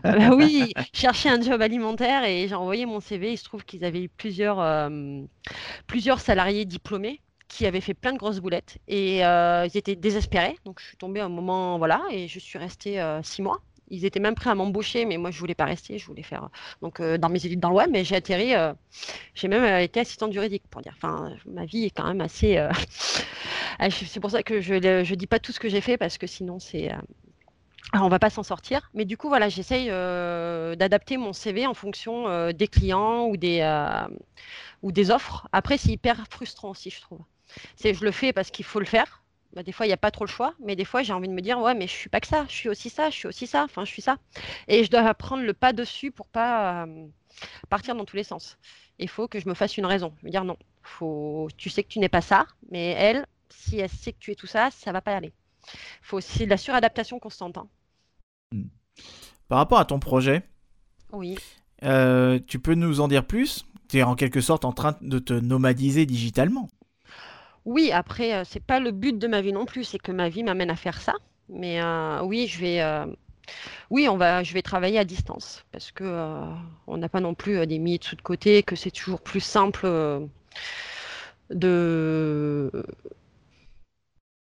bah 0.03 0.29
oui, 0.35 0.73
chercher 0.93 1.29
un 1.29 1.41
job 1.41 1.61
alimentaire 1.61 2.23
et 2.23 2.47
j'ai 2.47 2.55
envoyé 2.55 2.85
mon 2.85 2.99
CV. 2.99 3.33
Il 3.33 3.37
se 3.37 3.43
trouve 3.43 3.65
qu'ils 3.65 3.83
avaient 3.85 4.03
eu 4.03 4.09
plusieurs, 4.09 4.59
euh, 4.59 5.21
plusieurs 5.87 6.19
salariés 6.19 6.65
diplômés 6.65 7.21
qui 7.47 7.65
avaient 7.65 7.81
fait 7.81 7.93
plein 7.93 8.11
de 8.11 8.17
grosses 8.17 8.39
boulettes 8.39 8.79
et 8.87 9.25
euh, 9.25 9.67
ils 9.71 9.77
étaient 9.77 9.95
désespérés. 9.95 10.57
Donc, 10.65 10.79
je 10.79 10.87
suis 10.87 10.97
tombée 10.97 11.21
un 11.21 11.29
moment, 11.29 11.77
voilà, 11.77 12.01
et 12.11 12.27
je 12.27 12.39
suis 12.39 12.57
restée 12.57 13.03
six 13.23 13.41
mois 13.41 13.61
ils 13.89 14.05
étaient 14.05 14.19
même 14.19 14.35
prêts 14.35 14.49
à 14.49 14.55
m'embaucher, 14.55 15.05
mais 15.05 15.17
moi 15.17 15.31
je 15.31 15.39
voulais 15.39 15.55
pas 15.55 15.65
rester, 15.65 15.97
je 15.97 16.05
voulais 16.05 16.23
faire 16.23 16.49
donc 16.81 16.99
euh, 16.99 17.17
dans 17.17 17.29
mes 17.29 17.45
études 17.45 17.59
dans 17.59 17.71
web, 17.71 17.89
mais 17.91 18.03
j'ai 18.03 18.15
atterri, 18.15 18.55
euh, 18.55 18.73
j'ai 19.33 19.47
même 19.47 19.63
euh, 19.63 19.81
été 19.81 19.99
assistante 19.99 20.33
juridique 20.33 20.63
pour 20.69 20.81
dire. 20.81 20.93
Enfin, 20.97 21.33
ma 21.45 21.65
vie 21.65 21.85
est 21.85 21.89
quand 21.91 22.07
même 22.07 22.21
assez 22.21 22.57
Ah, 23.79 23.89
c'est 23.89 24.21
pour 24.21 24.31
ça 24.31 24.41
que 24.41 24.61
je 24.61 24.75
ne 24.75 25.15
dis 25.15 25.27
pas 25.27 25.39
tout 25.39 25.51
ce 25.51 25.59
que 25.59 25.67
j'ai 25.67 25.81
fait 25.81 25.97
parce 25.97 26.17
que 26.17 26.27
sinon 26.27 26.59
c'est 26.59 26.93
on 27.93 27.99
on 27.99 28.09
va 28.09 28.19
pas 28.19 28.29
s'en 28.29 28.43
sortir. 28.43 28.89
Mais 28.93 29.03
du 29.03 29.17
coup, 29.17 29.27
voilà, 29.27 29.49
j'essaye 29.49 29.87
d'adapter 29.87 31.17
mon 31.17 31.33
CV 31.33 31.67
en 31.67 31.73
fonction 31.73 32.51
des 32.51 32.67
clients 32.69 33.25
ou 33.25 33.35
des, 33.35 33.61
ou 34.81 34.91
des 34.93 35.11
offres. 35.11 35.47
Après, 35.51 35.77
c'est 35.77 35.91
hyper 35.91 36.25
frustrant 36.29 36.69
aussi, 36.69 36.89
je 36.89 37.01
trouve. 37.01 37.19
C'est, 37.75 37.93
je 37.93 38.03
le 38.05 38.11
fais 38.11 38.31
parce 38.31 38.49
qu'il 38.49 38.65
faut 38.65 38.79
le 38.79 38.85
faire. 38.85 39.24
Bah, 39.55 39.63
des 39.63 39.71
fois, 39.71 39.85
il 39.85 39.89
n'y 39.89 39.93
a 39.93 39.97
pas 39.97 40.11
trop 40.11 40.25
le 40.25 40.29
choix, 40.29 40.53
mais 40.63 40.75
des 40.75 40.85
fois, 40.85 41.01
j'ai 41.01 41.13
envie 41.13 41.29
de 41.29 41.33
me 41.33 41.41
dire, 41.41 41.59
ouais, 41.59 41.73
mais 41.73 41.87
je 41.87 41.93
suis 41.93 42.09
pas 42.09 42.19
que 42.19 42.27
ça, 42.27 42.45
je 42.49 42.53
suis 42.53 42.69
aussi 42.69 42.89
ça, 42.89 43.09
je 43.09 43.15
suis 43.15 43.27
aussi 43.27 43.47
ça, 43.47 43.63
enfin, 43.63 43.85
je 43.85 43.91
suis 43.91 44.01
ça. 44.01 44.17
Et 44.67 44.83
je 44.83 44.91
dois 44.91 45.13
prendre 45.13 45.43
le 45.43 45.53
pas 45.53 45.71
dessus 45.73 46.11
pour 46.11 46.27
pas 46.27 46.85
partir 47.69 47.95
dans 47.95 48.05
tous 48.05 48.17
les 48.17 48.23
sens. 48.23 48.57
Il 48.99 49.09
faut 49.09 49.27
que 49.27 49.39
je 49.39 49.47
me 49.47 49.53
fasse 49.53 49.77
une 49.77 49.85
raison. 49.85 50.13
Me 50.23 50.29
dire 50.29 50.43
non, 50.43 50.57
faut, 50.83 51.47
tu 51.57 51.69
sais 51.69 51.83
que 51.83 51.89
tu 51.89 51.99
n'es 51.99 52.09
pas 52.09 52.21
ça, 52.21 52.47
mais 52.69 52.89
elle, 52.91 53.25
si 53.49 53.79
elle 53.79 53.89
sait 53.89 54.13
que 54.13 54.19
tu 54.19 54.31
es 54.31 54.35
tout 54.35 54.47
ça, 54.47 54.69
ça 54.71 54.91
va 54.91 55.01
pas 55.01 55.15
aller. 55.15 55.33
Il 55.67 56.05
faut 56.05 56.17
aussi 56.17 56.45
de 56.45 56.49
la 56.49 56.57
suradaptation 56.57 57.19
constante. 57.19 57.57
Hein. 57.57 57.67
Hmm. 58.51 58.67
Par 59.47 59.57
rapport 59.57 59.79
à 59.79 59.85
ton 59.85 59.99
projet, 59.99 60.43
oui. 61.11 61.37
Euh, 61.83 62.39
tu 62.47 62.59
peux 62.59 62.75
nous 62.75 62.99
en 62.99 63.07
dire 63.07 63.25
plus? 63.25 63.65
Tu 63.89 63.97
es 63.97 64.03
en 64.03 64.15
quelque 64.15 64.41
sorte 64.41 64.65
en 64.65 64.73
train 64.73 64.97
de 65.01 65.19
te 65.19 65.33
nomadiser 65.33 66.05
digitalement. 66.05 66.69
Oui, 67.65 67.91
après, 67.91 68.33
euh, 68.33 68.43
c'est 68.45 68.63
pas 68.63 68.79
le 68.79 68.91
but 68.91 69.17
de 69.17 69.27
ma 69.27 69.41
vie 69.41 69.51
non 69.53 69.65
plus, 69.65 69.83
c'est 69.83 69.99
que 69.99 70.11
ma 70.11 70.29
vie 70.29 70.43
m'amène 70.43 70.69
à 70.69 70.75
faire 70.75 71.01
ça. 71.01 71.13
Mais 71.49 71.81
euh, 71.81 72.21
oui, 72.23 72.47
je 72.47 72.59
vais, 72.59 72.81
oui, 73.91 74.07
on 74.09 74.17
va, 74.17 74.43
je 74.43 74.53
vais 74.53 74.61
travailler 74.63 74.97
à 74.99 75.05
distance 75.05 75.63
parce 75.71 75.91
que 75.91 76.03
on 76.87 76.97
n'a 76.97 77.09
pas 77.09 77.19
non 77.19 77.35
plus 77.35 77.67
des 77.67 77.77
milliers 77.79 77.99
de 77.99 78.03
sous 78.03 78.15
de 78.15 78.21
côté, 78.21 78.63
que 78.63 78.75
c'est 78.75 78.91
toujours 78.91 79.21
plus 79.21 79.41
simple 79.41 79.87
de 81.51 82.71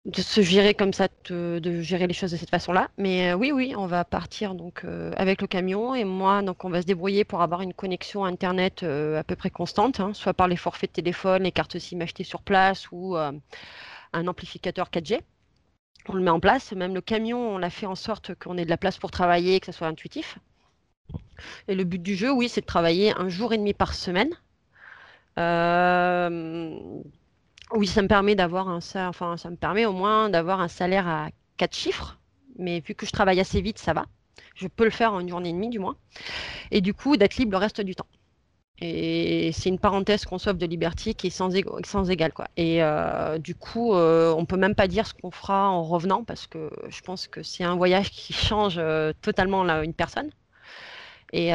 de 0.07 0.23
se 0.23 0.41
gérer 0.41 0.75
comme 0.75 0.93
ça, 0.93 1.09
de, 1.29 1.83
gérer 1.83 2.07
les 2.07 2.15
choses 2.15 2.31
de 2.31 2.37
cette 2.37 2.51
façon-là. 2.51 2.89
Mais 2.97 3.33
euh, 3.33 3.35
oui, 3.35 3.51
oui, 3.51 3.75
on 3.77 3.87
va 3.87 4.05
partir 4.05 4.55
donc 4.55 4.83
euh, 4.85 5.13
avec 5.17 5.41
le 5.41 5.49
camion 5.49 5.97
et 5.97 6.05
moi, 6.05 6.43
donc 6.43 6.65
on 6.65 6.71
va 6.71 6.81
se 6.81 6.87
débrouiller 6.87 7.25
pour 7.25 7.43
avoir 7.43 7.61
une 7.61 7.75
connexion 7.75 8.25
internet 8.25 8.85
euh, 8.85 9.19
à 9.19 9.25
peu 9.25 9.35
près 9.35 9.51
constante, 9.51 9.99
hein, 9.99 10.15
soit 10.15 10.33
par 10.33 10.47
les 10.47 10.57
forfaits 10.57 10.91
de 10.91 10.95
téléphone, 10.95 11.43
les 11.43 11.51
cartes 11.51 11.79
SIM 11.79 12.01
achetées 12.01 12.23
sur 12.23 12.43
place 12.43 12.87
ou 12.93 13.17
un 13.17 14.27
amplificateur 14.29 14.91
4G. 14.91 15.21
On 16.09 16.15
le 16.15 16.23
met 16.23 16.31
en 16.31 16.39
place. 16.39 16.73
Même 16.73 16.95
le 16.95 17.01
camion, 17.01 17.57
on 17.57 17.59
l'a 17.59 17.71
fait 17.71 17.87
en 17.87 17.97
sorte 17.97 18.33
qu'on 18.37 18.57
ait 18.59 18.65
de 18.65 18.71
la 18.71 18.77
place 18.77 18.99
pour 18.99 19.11
travailler, 19.11 19.59
que 19.59 19.67
ça 19.67 19.73
soit 19.73 19.89
intuitif. 19.89 20.39
Et 21.67 21.75
le 21.75 21.83
but 21.83 22.01
du 22.01 22.15
jeu, 22.15 22.31
oui, 22.31 22.49
c'est 22.49 22.61
de 22.61 22.67
travailler 22.67 23.13
un 23.19 23.29
jour 23.29 23.53
et 23.53 23.59
demi 23.59 23.75
par 23.75 23.93
semaine. 23.93 24.31
Oui, 27.73 27.87
ça 27.87 28.03
me 28.03 28.09
permet 28.09 28.35
d'avoir 28.35 28.69
un 28.69 28.79
enfin 28.97 29.37
ça 29.37 29.51
me 29.51 29.57
permet 29.57 29.87
au 29.87 29.93
moins 29.93 30.29
d'avoir 30.31 30.61
un 30.61 30.69
salaire 30.69 31.09
à 31.09 31.29
quatre 31.57 31.75
chiffres, 31.75 32.19
mais 32.59 32.81
vu 32.81 32.95
que 32.95 33.07
je 33.07 33.13
travaille 33.13 33.41
assez 33.41 33.61
vite, 33.61 33.79
ça 33.79 33.93
va. 33.93 34.07
Je 34.55 34.69
peux 34.69 34.85
le 34.85 34.91
faire 34.91 35.13
en 35.13 35.21
une 35.21 35.29
journée 35.29 35.51
et 35.51 35.53
demie 35.53 35.69
du 35.69 35.79
moins. 35.79 35.97
Et 36.71 36.81
du 36.81 36.95
coup, 36.95 37.17
d'être 37.17 37.37
libre 37.37 37.53
le 37.53 37.59
reste 37.59 37.81
du 37.81 37.95
temps. 37.95 38.07
Et 38.79 39.53
c'est 39.53 39.71
une 39.71 39.79
parenthèse 39.79 40.27
qu'on 40.27 40.39
sauve 40.39 40.59
de 40.59 40.67
Liberty 40.67 41.15
qui 41.15 41.29
est 41.29 41.31
sans, 41.31 41.51
sans 41.85 42.11
égal. 42.11 42.33
Quoi. 42.33 42.47
Et 42.59 42.83
euh, 42.83 43.39
du 43.39 43.55
coup, 43.55 43.95
euh, 43.95 44.35
on 44.37 44.45
peut 44.45 44.59
même 44.59 44.75
pas 44.75 44.87
dire 44.87 45.07
ce 45.07 45.15
qu'on 45.15 45.31
fera 45.31 45.71
en 45.71 45.83
revenant 45.83 46.25
parce 46.25 46.47
que 46.47 46.71
je 46.89 47.01
pense 47.01 47.27
que 47.27 47.43
c'est 47.43 47.65
un 47.65 47.77
voyage 47.77 48.11
qui 48.11 48.35
change 48.35 48.77
euh, 48.79 49.13
totalement 49.23 49.65
une 49.83 49.95
personne. 49.95 50.31
Et, 51.33 51.53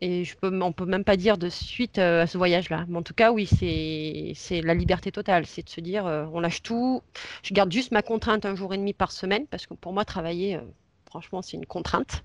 et 0.00 0.24
je 0.24 0.36
peux, 0.36 0.50
on 0.62 0.72
peut 0.72 0.86
même 0.86 1.04
pas 1.04 1.16
dire 1.16 1.36
de 1.36 1.48
suite 1.50 1.98
euh, 1.98 2.22
à 2.22 2.26
ce 2.26 2.38
voyage-là. 2.38 2.86
Mais 2.88 2.96
en 2.96 3.02
tout 3.02 3.12
cas, 3.12 3.32
oui, 3.32 3.46
c'est 3.46 4.60
la 4.62 4.74
liberté 4.74 5.12
totale. 5.12 5.44
C'est 5.46 5.62
de 5.62 5.68
se 5.68 5.80
dire, 5.80 6.06
euh, 6.06 6.24
on 6.32 6.40
lâche 6.40 6.62
tout. 6.62 7.02
Je 7.42 7.52
garde 7.52 7.70
juste 7.70 7.92
ma 7.92 8.02
contrainte 8.02 8.46
un 8.46 8.54
jour 8.54 8.72
et 8.72 8.78
demi 8.78 8.94
par 8.94 9.12
semaine, 9.12 9.46
parce 9.46 9.66
que 9.66 9.74
pour 9.74 9.92
moi, 9.92 10.06
travailler, 10.06 10.56
euh, 10.56 10.60
franchement, 11.04 11.42
c'est 11.42 11.56
une 11.56 11.66
contrainte. 11.66 12.24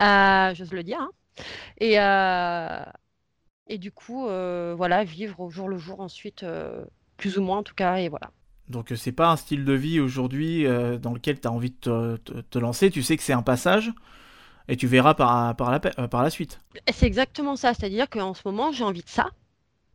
J'ose 0.00 0.72
le 0.72 0.82
dire. 0.82 1.00
Hein. 1.00 1.10
Et, 3.68 3.78
du 3.78 3.92
coup, 3.92 4.26
voilà, 4.26 5.04
vivre 5.04 5.40
au 5.40 5.48
jour 5.48 5.68
le 5.68 5.78
jour 5.78 6.00
ensuite, 6.00 6.44
plus 7.16 7.38
ou 7.38 7.42
moins 7.42 7.58
en 7.58 7.62
tout 7.62 7.74
cas, 7.74 7.96
et 7.96 8.08
voilà. 8.08 8.30
Donc 8.68 8.92
c'est 8.96 9.12
pas 9.12 9.30
un 9.30 9.36
style 9.36 9.64
de 9.64 9.72
vie 9.74 10.00
aujourd'hui 10.00 10.64
dans 11.00 11.12
lequel 11.12 11.40
tu 11.40 11.46
as 11.46 11.52
envie 11.52 11.74
de 11.82 12.16
te 12.16 12.58
lancer. 12.58 12.90
Tu 12.90 13.02
sais 13.02 13.16
que 13.16 13.22
c'est 13.22 13.32
un 13.32 13.42
passage 13.42 13.92
et 14.68 14.76
tu 14.76 14.86
verras 14.86 15.14
par, 15.14 15.54
par, 15.56 15.70
la, 15.70 15.80
euh, 15.98 16.08
par 16.08 16.22
la 16.22 16.30
suite. 16.30 16.58
C'est 16.92 17.06
exactement 17.06 17.56
ça, 17.56 17.74
c'est-à-dire 17.74 18.08
qu'en 18.08 18.34
ce 18.34 18.42
moment 18.44 18.72
j'ai 18.72 18.84
envie 18.84 19.02
de 19.02 19.08
ça. 19.08 19.30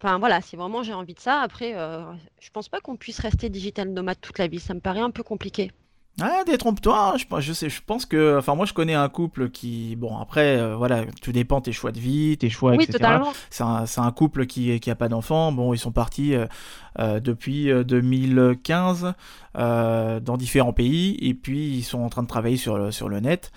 Enfin 0.02 0.18
voilà, 0.18 0.42
c'est 0.42 0.58
vraiment 0.58 0.84
j'ai 0.84 0.94
envie 0.94 1.14
de 1.14 1.20
ça. 1.20 1.42
Après, 1.42 1.74
euh, 1.76 2.04
je 2.40 2.50
pense 2.50 2.70
pas 2.70 2.80
qu'on 2.80 2.96
puisse 2.96 3.20
rester 3.20 3.50
digital 3.50 3.90
nomade 3.90 4.20
toute 4.20 4.40
la 4.40 4.48
vie, 4.48 4.60
ça 4.60 4.74
me 4.74 4.80
paraît 4.80 5.00
un 5.00 5.12
peu 5.12 5.24
compliqué. 5.24 5.72
Ah, 6.20 6.44
détrompe-toi, 6.46 7.16
je, 7.18 7.26
je, 7.40 7.54
sais, 7.54 7.70
je 7.70 7.82
pense 7.86 8.06
que, 8.06 8.38
enfin 8.38 8.54
moi 8.54 8.66
je 8.66 8.74
connais 8.74 8.96
un 8.96 9.08
couple 9.08 9.50
qui, 9.50 9.96
bon 9.96 10.18
après, 10.18 10.58
euh, 10.58 10.76
voilà, 10.76 11.06
tout 11.22 11.32
dépend 11.32 11.62
tes 11.62 11.72
choix 11.72 11.94
de 11.94 12.00
vie, 12.00 12.38
tes 12.38 12.50
choix, 12.50 12.72
oui, 12.72 12.84
etc. 12.84 13.20
C'est 13.50 13.64
un, 13.64 13.86
un, 13.98 14.12
couple 14.12 14.46
qui, 14.46 14.78
qui 14.82 14.92
a 14.92 14.96
pas 14.96 15.08
d'enfants, 15.08 15.54
bon 15.54 15.74
ils 15.74 15.80
sont 15.80 15.94
partis 15.94 16.36
euh, 16.36 17.20
depuis 17.22 17.72
2015 17.86 19.14
dans 19.56 20.38
différents 20.38 20.74
pays 20.74 21.18
et 21.22 21.34
puis 21.34 21.70
ils 21.78 21.84
sont 21.84 22.02
en 22.02 22.10
train 22.10 22.24
de 22.24 22.28
travailler 22.28 22.58
sur 22.58 22.94
sur 22.94 23.08
le 23.08 23.22
net 23.22 23.52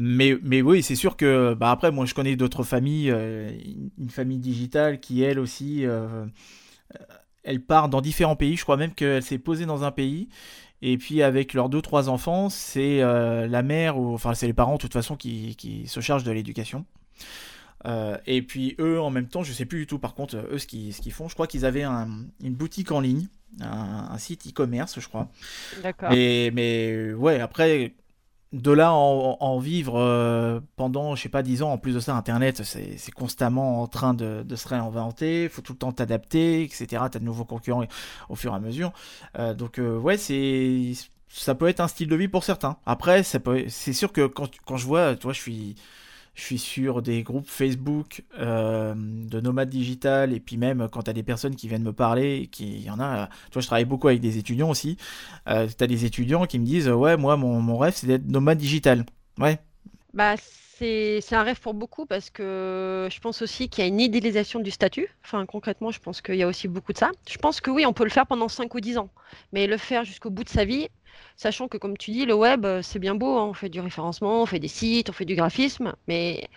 mais, 0.00 0.38
mais 0.42 0.62
oui, 0.62 0.82
c'est 0.82 0.94
sûr 0.94 1.14
que 1.14 1.52
bah 1.52 1.70
après, 1.70 1.90
moi 1.90 2.06
je 2.06 2.14
connais 2.14 2.34
d'autres 2.34 2.62
familles, 2.62 3.10
euh, 3.10 3.50
une 3.98 4.08
famille 4.08 4.38
digitale 4.38 4.98
qui 4.98 5.22
elle 5.22 5.38
aussi, 5.38 5.84
euh, 5.84 6.24
elle 7.44 7.60
part 7.60 7.90
dans 7.90 8.00
différents 8.00 8.34
pays. 8.34 8.56
Je 8.56 8.62
crois 8.62 8.78
même 8.78 8.94
qu'elle 8.94 9.22
s'est 9.22 9.38
posée 9.38 9.66
dans 9.66 9.84
un 9.84 9.90
pays. 9.90 10.30
Et 10.80 10.96
puis 10.96 11.22
avec 11.22 11.52
leurs 11.52 11.68
deux 11.68 11.82
trois 11.82 12.08
enfants, 12.08 12.48
c'est 12.48 13.02
euh, 13.02 13.46
la 13.46 13.62
mère 13.62 13.98
ou 13.98 14.14
enfin 14.14 14.32
c'est 14.32 14.46
les 14.46 14.54
parents 14.54 14.76
de 14.76 14.80
toute 14.80 14.94
façon 14.94 15.16
qui, 15.16 15.54
qui 15.56 15.86
se 15.86 16.00
chargent 16.00 16.24
de 16.24 16.32
l'éducation. 16.32 16.86
et 18.26 18.40
puis 18.40 18.76
eux 18.78 18.98
en 18.98 19.10
même 19.10 19.28
temps, 19.28 19.42
je 19.42 19.52
sais 19.52 19.66
plus 19.66 19.80
du 19.80 19.86
tout 19.86 19.98
par 19.98 20.14
contre 20.14 20.36
eux 20.50 20.58
ce 20.58 20.66
qu'ils 20.66 20.94
ce 20.94 21.02
qu'ils 21.02 21.12
font. 21.12 21.28
Je 21.28 21.34
crois 21.34 21.46
qu'ils 21.46 21.66
avaient 21.66 21.84
une 21.84 22.54
boutique 22.54 22.90
en 22.90 23.00
ligne, 23.00 23.28
un, 23.60 24.16
site 24.16 24.48
e-commerce, 24.48 24.98
je 24.98 25.08
crois. 25.08 25.28
D'accord. 25.82 26.08
Mais 26.10 26.50
mais 26.54 27.12
ouais 27.12 27.38
après 27.38 27.92
de 28.52 28.72
là 28.72 28.92
en, 28.92 29.36
en 29.38 29.58
vivre 29.58 29.94
euh, 29.96 30.60
pendant, 30.76 31.14
je 31.14 31.22
sais 31.22 31.28
pas, 31.28 31.42
10 31.42 31.62
ans, 31.62 31.72
en 31.72 31.78
plus 31.78 31.94
de 31.94 32.00
ça, 32.00 32.16
Internet, 32.16 32.62
c'est 32.64 33.10
constamment 33.12 33.80
en 33.82 33.86
train 33.86 34.12
de, 34.14 34.42
de 34.42 34.56
se 34.56 34.66
réinventer, 34.68 35.44
il 35.44 35.48
faut 35.48 35.62
tout 35.62 35.72
le 35.72 35.78
temps 35.78 35.92
t'adapter, 35.92 36.62
etc. 36.64 36.86
Tu 36.88 36.96
as 36.96 37.08
de 37.20 37.24
nouveaux 37.24 37.44
concurrents 37.44 37.84
au 38.28 38.34
fur 38.34 38.52
et 38.52 38.56
à 38.56 38.60
mesure. 38.60 38.92
Euh, 39.38 39.54
donc, 39.54 39.78
euh, 39.78 39.96
ouais, 39.98 40.16
c'est 40.16 40.92
ça 41.28 41.54
peut 41.54 41.68
être 41.68 41.78
un 41.80 41.86
style 41.88 42.08
de 42.08 42.16
vie 42.16 42.26
pour 42.26 42.42
certains. 42.42 42.76
Après, 42.86 43.22
c'est 43.22 43.92
sûr 43.92 44.12
que 44.12 44.26
quand, 44.26 44.50
quand 44.66 44.76
je 44.76 44.86
vois, 44.86 45.14
tu 45.14 45.22
vois, 45.24 45.32
je 45.32 45.40
suis 45.40 45.76
je 46.40 46.46
suis 46.46 46.58
sur 46.58 47.02
des 47.02 47.22
groupes 47.22 47.48
Facebook 47.48 48.24
euh, 48.38 48.94
de 48.96 49.40
nomades 49.40 49.68
digital 49.68 50.32
et 50.32 50.40
puis 50.40 50.56
même 50.56 50.88
quand 50.90 51.02
tu 51.02 51.10
as 51.10 51.12
des 51.12 51.22
personnes 51.22 51.54
qui 51.54 51.68
viennent 51.68 51.82
me 51.82 51.92
parler, 51.92 52.48
qui 52.50 52.80
y 52.80 52.90
en 52.90 52.98
a, 52.98 53.28
toi 53.50 53.60
je 53.60 53.66
travaille 53.66 53.84
beaucoup 53.84 54.08
avec 54.08 54.20
des 54.20 54.38
étudiants 54.38 54.70
aussi, 54.70 54.96
euh, 55.48 55.68
tu 55.68 55.84
as 55.84 55.86
des 55.86 56.04
étudiants 56.04 56.46
qui 56.46 56.58
me 56.58 56.64
disent 56.64 56.88
ouais 56.88 57.16
moi 57.16 57.36
mon, 57.36 57.60
mon 57.60 57.76
rêve 57.78 57.94
c'est 57.94 58.06
d'être 58.06 58.26
nomade 58.26 58.58
digital. 58.58 59.04
Ouais. 59.38 59.58
Bah 60.14 60.34
c'est 60.80 61.34
un 61.34 61.42
rêve 61.42 61.60
pour 61.60 61.74
beaucoup 61.74 62.06
parce 62.06 62.30
que 62.30 63.08
je 63.10 63.20
pense 63.20 63.42
aussi 63.42 63.68
qu'il 63.68 63.84
y 63.84 63.84
a 63.84 63.88
une 63.88 64.00
idéalisation 64.00 64.60
du 64.60 64.70
statut. 64.70 65.08
Enfin, 65.24 65.44
concrètement, 65.46 65.90
je 65.90 66.00
pense 66.00 66.22
qu'il 66.22 66.36
y 66.36 66.42
a 66.42 66.48
aussi 66.48 66.68
beaucoup 66.68 66.92
de 66.92 66.98
ça. 66.98 67.10
Je 67.28 67.38
pense 67.38 67.60
que 67.60 67.70
oui, 67.70 67.84
on 67.86 67.92
peut 67.92 68.04
le 68.04 68.10
faire 68.10 68.26
pendant 68.26 68.48
5 68.48 68.74
ou 68.74 68.80
10 68.80 68.98
ans, 68.98 69.10
mais 69.52 69.66
le 69.66 69.76
faire 69.76 70.04
jusqu'au 70.04 70.30
bout 70.30 70.44
de 70.44 70.48
sa 70.48 70.64
vie, 70.64 70.88
Sachant 71.36 71.68
que, 71.68 71.76
comme 71.78 71.96
tu 71.96 72.10
dis, 72.12 72.26
le 72.26 72.34
web, 72.34 72.66
c'est 72.82 72.98
bien 72.98 73.14
beau, 73.14 73.36
hein. 73.38 73.46
on 73.46 73.54
fait 73.54 73.68
du 73.68 73.80
référencement, 73.80 74.42
on 74.42 74.46
fait 74.46 74.58
des 74.58 74.68
sites, 74.68 75.10
on 75.10 75.12
fait 75.12 75.24
du 75.24 75.34
graphisme, 75.34 75.94
mais 76.06 76.48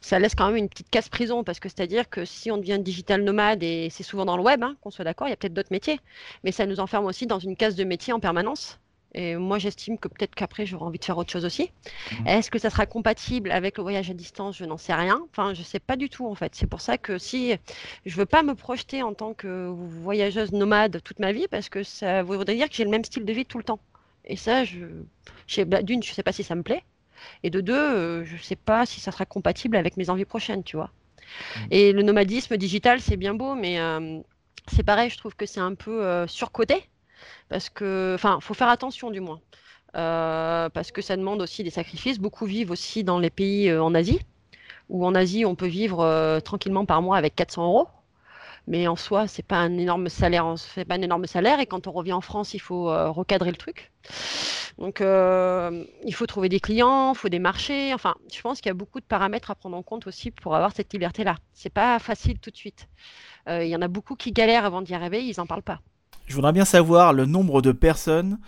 ça 0.00 0.18
laisse 0.18 0.34
quand 0.34 0.46
même 0.48 0.56
une 0.56 0.68
petite 0.68 0.90
casse-prison, 0.90 1.44
parce 1.44 1.60
que 1.60 1.68
c'est-à-dire 1.68 2.10
que 2.10 2.24
si 2.24 2.50
on 2.50 2.58
devient 2.58 2.78
digital 2.80 3.22
nomade, 3.22 3.62
et 3.62 3.88
c'est 3.90 4.02
souvent 4.02 4.24
dans 4.24 4.36
le 4.36 4.42
web, 4.42 4.62
hein, 4.62 4.76
qu'on 4.80 4.90
soit 4.90 5.04
d'accord, 5.04 5.28
il 5.28 5.30
y 5.30 5.34
a 5.34 5.36
peut-être 5.36 5.54
d'autres 5.54 5.72
métiers, 5.72 6.00
mais 6.44 6.52
ça 6.52 6.66
nous 6.66 6.80
enferme 6.80 7.06
aussi 7.06 7.26
dans 7.26 7.38
une 7.38 7.56
case 7.56 7.76
de 7.76 7.84
métier 7.84 8.12
en 8.12 8.20
permanence. 8.20 8.78
Et 9.14 9.36
moi, 9.36 9.58
j'estime 9.58 9.98
que 9.98 10.08
peut-être 10.08 10.34
qu'après, 10.34 10.64
j'aurai 10.64 10.84
envie 10.84 10.98
de 10.98 11.04
faire 11.04 11.18
autre 11.18 11.30
chose 11.30 11.44
aussi. 11.44 11.70
Mmh. 12.12 12.26
Est-ce 12.28 12.50
que 12.50 12.58
ça 12.58 12.70
sera 12.70 12.86
compatible 12.86 13.50
avec 13.50 13.76
le 13.76 13.82
voyage 13.82 14.10
à 14.10 14.14
distance? 14.14 14.56
Je 14.56 14.64
n'en 14.64 14.78
sais 14.78 14.94
rien. 14.94 15.20
Enfin, 15.30 15.52
je 15.52 15.60
ne 15.60 15.64
sais 15.64 15.80
pas 15.80 15.96
du 15.96 16.08
tout, 16.08 16.26
en 16.26 16.34
fait. 16.34 16.54
C'est 16.54 16.66
pour 16.66 16.80
ça 16.80 16.96
que 16.96 17.18
si 17.18 17.54
je 18.06 18.14
ne 18.14 18.20
veux 18.20 18.26
pas 18.26 18.42
me 18.42 18.54
projeter 18.54 19.02
en 19.02 19.12
tant 19.12 19.34
que 19.34 19.68
voyageuse 19.68 20.52
nomade 20.52 21.02
toute 21.04 21.18
ma 21.18 21.32
vie, 21.32 21.46
parce 21.48 21.68
que 21.68 21.82
ça 21.82 22.22
voudrait 22.22 22.54
dire 22.54 22.68
que 22.68 22.74
j'ai 22.74 22.84
le 22.84 22.90
même 22.90 23.04
style 23.04 23.24
de 23.24 23.32
vie 23.32 23.44
tout 23.44 23.58
le 23.58 23.64
temps. 23.64 23.80
Et 24.24 24.36
ça, 24.36 24.64
je, 24.64 24.86
bah, 25.64 25.82
d'une, 25.82 26.02
je 26.02 26.12
sais 26.12 26.22
pas 26.22 26.32
si 26.32 26.44
ça 26.44 26.54
me 26.54 26.62
plaît. 26.62 26.82
Et 27.42 27.50
de 27.50 27.60
deux, 27.60 27.74
euh, 27.74 28.24
je 28.24 28.36
sais 28.36 28.56
pas 28.56 28.86
si 28.86 29.00
ça 29.00 29.12
sera 29.12 29.26
compatible 29.26 29.76
avec 29.76 29.96
mes 29.96 30.10
envies 30.10 30.24
prochaines, 30.24 30.64
tu 30.64 30.76
vois. 30.76 30.90
Mmh. 31.56 31.60
Et 31.70 31.92
le 31.92 32.02
nomadisme 32.02 32.56
digital, 32.56 33.00
c'est 33.00 33.16
bien 33.16 33.34
beau, 33.34 33.54
mais 33.54 33.78
euh, 33.78 34.20
c'est 34.68 34.82
pareil, 34.82 35.10
je 35.10 35.18
trouve 35.18 35.34
que 35.34 35.46
c'est 35.46 35.60
un 35.60 35.74
peu 35.74 36.04
euh, 36.04 36.26
surcoté. 36.26 36.88
Parce 37.48 37.68
que, 37.70 38.12
enfin, 38.14 38.38
faut 38.40 38.54
faire 38.54 38.68
attention 38.68 39.10
du 39.10 39.20
moins. 39.20 39.40
parce 39.92 40.92
que 40.92 41.02
ça 41.02 41.16
demande 41.16 41.42
aussi 41.42 41.62
des 41.64 41.70
sacrifices. 41.70 42.18
Beaucoup 42.18 42.46
vivent 42.46 42.70
aussi 42.70 43.04
dans 43.04 43.18
les 43.18 43.30
pays 43.30 43.72
en 43.72 43.94
Asie, 43.94 44.20
où 44.88 45.06
en 45.06 45.14
Asie, 45.14 45.44
on 45.44 45.54
peut 45.54 45.66
vivre 45.66 46.40
tranquillement 46.40 46.84
par 46.86 47.02
mois 47.02 47.16
avec 47.16 47.34
400 47.34 47.64
euros. 47.66 47.88
Mais 48.68 48.86
en 48.86 48.94
soi, 48.94 49.26
c'est 49.26 49.42
pas 49.42 49.56
un 49.56 49.76
énorme 49.76 50.08
salaire. 50.08 50.54
C'est 50.56 50.84
pas 50.84 50.94
un 50.94 51.02
énorme 51.02 51.26
salaire. 51.26 51.58
Et 51.60 51.66
quand 51.66 51.86
on 51.88 51.92
revient 51.92 52.12
en 52.12 52.20
France, 52.20 52.54
il 52.54 52.60
faut 52.60 52.84
recadrer 53.12 53.50
le 53.50 53.56
truc. 53.56 53.90
Donc, 54.78 55.00
il 55.00 56.14
faut 56.14 56.26
trouver 56.26 56.48
des 56.48 56.60
clients, 56.60 57.12
il 57.12 57.18
faut 57.18 57.28
des 57.28 57.40
marchés. 57.40 57.92
Enfin, 57.92 58.14
je 58.32 58.40
pense 58.40 58.60
qu'il 58.60 58.70
y 58.70 58.70
a 58.70 58.74
beaucoup 58.74 59.00
de 59.00 59.04
paramètres 59.04 59.50
à 59.50 59.54
prendre 59.54 59.76
en 59.76 59.82
compte 59.82 60.06
aussi 60.06 60.30
pour 60.30 60.54
avoir 60.54 60.72
cette 60.74 60.92
liberté-là. 60.92 61.36
C'est 61.52 61.72
pas 61.72 61.98
facile 61.98 62.38
tout 62.38 62.50
de 62.50 62.56
suite. 62.56 62.88
Il 63.48 63.66
y 63.66 63.76
en 63.76 63.82
a 63.82 63.88
beaucoup 63.88 64.14
qui 64.14 64.30
galèrent 64.32 64.64
avant 64.64 64.82
d'y 64.82 64.94
arriver, 64.94 65.24
ils 65.24 65.34
n'en 65.38 65.46
parlent 65.46 65.62
pas. 65.62 65.80
Je 66.32 66.36
voudrais 66.36 66.54
bien 66.54 66.64
savoir 66.64 67.12
le 67.12 67.26
nombre 67.26 67.60
de 67.60 67.72
personnes 67.72 68.38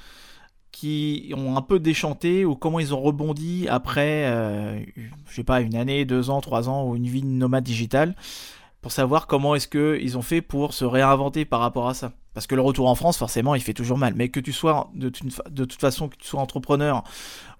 qui 0.72 1.34
ont 1.36 1.54
un 1.54 1.60
peu 1.60 1.78
déchanté 1.78 2.46
ou 2.46 2.56
comment 2.56 2.80
ils 2.80 2.94
ont 2.94 3.00
rebondi 3.02 3.66
après, 3.68 4.24
euh, 4.24 4.80
je 5.28 5.34
sais 5.34 5.44
pas, 5.44 5.60
une 5.60 5.76
année, 5.76 6.06
deux 6.06 6.30
ans, 6.30 6.40
trois 6.40 6.70
ans 6.70 6.88
ou 6.88 6.96
une 6.96 7.06
vie 7.06 7.20
de 7.20 7.26
nomade 7.26 7.62
digital, 7.62 8.16
pour 8.84 8.92
savoir 8.92 9.26
comment 9.26 9.54
est-ce 9.54 9.66
qu'ils 9.66 10.18
ont 10.18 10.22
fait 10.22 10.42
pour 10.42 10.74
se 10.74 10.84
réinventer 10.84 11.46
par 11.46 11.60
rapport 11.60 11.88
à 11.88 11.94
ça. 11.94 12.12
Parce 12.34 12.46
que 12.46 12.54
le 12.54 12.60
retour 12.60 12.86
en 12.86 12.94
France, 12.94 13.16
forcément, 13.16 13.54
il 13.54 13.62
fait 13.62 13.72
toujours 13.72 13.96
mal. 13.96 14.12
Mais 14.14 14.28
que 14.28 14.40
tu 14.40 14.52
sois, 14.52 14.90
de, 14.94 15.10
de 15.50 15.64
toute 15.64 15.80
façon, 15.80 16.10
que 16.10 16.16
tu 16.16 16.26
sois 16.26 16.38
entrepreneur 16.38 17.02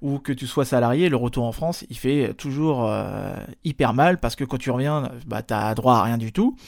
ou 0.03 0.19
que 0.19 0.33
tu 0.33 0.47
sois 0.47 0.67
salarié, 0.67 1.09
le 1.09 1.17
retour 1.17 1.45
en 1.45 1.53
France, 1.53 1.87
il 1.89 1.97
fait 1.97 2.35
toujours 2.35 2.85
euh, 2.87 3.35
hyper 3.65 3.95
mal 3.95 4.21
parce 4.21 4.37
que 4.37 4.45
quand 4.45 4.59
tu 4.59 4.71
reviens, 4.71 5.13
bah, 5.27 5.43
tu 5.43 5.55
as 5.55 5.75
droit 5.75 5.95
à 5.95 6.03
rien 6.03 6.19
du 6.19 6.31
tout. 6.31 6.59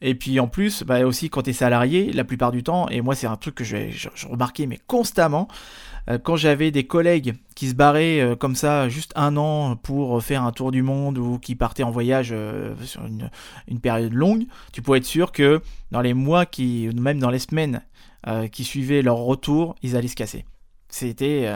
Et 0.00 0.14
puis 0.14 0.40
en 0.40 0.48
plus, 0.48 0.84
bah, 0.84 1.04
aussi 1.04 1.28
quand 1.28 1.42
tu 1.42 1.50
es 1.50 1.52
salarié, 1.52 2.10
la 2.12 2.24
plupart 2.24 2.50
du 2.50 2.62
temps, 2.62 2.88
et 2.88 3.02
moi 3.02 3.14
c'est 3.14 3.26
un 3.26 3.36
truc 3.36 3.56
que 3.56 3.64
je, 3.64 3.90
je, 3.90 4.26
remarquais 4.26 4.66
mais 4.66 4.78
constamment, 4.86 5.48
quand 6.16 6.36
j'avais 6.36 6.70
des 6.70 6.86
collègues 6.86 7.34
qui 7.54 7.68
se 7.68 7.74
barraient 7.74 8.20
euh, 8.20 8.36
comme 8.36 8.54
ça 8.54 8.88
juste 8.88 9.12
un 9.14 9.36
an 9.36 9.76
pour 9.76 10.22
faire 10.22 10.42
un 10.42 10.52
tour 10.52 10.70
du 10.70 10.82
monde 10.82 11.18
ou 11.18 11.38
qui 11.38 11.54
partaient 11.54 11.82
en 11.82 11.90
voyage 11.90 12.30
euh, 12.32 12.74
sur 12.84 13.02
une, 13.04 13.80
période 13.80 14.14
longue, 14.14 14.44
tu 14.72 14.80
pouvais 14.80 14.98
être 14.98 15.04
sûr 15.04 15.32
que 15.32 15.60
dans 15.90 16.00
les 16.00 16.14
mois 16.14 16.46
qui, 16.46 16.88
même 16.94 17.18
dans 17.18 17.30
les 17.30 17.38
semaines 17.38 17.82
qui 18.52 18.64
suivaient 18.64 19.00
leur 19.00 19.16
retour, 19.16 19.74
ils 19.82 19.96
allaient 19.96 20.08
se 20.08 20.16
casser. 20.16 20.44
C'était, 20.90 21.50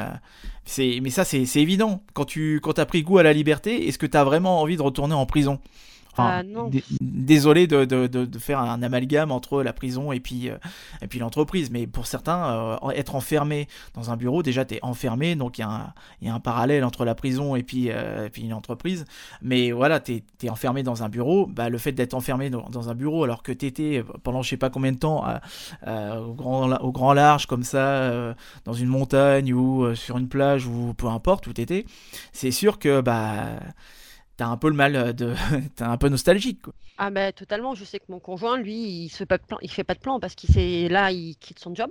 c'est, 0.65 1.01
mais 1.03 1.11
ça 1.11 1.25
c'est 1.25 1.45
évident. 1.57 2.03
Quand 2.15 2.25
tu 2.25 2.61
quand 2.63 2.79
as 2.79 2.87
pris 2.87 3.03
goût 3.03 3.19
à 3.19 3.23
la 3.23 3.35
liberté, 3.35 3.89
est-ce 3.89 3.99
que 3.99 4.07
tu 4.07 4.17
as 4.17 4.25
vraiment 4.25 4.63
envie 4.63 4.77
de 4.77 4.83
retourner 4.83 5.15
en 5.15 5.27
prison? 5.27 5.61
Ah, 6.19 6.43
désolé 7.01 7.67
de, 7.67 7.85
de, 7.85 8.07
de, 8.07 8.39
faire 8.39 8.61
un 8.61 8.83
amalgame 8.83 9.31
entre 9.31 9.63
la 9.63 9.73
prison 9.73 10.13
et 10.13 10.21
puis, 10.21 10.51
euh, 10.51 10.59
et 11.01 11.07
puis 11.07 11.19
l'entreprise, 11.19 11.71
mais 11.71 11.87
pour 11.87 12.07
certains, 12.07 12.79
euh, 12.83 12.91
être 12.91 13.15
enfermé 13.15 13.67
dans 13.95 14.11
un 14.11 14.17
bureau, 14.17 14.43
déjà 14.43 14.65
tu 14.65 14.75
es 14.75 14.79
enfermé, 14.83 15.37
donc 15.37 15.59
il 15.59 15.67
y, 16.21 16.27
y, 16.27 16.29
a 16.29 16.35
un 16.35 16.41
parallèle 16.41 16.85
entre 16.85 17.07
la 17.07 17.15
prison 17.15 17.57
et 17.57 17.63
puis, 17.63 17.91
euh, 17.91 18.27
et 18.27 18.31
puis 18.31 18.43
une 18.43 18.53
entreprise, 18.53 19.07
mais 19.41 19.73
voilà, 19.73 20.01
tu 20.01 20.23
es, 20.43 20.51
enfermé 20.51 20.83
dans 20.83 21.03
un 21.03 21.09
bureau, 21.09 21.47
bah, 21.47 21.71
le 21.71 21.79
fait 21.79 21.93
d'être 21.93 22.15
enfermé 22.15 22.51
dans, 22.51 22.69
dans, 22.69 22.91
un 22.91 22.95
bureau 22.95 23.25
alors 23.25 23.43
que 23.43 23.53
tu 23.53 23.65
étais 23.65 24.05
pendant 24.23 24.43
je 24.43 24.51
sais 24.51 24.57
pas 24.57 24.69
combien 24.69 24.93
de 24.93 24.99
temps 24.99 25.25
au, 25.87 26.35
grand, 26.35 26.73
au 26.81 26.93
grand 26.93 27.15
large 27.15 27.47
comme 27.47 27.63
ça, 27.63 28.35
dans 28.65 28.73
une 28.73 28.89
montagne 28.89 29.55
ou 29.55 29.95
sur 29.95 30.19
une 30.19 30.29
plage 30.29 30.67
ou 30.67 30.93
peu 30.95 31.07
importe 31.07 31.47
où 31.47 31.53
tu 31.53 31.63
étais, 31.63 31.87
c'est 32.33 32.51
sûr 32.51 32.79
que... 32.79 33.01
bah 33.01 33.61
t'as 34.37 34.47
un 34.47 34.57
peu 34.57 34.69
le 34.69 34.75
mal 34.75 34.97
euh, 34.97 35.13
de 35.13 35.35
t'es 35.77 35.85
un 35.85 35.97
peu 35.97 36.09
nostalgique 36.09 36.63
quoi. 36.63 36.75
Ah 36.99 37.11
ben 37.11 37.33
totalement, 37.33 37.75
je 37.75 37.85
sais 37.85 37.99
que 37.99 38.05
mon 38.09 38.21
conjoint 38.21 38.57
lui 38.57 38.75
il 38.75 39.09
se 39.09 39.19
fait 39.19 39.27
pas 39.27 39.39
de 39.39 39.45
plan, 39.45 39.59
il 39.63 39.71
fait 39.71 39.85
pas 39.85 39.95
de 39.95 40.01
plan 40.01 40.21
parce 40.21 40.35
qu'il 40.35 40.51
sait 40.51 40.89
là 40.89 41.11
il 41.11 41.37
quitte 41.37 41.59
son 41.59 41.75
job. 41.75 41.91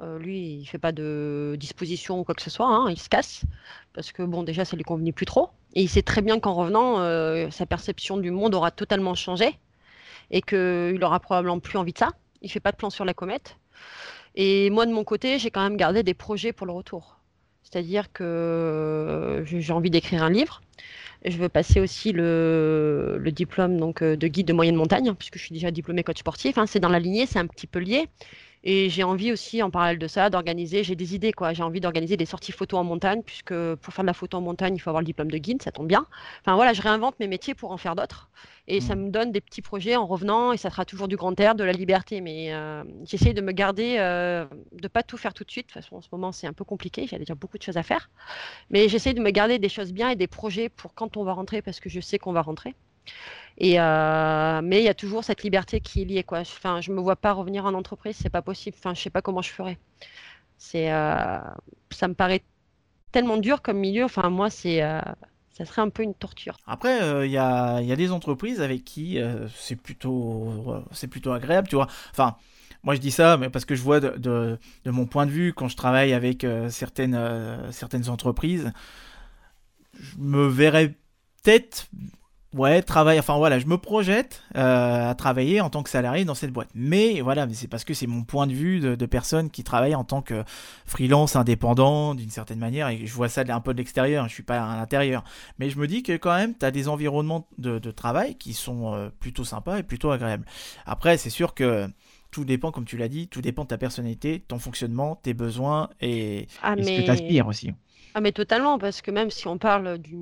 Euh, 0.00 0.18
lui 0.18 0.56
il 0.56 0.66
fait 0.66 0.78
pas 0.78 0.92
de 0.92 1.56
disposition 1.58 2.20
ou 2.20 2.24
quoi 2.24 2.34
que 2.34 2.42
ce 2.42 2.50
soit, 2.50 2.66
hein, 2.66 2.90
il 2.90 2.98
se 2.98 3.08
casse 3.08 3.42
parce 3.92 4.12
que 4.12 4.22
bon 4.22 4.42
déjà 4.42 4.64
ça 4.64 4.76
lui 4.76 4.82
convenait 4.84 5.12
plus 5.12 5.26
trop 5.26 5.50
et 5.74 5.82
il 5.82 5.88
sait 5.88 6.02
très 6.02 6.20
bien 6.20 6.40
qu'en 6.40 6.54
revenant 6.54 6.98
euh, 6.98 7.48
sa 7.50 7.66
perception 7.66 8.16
du 8.16 8.30
monde 8.30 8.54
aura 8.54 8.70
totalement 8.70 9.14
changé 9.14 9.58
et 10.30 10.42
qu'il 10.42 11.02
aura 11.02 11.20
probablement 11.20 11.60
plus 11.60 11.78
envie 11.78 11.92
de 11.92 11.98
ça. 11.98 12.10
Il 12.42 12.50
fait 12.50 12.60
pas 12.60 12.72
de 12.72 12.76
plan 12.76 12.90
sur 12.90 13.04
la 13.04 13.14
comète. 13.14 13.56
Et 14.34 14.68
moi 14.70 14.86
de 14.86 14.92
mon 14.92 15.04
côté 15.04 15.38
j'ai 15.38 15.50
quand 15.50 15.62
même 15.62 15.76
gardé 15.76 16.02
des 16.02 16.14
projets 16.14 16.52
pour 16.52 16.66
le 16.66 16.72
retour. 16.72 17.18
C'est-à-dire 17.62 18.12
que 18.12 19.42
j'ai 19.46 19.72
envie 19.72 19.90
d'écrire 19.90 20.22
un 20.22 20.30
livre. 20.30 20.60
Je 21.24 21.38
veux 21.38 21.48
passer 21.48 21.80
aussi 21.80 22.12
le, 22.12 23.18
diplôme 23.32 23.78
donc, 23.78 24.02
euh, 24.02 24.14
de 24.16 24.28
guide 24.28 24.46
de 24.46 24.52
moyenne 24.52 24.76
montagne, 24.76 25.14
puisque 25.14 25.38
je 25.38 25.44
suis 25.44 25.54
déjà 25.54 25.70
diplômé 25.70 26.04
coach 26.04 26.18
sportif. 26.18 26.58
Hein. 26.58 26.66
c'est 26.66 26.80
dans 26.80 26.90
la 26.90 26.98
lignée, 26.98 27.24
c'est 27.24 27.38
un 27.38 27.46
petit 27.46 27.66
peu 27.66 27.78
lié. 27.78 28.08
Et 28.66 28.88
j'ai 28.88 29.04
envie 29.04 29.30
aussi, 29.30 29.62
en 29.62 29.70
parallèle 29.70 29.98
de 29.98 30.08
ça, 30.08 30.30
d'organiser, 30.30 30.82
j'ai 30.84 30.96
des 30.96 31.14
idées, 31.14 31.32
quoi. 31.32 31.52
J'ai 31.52 31.62
envie 31.62 31.80
d'organiser 31.80 32.16
des 32.16 32.24
sorties 32.24 32.50
photo 32.50 32.78
en 32.78 32.84
montagne, 32.84 33.22
puisque 33.22 33.52
pour 33.52 33.92
faire 33.92 34.04
de 34.04 34.06
la 34.06 34.14
photo 34.14 34.38
en 34.38 34.40
montagne, 34.40 34.74
il 34.74 34.78
faut 34.78 34.88
avoir 34.88 35.02
le 35.02 35.06
diplôme 35.06 35.30
de 35.30 35.36
guide, 35.36 35.62
ça 35.62 35.70
tombe 35.70 35.86
bien. 35.86 36.06
Enfin 36.40 36.54
voilà, 36.54 36.72
je 36.72 36.80
réinvente 36.80 37.20
mes 37.20 37.28
métiers 37.28 37.54
pour 37.54 37.72
en 37.72 37.76
faire 37.76 37.94
d'autres. 37.94 38.30
Et 38.66 38.80
ça 38.80 38.96
mmh. 38.96 39.00
me 39.00 39.10
donne 39.10 39.32
des 39.32 39.42
petits 39.42 39.60
projets 39.60 39.96
en 39.96 40.06
revenant, 40.06 40.52
et 40.52 40.56
ça 40.56 40.70
sera 40.70 40.86
toujours 40.86 41.08
du 41.08 41.16
grand 41.16 41.38
air, 41.38 41.54
de 41.54 41.62
la 41.62 41.72
liberté. 41.72 42.22
Mais 42.22 42.54
euh, 42.54 42.82
j'essaie 43.04 43.34
de 43.34 43.42
me 43.42 43.52
garder, 43.52 43.96
euh, 43.98 44.46
de 44.72 44.88
pas 44.88 45.02
tout 45.02 45.18
faire 45.18 45.34
tout 45.34 45.44
de 45.44 45.50
suite. 45.50 45.66
De 45.68 45.72
toute 45.72 45.82
façon, 45.82 45.96
en 45.96 46.00
ce 46.00 46.08
moment, 46.10 46.32
c'est 46.32 46.46
un 46.46 46.54
peu 46.54 46.64
compliqué, 46.64 47.06
j'ai 47.06 47.18
déjà 47.18 47.34
beaucoup 47.34 47.58
de 47.58 47.62
choses 47.62 47.76
à 47.76 47.82
faire. 47.82 48.08
Mais 48.70 48.88
j'essaie 48.88 49.12
de 49.12 49.20
me 49.20 49.30
garder 49.30 49.58
des 49.58 49.68
choses 49.68 49.92
bien 49.92 50.08
et 50.08 50.16
des 50.16 50.26
projets 50.26 50.70
pour 50.70 50.94
quand 50.94 51.18
on 51.18 51.24
va 51.24 51.34
rentrer, 51.34 51.60
parce 51.60 51.80
que 51.80 51.90
je 51.90 52.00
sais 52.00 52.18
qu'on 52.18 52.32
va 52.32 52.40
rentrer. 52.40 52.74
Euh, 53.62 54.60
mais 54.62 54.80
il 54.80 54.84
y 54.84 54.88
a 54.88 54.94
toujours 54.94 55.22
cette 55.24 55.42
liberté 55.42 55.80
qui 55.80 56.02
est 56.02 56.04
liée. 56.04 56.24
Quoi. 56.24 56.40
Enfin, 56.40 56.80
je 56.80 56.90
me 56.92 57.00
vois 57.00 57.16
pas 57.16 57.32
revenir 57.32 57.64
en 57.66 57.74
entreprise, 57.74 58.16
c'est 58.20 58.30
pas 58.30 58.42
possible. 58.42 58.76
Enfin, 58.78 58.94
je 58.94 59.00
sais 59.00 59.10
pas 59.10 59.22
comment 59.22 59.42
je 59.42 59.50
ferais. 59.50 59.78
C'est, 60.58 60.92
euh, 60.92 61.40
ça 61.90 62.08
me 62.08 62.14
paraît 62.14 62.42
tellement 63.12 63.36
dur 63.36 63.62
comme 63.62 63.78
milieu. 63.78 64.04
Enfin, 64.04 64.28
moi, 64.28 64.50
c'est, 64.50 64.82
euh, 64.82 65.00
ça 65.52 65.64
serait 65.64 65.82
un 65.82 65.88
peu 65.88 66.02
une 66.02 66.14
torture. 66.14 66.56
Après, 66.66 67.26
il 67.26 67.30
y 67.30 67.38
a, 67.38 67.80
y, 67.80 67.92
a, 67.92 67.96
des 67.96 68.10
entreprises 68.10 68.60
avec 68.60 68.84
qui 68.84 69.20
c'est 69.54 69.76
plutôt, 69.76 70.82
c'est 70.92 71.08
plutôt 71.08 71.32
agréable, 71.32 71.68
tu 71.68 71.76
vois. 71.76 71.88
Enfin. 72.10 72.36
Moi, 72.82 72.94
je 72.94 73.00
dis 73.00 73.12
ça 73.12 73.38
mais 73.38 73.48
parce 73.48 73.64
que 73.64 73.74
je 73.74 73.82
vois 73.82 73.98
de, 73.98 74.10
de, 74.18 74.58
de 74.84 74.90
mon 74.90 75.06
point 75.06 75.24
de 75.24 75.30
vue, 75.30 75.54
quand 75.54 75.68
je 75.68 75.76
travaille 75.76 76.12
avec 76.12 76.46
certaines, 76.68 77.18
certaines 77.70 78.10
entreprises, 78.10 78.74
je 79.98 80.18
me 80.18 80.46
verrais 80.46 80.94
peut-être 81.42 81.86
ouais, 82.54 82.82
travail, 82.82 83.18
enfin 83.18 83.36
voilà, 83.36 83.58
je 83.58 83.66
me 83.66 83.76
projette 83.76 84.42
euh, 84.56 85.10
à 85.10 85.14
travailler 85.14 85.60
en 85.60 85.70
tant 85.70 85.82
que 85.82 85.90
salarié 85.90 86.24
dans 86.24 86.34
cette 86.34 86.52
boîte. 86.52 86.68
Mais 86.74 87.20
voilà, 87.20 87.46
mais 87.46 87.54
c'est 87.54 87.68
parce 87.68 87.84
que 87.84 87.94
c'est 87.94 88.06
mon 88.06 88.22
point 88.22 88.46
de 88.46 88.52
vue 88.52 88.80
de, 88.80 88.94
de 88.94 89.06
personne 89.06 89.50
qui 89.50 89.64
travaille 89.64 89.94
en 89.94 90.04
tant 90.04 90.22
que 90.22 90.44
freelance 90.86 91.36
indépendant 91.36 92.14
d'une 92.14 92.30
certaine 92.30 92.58
manière 92.58 92.88
et 92.88 93.06
je 93.06 93.12
vois 93.12 93.28
ça 93.28 93.42
un 93.46 93.60
peu 93.60 93.72
de 93.72 93.78
l'extérieur, 93.78 94.28
je 94.28 94.34
suis 94.34 94.42
pas 94.42 94.62
à 94.62 94.76
l'intérieur. 94.76 95.24
Mais 95.58 95.68
je 95.68 95.78
me 95.78 95.86
dis 95.86 96.02
que 96.02 96.16
quand 96.16 96.34
même, 96.34 96.56
tu 96.56 96.64
as 96.64 96.70
des 96.70 96.88
environnements 96.88 97.46
de, 97.58 97.78
de, 97.78 97.90
travail 97.90 98.36
qui 98.36 98.54
sont 98.54 98.94
euh, 98.94 99.10
plutôt 99.20 99.44
sympas 99.44 99.78
et 99.78 99.82
plutôt 99.82 100.10
agréables. 100.10 100.46
Après, 100.86 101.18
c'est 101.18 101.30
sûr 101.30 101.54
que 101.54 101.88
tout 102.30 102.44
dépend, 102.44 102.70
comme 102.70 102.84
tu 102.84 102.96
l'as 102.96 103.08
dit, 103.08 103.28
tout 103.28 103.40
dépend 103.40 103.62
de 103.62 103.68
ta 103.68 103.78
personnalité, 103.78 104.44
ton 104.46 104.58
fonctionnement, 104.58 105.16
tes 105.16 105.34
besoins 105.34 105.90
et, 106.00 106.48
ah, 106.62 106.74
ce 106.76 106.82
que 106.82 107.04
tu 107.04 107.10
aspires 107.10 107.46
aussi. 107.46 107.72
Ah 108.14 108.20
mais 108.20 108.32
totalement, 108.32 108.78
parce 108.78 109.02
que 109.02 109.10
même 109.10 109.30
si 109.30 109.48
on 109.48 109.58
parle 109.58 109.98
du 109.98 110.16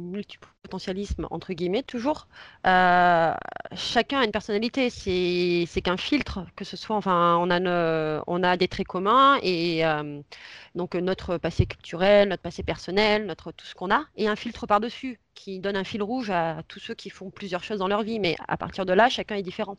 multipotentialisme, 0.62 1.26
entre 1.30 1.52
guillemets, 1.54 1.82
toujours, 1.82 2.28
euh, 2.66 3.34
chacun 3.74 4.20
a 4.20 4.24
une 4.24 4.30
personnalité. 4.30 4.90
C'est 4.90 5.82
qu'un 5.82 5.96
filtre, 5.96 6.46
que 6.56 6.64
ce 6.64 6.76
soit, 6.76 6.96
enfin, 6.96 7.36
on 7.40 7.50
a, 7.50 8.22
on 8.26 8.42
a 8.42 8.56
des 8.56 8.68
traits 8.68 8.86
communs 8.86 9.38
et 9.42 9.84
euh, 9.84 10.20
donc 10.74 10.94
notre 10.94 11.36
passé 11.38 11.66
culturel, 11.66 12.28
notre 12.28 12.42
passé 12.42 12.62
personnel, 12.62 13.26
notre 13.26 13.50
tout 13.52 13.66
ce 13.66 13.74
qu'on 13.74 13.90
a, 13.90 14.04
et 14.16 14.28
un 14.28 14.36
filtre 14.36 14.66
par-dessus 14.66 15.18
qui 15.34 15.58
donne 15.58 15.76
un 15.76 15.84
fil 15.84 16.02
rouge 16.02 16.30
à 16.30 16.62
tous 16.68 16.78
ceux 16.78 16.94
qui 16.94 17.10
font 17.10 17.30
plusieurs 17.30 17.64
choses 17.64 17.78
dans 17.78 17.88
leur 17.88 18.02
vie. 18.02 18.20
Mais 18.20 18.36
à 18.48 18.56
partir 18.56 18.86
de 18.86 18.92
là, 18.92 19.08
chacun 19.08 19.34
est 19.36 19.42
différent. 19.42 19.76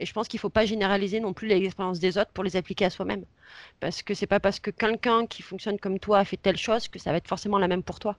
Et 0.00 0.06
je 0.06 0.12
pense 0.12 0.26
qu'il 0.28 0.38
ne 0.38 0.40
faut 0.40 0.50
pas 0.50 0.66
généraliser 0.66 1.20
non 1.20 1.32
plus 1.32 1.46
les 1.48 1.62
expériences 1.64 2.00
des 2.00 2.18
autres 2.18 2.32
pour 2.32 2.42
les 2.44 2.56
appliquer 2.56 2.86
à 2.86 2.90
soi-même. 2.90 3.24
Parce 3.80 4.02
que 4.02 4.14
c'est 4.14 4.26
pas 4.26 4.40
parce 4.40 4.58
que 4.60 4.70
quelqu'un 4.70 5.26
qui 5.26 5.42
fonctionne 5.42 5.78
comme 5.78 5.98
toi 6.00 6.18
a 6.20 6.24
fait 6.24 6.36
telle 6.38 6.56
chose 6.56 6.88
que 6.88 6.98
ça 6.98 7.12
va 7.12 7.18
être 7.18 7.28
forcément 7.28 7.58
la 7.58 7.68
même 7.68 7.82
pour 7.84 8.00
toi. 8.00 8.16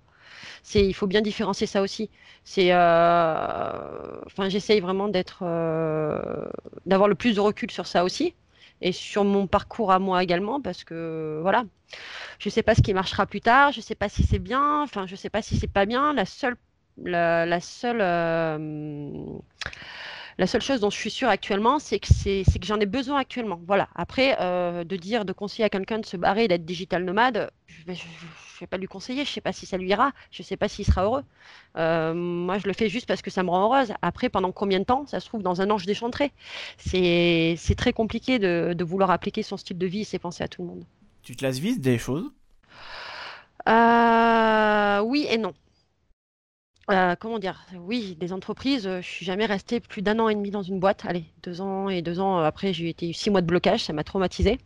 C'est, 0.64 0.86
il 0.86 0.94
faut 0.94 1.08
bien 1.08 1.22
différencier 1.22 1.68
ça 1.68 1.82
aussi. 1.82 2.10
C'est, 2.44 2.74
euh, 2.74 4.22
enfin, 4.26 4.50
j'essaye 4.50 4.80
vraiment 4.80 5.08
d'être, 5.10 5.40
euh, 5.44 6.46
d'avoir 6.86 7.10
le 7.10 7.16
plus 7.16 7.36
de 7.36 7.40
recul 7.42 7.72
sur 7.72 7.88
ça 7.88 8.04
aussi, 8.04 8.36
et 8.82 8.92
sur 8.92 9.24
mon 9.24 9.48
parcours 9.48 9.92
à 9.92 10.00
moi 10.00 10.24
également, 10.24 10.62
parce 10.62 10.84
que 10.84 11.40
voilà, 11.42 11.66
je 12.40 12.50
sais 12.50 12.64
pas 12.64 12.76
ce 12.76 12.82
qui 12.82 12.94
marchera 12.94 13.26
plus 13.26 13.42
tard, 13.42 13.72
je 13.72 13.82
sais 13.82 13.96
pas 13.96 14.10
si 14.10 14.24
c'est 14.24 14.40
bien, 14.40 14.82
enfin, 14.84 15.06
je 15.08 15.16
sais 15.16 15.30
pas 15.30 15.42
si 15.42 15.58
c'est 15.58 15.68
pas 15.72 15.86
bien. 15.86 16.14
La 16.14 16.26
seule, 16.26 16.58
la, 17.04 17.60
seule 17.62 18.02
euh, 18.02 18.58
la 20.38 20.48
seule 20.48 20.62
chose 20.62 20.82
dont 20.82 20.90
je 20.90 20.98
suis 20.98 21.12
sûre 21.12 21.30
actuellement, 21.30 21.80
c'est 21.80 22.00
que, 22.00 22.08
c'est, 22.08 22.44
que 22.44 22.66
j'en 22.66 22.80
ai 22.80 22.86
besoin 22.86 23.20
actuellement. 23.20 23.62
Voilà. 23.66 23.88
Après, 23.96 24.36
euh, 24.42 24.84
de 24.84 24.96
dire, 24.98 25.24
de 25.24 25.32
conseiller 25.32 25.66
à 25.66 25.70
quelqu'un 25.70 26.00
de 26.00 26.06
se 26.06 26.18
barrer, 26.18 26.48
d'être 26.48 26.66
digital 26.66 27.06
nomade, 27.06 27.50
je 27.68 27.92
ne 27.92 27.96
vais 28.60 28.68
pas 28.68 28.78
lui 28.78 28.88
conseiller. 28.88 29.24
Je 29.24 29.30
ne 29.30 29.34
sais 29.34 29.42
pas 29.42 29.54
si 29.54 29.66
ça 29.66 29.78
lui 29.78 29.90
ira. 29.90 30.12
Je 30.32 30.42
ne 30.42 30.46
sais 30.46 30.58
pas 30.58 30.68
s'il 30.68 30.86
sera 30.86 31.06
heureux. 31.06 31.24
Euh, 31.78 32.14
moi, 32.14 32.58
je 32.58 32.68
le 32.68 32.74
fais 32.74 32.90
juste 32.90 33.06
parce 33.08 33.22
que 33.22 33.32
ça 33.32 33.44
me 33.44 33.50
rend 33.50 33.66
heureuse. 33.66 33.94
Après, 34.02 34.28
pendant 34.28 34.52
combien 34.52 34.80
de 34.80 34.86
temps? 34.86 35.06
Ça 35.08 35.22
se 35.22 35.28
trouve, 35.28 35.42
dans 35.42 35.62
un 35.62 35.70
an, 35.70 35.78
je 35.78 35.86
déchanterai. 35.86 36.32
C'est, 36.78 37.58
très 37.78 37.94
compliqué 37.94 38.38
de, 38.38 38.74
de, 38.78 38.84
vouloir 38.84 39.12
appliquer 39.12 39.44
son 39.44 39.56
style 39.58 39.78
de 39.78 39.86
vie 39.86 40.02
et 40.02 40.06
ses 40.06 40.20
pensées 40.20 40.44
à 40.44 40.48
tout 40.48 40.62
le 40.64 40.68
monde. 40.68 40.84
Tu 41.24 41.36
te 41.36 41.46
laisses 41.46 41.60
vite 41.60 41.80
des 41.80 41.98
choses? 41.98 42.32
Euh, 43.68 45.00
Oui 45.02 45.28
et 45.30 45.38
non. 45.38 45.54
Euh, 46.92 47.16
comment 47.20 47.40
dire 47.40 47.66
Oui, 47.76 48.16
des 48.20 48.34
entreprises, 48.34 48.84
je 48.84 49.02
suis 49.02 49.26
jamais 49.26 49.46
restée 49.46 49.80
plus 49.80 50.02
d'un 50.02 50.20
an 50.20 50.30
et 50.30 50.36
demi 50.36 50.52
dans 50.52 50.62
une 50.64 50.80
boîte. 50.80 51.04
Allez, 51.08 51.26
deux 51.44 51.62
ans 51.62 51.90
et 51.90 52.02
deux 52.02 52.20
ans 52.20 52.40
après, 52.40 52.74
j'ai 52.74 52.90
été 52.90 53.12
six 53.14 53.30
mois 53.30 53.42
de 53.42 53.48
blocage, 53.48 53.84
ça 53.84 53.94
m'a 53.94 54.04
traumatisé. 54.04 54.60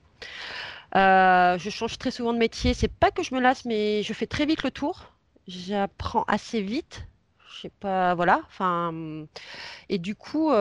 je 0.94 1.70
change 1.70 1.98
très 1.98 2.12
souvent 2.12 2.34
de 2.34 2.38
métier. 2.38 2.74
C'est 2.74 2.92
pas 2.92 3.12
que 3.12 3.24
je 3.24 3.34
me 3.34 3.40
lasse, 3.40 3.66
mais 3.66 4.04
je 4.04 4.14
fais 4.14 4.28
très 4.28 4.46
vite 4.46 4.64
le 4.64 4.72
tour. 4.72 5.12
J'apprends 5.48 6.24
assez 6.28 6.62
vite. 6.62 7.06
Je 7.52 7.62
sais 7.64 7.72
pas, 7.80 8.16
voilà. 8.16 8.42
Enfin, 8.48 8.94
et 9.90 9.98
du 9.98 10.16
coup, 10.16 10.52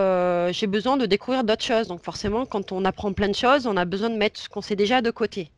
j'ai 0.50 0.66
besoin 0.66 0.96
de 0.96 1.06
découvrir 1.06 1.44
d'autres 1.44 1.64
choses. 1.64 1.88
Donc 1.88 2.02
forcément, 2.04 2.46
quand 2.46 2.72
on 2.72 2.84
apprend 2.84 3.12
plein 3.12 3.28
de 3.28 3.34
choses, 3.34 3.66
on 3.66 3.76
a 3.76 3.84
besoin 3.84 4.10
de 4.10 4.16
mettre 4.16 4.40
ce 4.40 4.48
qu'on 4.48 4.62
sait 4.62 4.76
déjà 4.76 5.02
de 5.02 5.10
côté. 5.10 5.50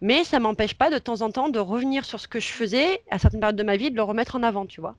Mais 0.00 0.24
ça 0.24 0.40
m'empêche 0.40 0.74
pas 0.74 0.90
de 0.90 0.98
temps 0.98 1.22
en 1.22 1.30
temps 1.30 1.48
de 1.48 1.58
revenir 1.58 2.04
sur 2.04 2.20
ce 2.20 2.28
que 2.28 2.40
je 2.40 2.48
faisais 2.48 3.02
à 3.10 3.18
certaines 3.18 3.40
périodes 3.40 3.56
de 3.56 3.62
ma 3.62 3.76
vie, 3.76 3.90
de 3.90 3.96
le 3.96 4.02
remettre 4.02 4.36
en 4.36 4.42
avant, 4.42 4.66
tu 4.66 4.80
vois. 4.80 4.96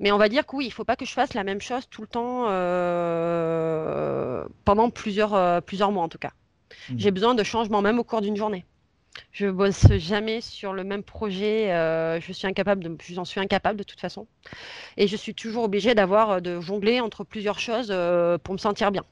Mais 0.00 0.12
on 0.12 0.18
va 0.18 0.28
dire 0.28 0.46
que 0.46 0.54
oui, 0.56 0.66
il 0.66 0.68
ne 0.68 0.72
faut 0.72 0.84
pas 0.84 0.96
que 0.96 1.04
je 1.04 1.12
fasse 1.12 1.34
la 1.34 1.44
même 1.44 1.60
chose 1.60 1.88
tout 1.88 2.02
le 2.02 2.08
temps 2.08 2.46
euh, 2.48 4.44
pendant 4.64 4.90
plusieurs, 4.90 5.34
euh, 5.34 5.60
plusieurs 5.60 5.90
mois 5.90 6.04
en 6.04 6.08
tout 6.08 6.18
cas. 6.18 6.32
Mmh. 6.90 6.94
J'ai 6.98 7.10
besoin 7.10 7.34
de 7.34 7.42
changement 7.42 7.82
même 7.82 7.98
au 7.98 8.04
cours 8.04 8.20
d'une 8.20 8.36
journée. 8.36 8.64
Je 9.32 9.46
bosse 9.48 9.88
jamais 9.94 10.40
sur 10.40 10.72
le 10.72 10.84
même 10.84 11.02
projet. 11.02 11.72
Euh, 11.72 12.20
je 12.20 12.32
suis 12.32 12.46
incapable 12.46 12.84
de, 12.84 12.96
j'en 13.08 13.24
suis 13.24 13.40
incapable 13.40 13.78
de 13.78 13.82
toute 13.82 14.00
façon. 14.00 14.28
Et 14.96 15.08
je 15.08 15.16
suis 15.16 15.34
toujours 15.34 15.64
obligée 15.64 15.96
d'avoir 15.96 16.40
de 16.40 16.60
jongler 16.60 17.00
entre 17.00 17.24
plusieurs 17.24 17.58
choses 17.58 17.92
pour 18.44 18.54
me 18.54 18.58
sentir 18.58 18.92
bien. 18.92 19.04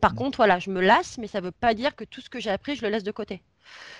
Par 0.00 0.12
mmh. 0.12 0.16
contre, 0.16 0.36
voilà, 0.36 0.60
je 0.60 0.70
me 0.70 0.80
lasse, 0.80 1.18
mais 1.18 1.26
ça 1.26 1.40
ne 1.40 1.46
veut 1.46 1.52
pas 1.52 1.74
dire 1.74 1.96
que 1.96 2.04
tout 2.04 2.20
ce 2.20 2.30
que 2.30 2.38
j'ai 2.38 2.50
appris, 2.50 2.76
je 2.76 2.82
le 2.82 2.90
laisse 2.90 3.02
de 3.02 3.10
côté 3.10 3.42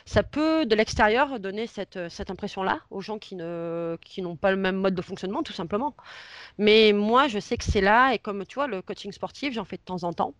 ça 0.05 0.23
peut, 0.23 0.67
de 0.67 0.75
l'extérieur, 0.75 1.39
donner 1.41 1.67
cette, 1.67 1.97
euh, 1.97 2.09
impression-là 2.29 2.81
aux 2.91 3.01
gens 3.01 3.19
qui, 3.19 3.37
n'ont 3.37 4.37
pas 4.37 4.51
le 4.51 4.57
même 4.57 4.77
mode 4.77 4.95
de 4.95 5.03
fonctionnement, 5.03 5.43
tout 5.43 5.53
simplement. 5.53 5.95
Mais 6.59 6.93
moi, 6.93 7.29
je 7.29 7.39
sais 7.39 7.57
que 7.57 7.65
c'est 7.65 7.81
là, 7.81 8.13
et 8.13 8.19
comme 8.19 8.47
tu 8.47 8.57
vois, 8.57 8.67
le 8.67 8.83
coaching 8.83 9.13
sportif, 9.13 9.55
j'en 9.55 9.65
fais 9.65 9.77
de 9.77 9.83
temps 9.83 10.05
en 10.05 10.13
temps. 10.13 10.35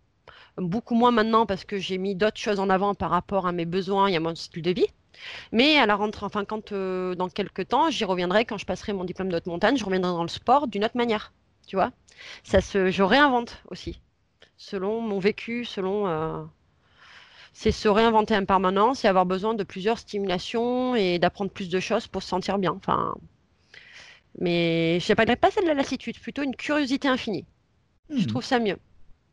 Beaucoup 0.57 0.95
moins 0.95 1.11
maintenant 1.11 1.45
parce 1.45 1.63
que 1.63 1.77
j'ai 1.77 1.97
mis 1.97 2.15
d'autres 2.15 2.39
choses 2.39 2.59
en 2.59 2.69
avant 2.69 2.93
par 2.93 3.09
rapport 3.09 3.47
à 3.47 3.51
mes 3.51 3.65
besoins 3.65 4.07
et 4.07 4.15
à 4.15 4.19
mon 4.19 4.35
style 4.35 4.61
de 4.61 4.71
vie. 4.71 4.87
Mais 5.51 5.77
à 5.77 5.85
la 5.85 5.95
rentrée, 5.95 6.25
enfin, 6.25 6.45
quand 6.45 6.71
euh, 6.71 7.15
dans 7.15 7.29
quelques 7.29 7.67
temps, 7.69 7.89
j'y 7.89 8.05
reviendrai 8.05 8.45
quand 8.45 8.57
je 8.57 8.65
passerai 8.65 8.93
mon 8.93 9.03
diplôme 9.03 9.29
d'haute 9.29 9.45
montagne, 9.45 9.77
je 9.77 9.85
reviendrai 9.85 10.11
dans 10.11 10.23
le 10.23 10.29
sport 10.29 10.67
d'une 10.67 10.83
autre 10.83 10.97
manière. 10.97 11.33
Tu 11.67 11.75
vois 11.75 11.91
Ça 12.43 12.61
se, 12.61 12.91
je 12.91 13.03
réinvente 13.03 13.61
aussi, 13.69 14.01
selon 14.57 15.01
mon 15.01 15.19
vécu, 15.19 15.65
selon. 15.65 16.07
Euh, 16.07 16.43
c'est 17.53 17.71
se 17.71 17.87
réinventer 17.87 18.35
en 18.35 18.45
permanence 18.45 19.05
et 19.05 19.07
avoir 19.07 19.25
besoin 19.25 19.53
de 19.53 19.63
plusieurs 19.63 19.99
stimulations 19.99 20.95
et 20.95 21.19
d'apprendre 21.19 21.51
plus 21.51 21.69
de 21.69 21.79
choses 21.79 22.07
pour 22.07 22.23
se 22.23 22.29
sentir 22.29 22.57
bien. 22.57 22.71
Enfin, 22.71 23.15
mais 24.39 24.99
je 24.99 25.11
ne 25.11 25.35
pas 25.35 25.51
celle 25.51 25.63
de 25.63 25.69
la 25.69 25.75
lassitude, 25.75 26.19
plutôt 26.19 26.43
une 26.43 26.55
curiosité 26.55 27.07
infinie. 27.07 27.45
Je 28.09 28.23
hmm. 28.23 28.27
trouve 28.27 28.43
ça 28.43 28.59
mieux. 28.59 28.77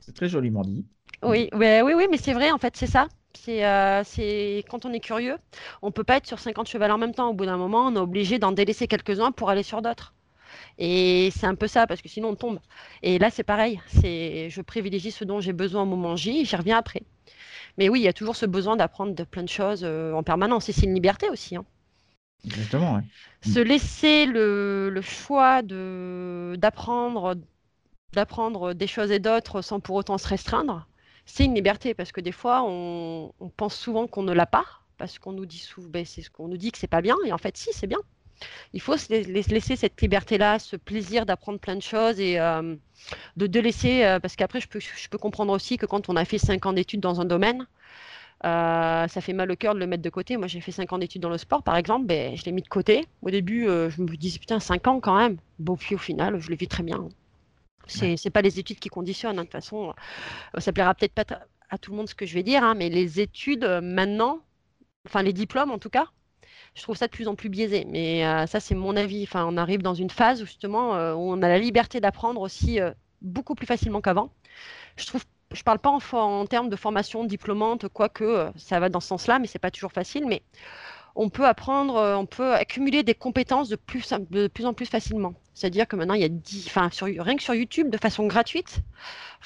C'est 0.01 0.15
très 0.15 0.29
joliment 0.29 0.63
dit. 0.63 0.85
Oui, 1.23 1.49
oui, 1.53 1.81
oui, 1.83 2.07
mais 2.11 2.17
c'est 2.17 2.33
vrai, 2.33 2.51
en 2.51 2.59
fait, 2.59 2.77
c'est 2.77 2.87
ça. 2.87 3.09
Euh, 3.49 4.03
c'est 4.05 4.65
quand 4.69 4.85
on 4.85 4.93
est 4.93 5.01
curieux, 5.01 5.37
on 5.83 5.91
peut 5.93 6.05
pas 6.05 6.17
être 6.17 6.27
sur 6.27 6.39
50 6.39 6.67
chevals 6.67 6.91
en 6.91 6.99
même 6.99 7.15
temps. 7.15 7.31
Au 7.31 7.35
bout 7.35 7.47
d'un 7.47 7.57
moment, 7.57 7.87
on 7.87 7.95
est 7.95 8.01
obligé 8.01 8.39
d'en 8.39 8.53
délaisser 8.53 8.89
quelques-uns 8.89 9.33
pour 9.33 9.51
aller 9.51 9.63
sur 9.63 9.83
d'autres. 9.83 10.15
Et 10.79 11.31
c'est 11.37 11.47
un 11.47 11.55
peu 11.55 11.67
ça, 11.67 11.87
parce 11.87 12.03
que 12.03 12.09
sinon 12.09 12.31
on 12.31 12.35
tombe. 12.37 12.61
Et 13.03 13.19
là, 13.19 13.31
c'est 13.31 13.43
pareil. 13.43 13.81
C'est, 13.87 14.49
je 14.51 14.63
privilégie 14.63 15.11
ce 15.11 15.25
dont 15.25 15.41
j'ai 15.41 15.53
besoin 15.53 15.83
au 15.83 15.87
moment 15.87 16.17
J, 16.17 16.45
j'y 16.45 16.57
reviens 16.57 16.79
après. 16.79 17.03
Mais 17.79 17.89
oui, 17.89 18.01
il 18.01 18.05
y 18.05 18.09
a 18.09 18.13
toujours 18.13 18.37
ce 18.37 18.47
besoin 18.47 18.77
d'apprendre 18.77 19.15
de 19.15 19.25
plein 19.25 19.45
de 19.45 19.49
choses 19.49 19.83
euh, 19.85 20.13
en 20.13 20.23
permanence. 20.23 20.69
Et 20.69 20.73
c'est 20.73 20.87
une 20.87 20.95
liberté 20.95 21.31
aussi. 21.31 21.57
Hein. 21.57 21.65
Exactement. 22.45 23.01
Se 23.43 23.61
laisser 23.61 24.27
le, 24.27 24.91
le 24.91 25.01
choix 25.01 25.63
de, 25.63 26.57
d'apprendre, 26.59 27.37
d'apprendre 28.13 28.75
des 28.75 28.87
choses 28.87 29.11
et 29.11 29.21
d'autres 29.21 29.63
sans 29.63 29.81
pour 29.81 29.97
autant 29.97 30.19
se 30.19 30.27
restreindre, 30.27 30.89
c'est 31.25 31.45
une 31.45 31.55
liberté. 31.55 31.95
Parce 31.95 32.11
que 32.11 32.21
des 32.21 32.33
fois, 32.33 32.65
on, 32.65 33.33
pense 33.57 33.77
souvent 33.77 34.07
qu'on 34.07 34.23
ne 34.23 34.33
l'a 34.33 34.47
pas. 34.47 34.65
Parce 34.97 35.21
qu'on 35.21 35.33
nous 35.33 35.47
dit 35.47 35.59
souvent, 35.59 35.89
ben, 35.89 36.05
c'est 36.05 36.23
ce 36.23 36.31
qu'on 36.31 36.49
nous 36.49 36.57
dit 36.57 36.73
que 36.73 36.79
c'est 36.79 36.89
pas 36.89 37.03
bien. 37.03 37.17
Et 37.25 37.33
en 37.33 37.39
fait, 37.39 37.57
si, 37.57 37.73
c'est 37.73 37.87
bien 37.87 38.01
il 38.73 38.81
faut 38.81 38.97
se 38.97 39.13
laisser 39.13 39.77
cette 39.77 40.01
liberté-là, 40.01 40.59
ce 40.59 40.77
plaisir 40.77 41.27
d'apprendre 41.27 41.59
plein 41.59 41.77
de 41.77 41.83
choses 41.83 42.21
et 42.21 42.39
euh, 42.39 42.77
de, 43.37 43.47
de 43.47 43.61
laisser, 43.61 44.05
euh, 44.05 44.21
parce 44.21 44.37
qu'après, 44.37 44.61
je 44.61 44.69
peux, 44.69 44.81
je 44.81 45.09
peux 45.09 45.19
comprendre 45.19 45.53
aussi 45.53 45.77
que 45.77 45.87
quand 45.87 46.09
on 46.09 46.17
a 46.17 46.25
fait 46.25 46.39
5 46.39 46.67
ans 46.67 46.73
d'études 46.73 47.01
dans 47.01 47.21
un 47.21 47.25
domaine, 47.25 47.67
euh, 48.45 49.09
ça 49.09 49.21
fait 49.21 49.33
mal 49.33 49.51
au 49.51 49.57
cœur 49.57 49.75
de 49.75 49.81
le 49.81 49.87
mettre 49.87 50.03
de 50.03 50.11
côté. 50.11 50.37
Moi, 50.37 50.47
j'ai 50.47 50.61
fait 50.61 50.73
5 50.73 50.93
ans 50.93 50.99
d'études 50.99 51.23
dans 51.23 51.31
le 51.31 51.39
sport, 51.39 51.63
par 51.63 51.77
exemple, 51.77 52.07
ben, 52.07 52.37
je 52.37 52.45
l'ai 52.45 52.53
mis 52.53 52.63
de 52.63 52.69
côté. 52.69 53.07
Au 53.23 53.31
début, 53.31 53.65
je 53.65 54.01
me 54.01 54.17
disais, 54.17 54.39
putain, 54.39 54.61
5 54.61 54.87
ans 54.87 55.01
quand 55.01 55.17
même. 55.17 55.39
Bon, 55.59 55.77
puis 55.77 55.95
au 55.95 55.99
final, 55.99 56.39
je 56.39 56.51
le 56.51 56.57
vis 56.57 56.69
très 56.69 56.83
bien. 56.83 57.09
C'est 57.87 58.17
n'est 58.23 58.31
pas 58.31 58.43
les 58.43 58.59
études 58.59 58.79
qui 58.79 58.91
conditionnent. 58.91 59.39
Hein. 59.39 59.43
De 59.43 59.49
toute 59.49 59.53
façon, 59.53 59.95
ça 60.59 60.73
plaira 60.73 60.95
peut-être 60.95 61.15
pas 61.15 61.25
à 61.71 61.79
tout 61.79 61.91
le 61.91 61.97
monde 61.97 62.09
ce 62.09 62.15
que 62.15 62.27
je 62.27 62.35
vais 62.35 62.43
dire, 62.43 62.63
hein, 62.63 62.75
mais 62.75 62.91
les 62.91 63.21
études, 63.21 63.65
maintenant, 63.83 64.41
enfin 65.07 65.23
les 65.23 65.33
diplômes 65.33 65.71
en 65.71 65.79
tout 65.79 65.91
cas, 65.91 66.09
je 66.79 66.85
trouve 66.85 66.97
ça 66.97 67.07
de 67.09 67.13
plus 67.13 67.27
en 67.27 67.35
plus 67.35 67.49
biaisé. 67.49 67.85
Mais 67.91 68.25
euh, 68.25 68.47
ça, 68.47 68.61
c'est 68.61 68.77
mon 68.77 68.97
avis. 68.97 69.25
Enfin, 69.25 69.45
on 69.49 69.57
arrive 69.57 69.83
dans 69.83 69.95
une 69.95 70.11
phase 70.11 70.43
où 70.43 70.47
justement, 70.47 70.95
euh, 70.95 71.15
où 71.15 71.33
on 71.33 71.43
a 71.43 71.49
la 71.49 71.59
liberté 71.59 72.01
d'apprendre 72.01 72.41
aussi 72.41 72.81
euh, 72.81 72.93
beaucoup 73.21 73.57
plus 73.57 73.67
facilement 73.67 74.01
qu'avant. 74.01 74.31
Je 74.97 75.07
trouve, 75.07 75.25
je 75.53 75.63
parle 75.65 75.81
pas 75.81 75.91
en, 75.91 76.01
en, 76.17 76.47
termes 76.47 76.69
de 76.69 76.77
formation 76.77 77.25
diplômante, 77.25 77.89
quoique 77.89 78.51
ça 78.57 78.79
va 78.79 78.89
dans 78.89 79.01
ce 79.01 79.09
sens-là, 79.09 79.41
mais 79.41 79.49
c'est 79.49 79.59
pas 79.59 79.73
toujours 79.73 79.93
facile. 79.93 80.27
Mais 80.27 80.43
on 81.21 81.31
peut 81.31 81.47
apprendre, 81.47 81.95
on 82.17 82.27
peut 82.27 82.55
accumuler 82.55 83.03
des 83.03 83.15
compétences 83.15 83.69
de 83.69 83.75
plus, 83.75 84.13
en 84.13 84.73
plus 84.73 84.87
facilement. 84.87 85.35
C'est-à-dire 85.53 85.89
que 85.89 85.97
maintenant, 85.97 86.15
il 86.15 86.21
y 86.21 86.25
a 86.25 86.29
10, 86.29 86.69
enfin, 86.69 86.89
sur, 86.93 87.07
rien 87.09 87.35
que 87.35 87.43
sur 87.43 87.55
YouTube, 87.55 87.91
de 87.91 87.99
façon 87.99 88.29
gratuite, 88.29 88.79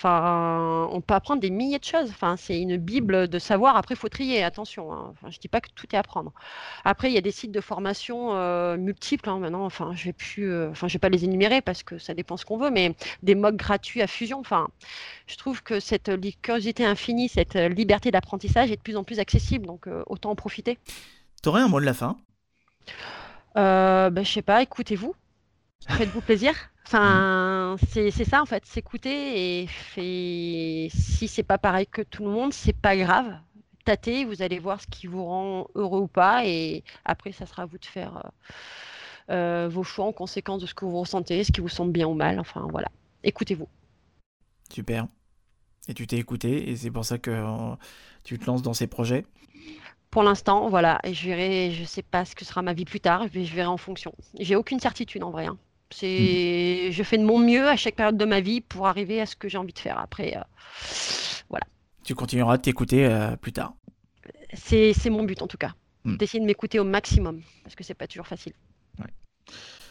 on 0.05 1.03
peut 1.07 1.15
apprendre 1.15 1.41
des 1.41 1.49
milliers 1.49 1.79
de 1.79 1.85
choses. 1.85 2.13
C'est 2.37 2.61
une 2.61 2.77
bible 2.77 3.27
de 3.27 3.39
savoir. 3.39 3.77
Après, 3.77 3.95
il 3.95 3.99
faut 3.99 4.11
trier, 4.11 4.43
attention. 4.43 4.93
Hein. 4.93 5.15
Je 5.23 5.29
ne 5.29 5.41
dis 5.41 5.49
pas 5.49 5.63
que 5.63 5.71
tout 5.75 5.87
est 5.91 5.97
à 5.97 6.01
apprendre. 6.01 6.35
Après, 6.85 7.11
il 7.11 7.15
y 7.15 7.19
a 7.19 7.23
des 7.23 7.31
sites 7.31 7.53
de 7.53 7.63
formation 7.63 8.35
euh, 8.35 8.77
multiples. 8.77 9.31
Hein, 9.31 9.39
maintenant, 9.39 9.65
enfin, 9.65 9.93
je 9.95 10.05
vais 10.05 10.13
plus, 10.13 10.53
euh, 10.53 10.73
vais 10.83 10.99
pas 10.99 11.09
les 11.09 11.25
énumérer 11.25 11.63
parce 11.63 11.83
que 11.83 11.97
ça 11.97 12.13
dépend 12.13 12.37
ce 12.37 12.45
qu'on 12.45 12.59
veut, 12.59 12.71
mais 12.71 12.95
des 13.23 13.35
modes 13.35 13.57
gratuits 13.57 14.03
à 14.03 14.07
fusion. 14.07 14.43
Je 15.27 15.37
trouve 15.39 15.63
que 15.63 15.81
cette 15.81 16.11
curiosité 16.43 16.85
infinie, 16.85 17.31
cette 17.31 17.55
liberté 17.55 18.11
d'apprentissage 18.11 18.71
est 18.71 18.77
de 18.77 18.83
plus 18.83 18.99
en 18.99 19.05
plus 19.05 19.19
accessible. 19.19 19.67
Donc, 19.67 19.87
euh, 19.87 20.03
autant 20.07 20.33
en 20.33 20.37
profiter. 20.37 20.79
Tu 21.43 21.49
aurais 21.49 21.63
un 21.63 21.69
mot 21.69 21.81
de 21.81 21.85
la 21.85 21.95
fin? 21.95 22.17
Euh, 23.57 24.11
ben, 24.11 24.25
Je 24.25 24.31
sais 24.33 24.43
pas, 24.43 24.63
écoutez-vous. 24.63 25.15
Faites-vous 25.89 26.21
plaisir. 26.21 26.55
Enfin, 26.87 27.77
c'est 27.89 28.11
ça 28.11 28.43
en 28.43 28.47
fait, 28.47 28.67
s'écouter 28.67 29.63
et 29.63 29.67
fait... 29.67 30.89
si 30.95 31.27
c'est 31.29 31.43
pas 31.43 31.59
pareil 31.59 31.87
que 31.87 32.03
tout 32.03 32.25
le 32.25 32.31
monde, 32.31 32.53
c'est 32.53 32.77
pas 32.77 32.97
grave. 32.97 33.35
Tâtez, 33.85 34.25
vous 34.25 34.43
allez 34.43 34.59
voir 34.59 34.81
ce 34.81 34.87
qui 34.87 35.07
vous 35.07 35.25
rend 35.25 35.67
heureux 35.75 36.01
ou 36.01 36.07
pas 36.07 36.45
et 36.47 36.85
après 37.05 37.33
ça 37.33 37.47
sera 37.47 37.63
à 37.63 37.67
vous 37.67 37.79
de 37.79 37.85
faire 37.85 38.33
euh, 39.31 39.35
euh, 39.35 39.69
vos 39.69 39.83
choix 39.85 40.05
en 40.07 40.13
conséquence 40.13 40.61
de 40.61 40.67
ce 40.67 40.75
que 40.75 40.85
vous 40.85 41.01
ressentez, 41.01 41.45
ce 41.45 41.53
qui 41.53 41.61
vous 41.61 41.69
semble 41.69 41.93
bien 41.93 42.07
ou 42.07 42.15
mal. 42.15 42.39
Enfin 42.39 42.67
voilà, 42.71 42.89
écoutez-vous. 43.25 43.69
Super. 44.71 45.07
Et 45.89 45.95
tu 45.95 46.07
t'es 46.07 46.19
écouté 46.19 46.71
et 46.71 46.77
c'est 46.77 46.91
pour 46.91 47.05
ça 47.05 47.19
que 47.19 47.31
euh, 47.31 47.75
tu 48.25 48.39
te 48.39 48.47
lances 48.47 48.63
dans 48.63 48.75
ces 48.75 48.87
projets? 48.87 49.25
Pour 50.13 50.23
l'instant, 50.23 50.69
voilà, 50.69 51.01
et 51.05 51.15
je 51.15 51.27
verrai, 51.27 51.73
je 51.73 51.85
sais 51.85 52.03
pas 52.03 52.27
ce 52.27 52.37
que 52.37 52.45
sera 52.45 52.61
ma 52.61 52.75
vie 52.75 52.85
plus 52.85 53.01
tard, 53.01 53.27
je 53.33 53.55
verrai 53.55 53.67
en 53.67 53.79
fonction. 53.79 54.13
J'ai 54.39 54.55
aucune 54.55 54.79
certitude 54.79 55.25
en 55.25 55.31
vrai. 55.31 55.47
Hein. 55.47 55.57
C'est, 55.91 56.93
je 56.93 57.03
fais 57.03 57.17
de 57.17 57.25
mon 57.25 57.39
mieux 57.39 57.67
à 57.67 57.77
chaque 57.77 57.97
période 57.97 58.19
de 58.19 58.25
ma 58.27 58.41
vie 58.41 58.61
pour 58.61 58.87
arriver 58.87 59.23
à 59.23 59.27
ce 59.27 59.35
que 59.37 59.49
j'ai 59.49 59.57
envie 59.57 59.73
de 59.73 59.79
faire. 59.79 59.99
Après, 59.99 60.37
euh, 60.37 60.41
voilà. 61.49 61.65
Tu 62.05 62.15
continueras 62.15 62.59
de 62.59 62.63
t'écouter 62.63 63.07
euh, 63.07 63.37
plus 63.37 63.55
tard. 63.55 63.73
C'est, 64.53 64.93
mon 65.09 65.25
but 65.25 65.41
en 65.41 65.47
tout 65.47 65.57
cas, 65.57 65.73
hmm. 66.05 66.19
d'essayer 66.19 66.41
de 66.41 66.47
m'écouter 66.47 66.79
au 66.79 66.85
maximum 66.85 67.41
parce 67.65 67.75
que 67.75 67.83
c'est 67.83 67.95
pas 67.95 68.07
toujours 68.07 68.27
facile. 68.27 68.53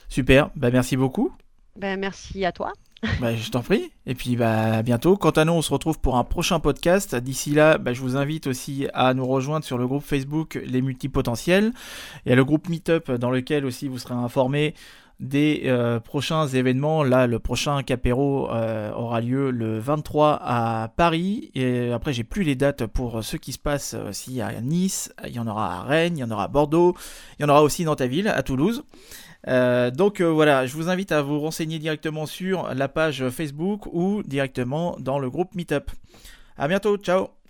Super, 0.07 0.51
bah 0.55 0.69
merci 0.69 0.97
beaucoup. 0.97 1.31
Ben, 1.77 1.99
merci 1.99 2.45
à 2.45 2.51
toi. 2.51 2.73
Bah, 3.19 3.35
je 3.35 3.49
t'en 3.49 3.61
prie. 3.61 3.91
Et 4.05 4.13
puis 4.13 4.35
bah, 4.35 4.75
à 4.77 4.81
bientôt. 4.83 5.17
Quant 5.17 5.31
à 5.31 5.45
nous, 5.45 5.53
on 5.53 5.61
se 5.61 5.71
retrouve 5.71 5.99
pour 5.99 6.17
un 6.17 6.23
prochain 6.23 6.59
podcast. 6.59 7.15
D'ici 7.15 7.51
là, 7.51 7.77
bah, 7.77 7.93
je 7.93 8.01
vous 8.01 8.15
invite 8.15 8.47
aussi 8.47 8.87
à 8.93 9.13
nous 9.13 9.25
rejoindre 9.25 9.65
sur 9.65 9.77
le 9.77 9.87
groupe 9.87 10.03
Facebook 10.03 10.59
Les 10.65 10.81
Multipotentiels. 10.81 11.71
Il 12.25 12.29
y 12.29 12.31
a 12.31 12.35
le 12.35 12.45
groupe 12.45 12.69
Meetup 12.69 13.11
dans 13.11 13.31
lequel 13.31 13.65
aussi 13.65 13.87
vous 13.87 13.97
serez 13.97 14.13
informés 14.13 14.75
des 15.19 15.63
euh, 15.65 15.99
prochains 15.99 16.47
événements. 16.47 17.03
Là, 17.03 17.27
le 17.27 17.39
prochain 17.39 17.81
Capéro 17.83 18.51
euh, 18.51 18.91
aura 18.93 19.21
lieu 19.21 19.51
le 19.51 19.79
23 19.79 20.39
à 20.41 20.91
Paris. 20.95 21.51
Et 21.55 21.91
après, 21.91 22.13
j'ai 22.13 22.23
plus 22.23 22.43
les 22.43 22.55
dates 22.55 22.85
pour 22.85 23.23
ce 23.23 23.37
qui 23.37 23.53
se 23.53 23.59
passe 23.59 23.95
aussi 24.09 24.41
à 24.41 24.61
Nice. 24.61 25.11
Il 25.25 25.33
y 25.33 25.39
en 25.39 25.47
aura 25.47 25.79
à 25.79 25.83
Rennes, 25.83 26.17
il 26.17 26.21
y 26.21 26.23
en 26.23 26.31
aura 26.31 26.45
à 26.45 26.47
Bordeaux. 26.47 26.95
Il 27.39 27.43
y 27.43 27.45
en 27.45 27.49
aura 27.49 27.63
aussi 27.63 27.83
dans 27.83 27.95
ta 27.95 28.07
ville, 28.07 28.27
à 28.27 28.43
Toulouse. 28.43 28.83
Euh, 29.47 29.91
donc 29.91 30.21
voilà, 30.21 30.65
je 30.65 30.75
vous 30.75 30.89
invite 30.89 31.11
à 31.11 31.21
vous 31.21 31.39
renseigner 31.39 31.79
directement 31.79 32.25
sur 32.25 32.73
la 32.73 32.87
page 32.87 33.29
Facebook 33.29 33.87
ou 33.91 34.23
directement 34.23 34.95
dans 34.99 35.19
le 35.19 35.29
groupe 35.29 35.55
Meetup. 35.55 35.91
A 36.57 36.67
bientôt, 36.67 36.97
ciao 36.97 37.40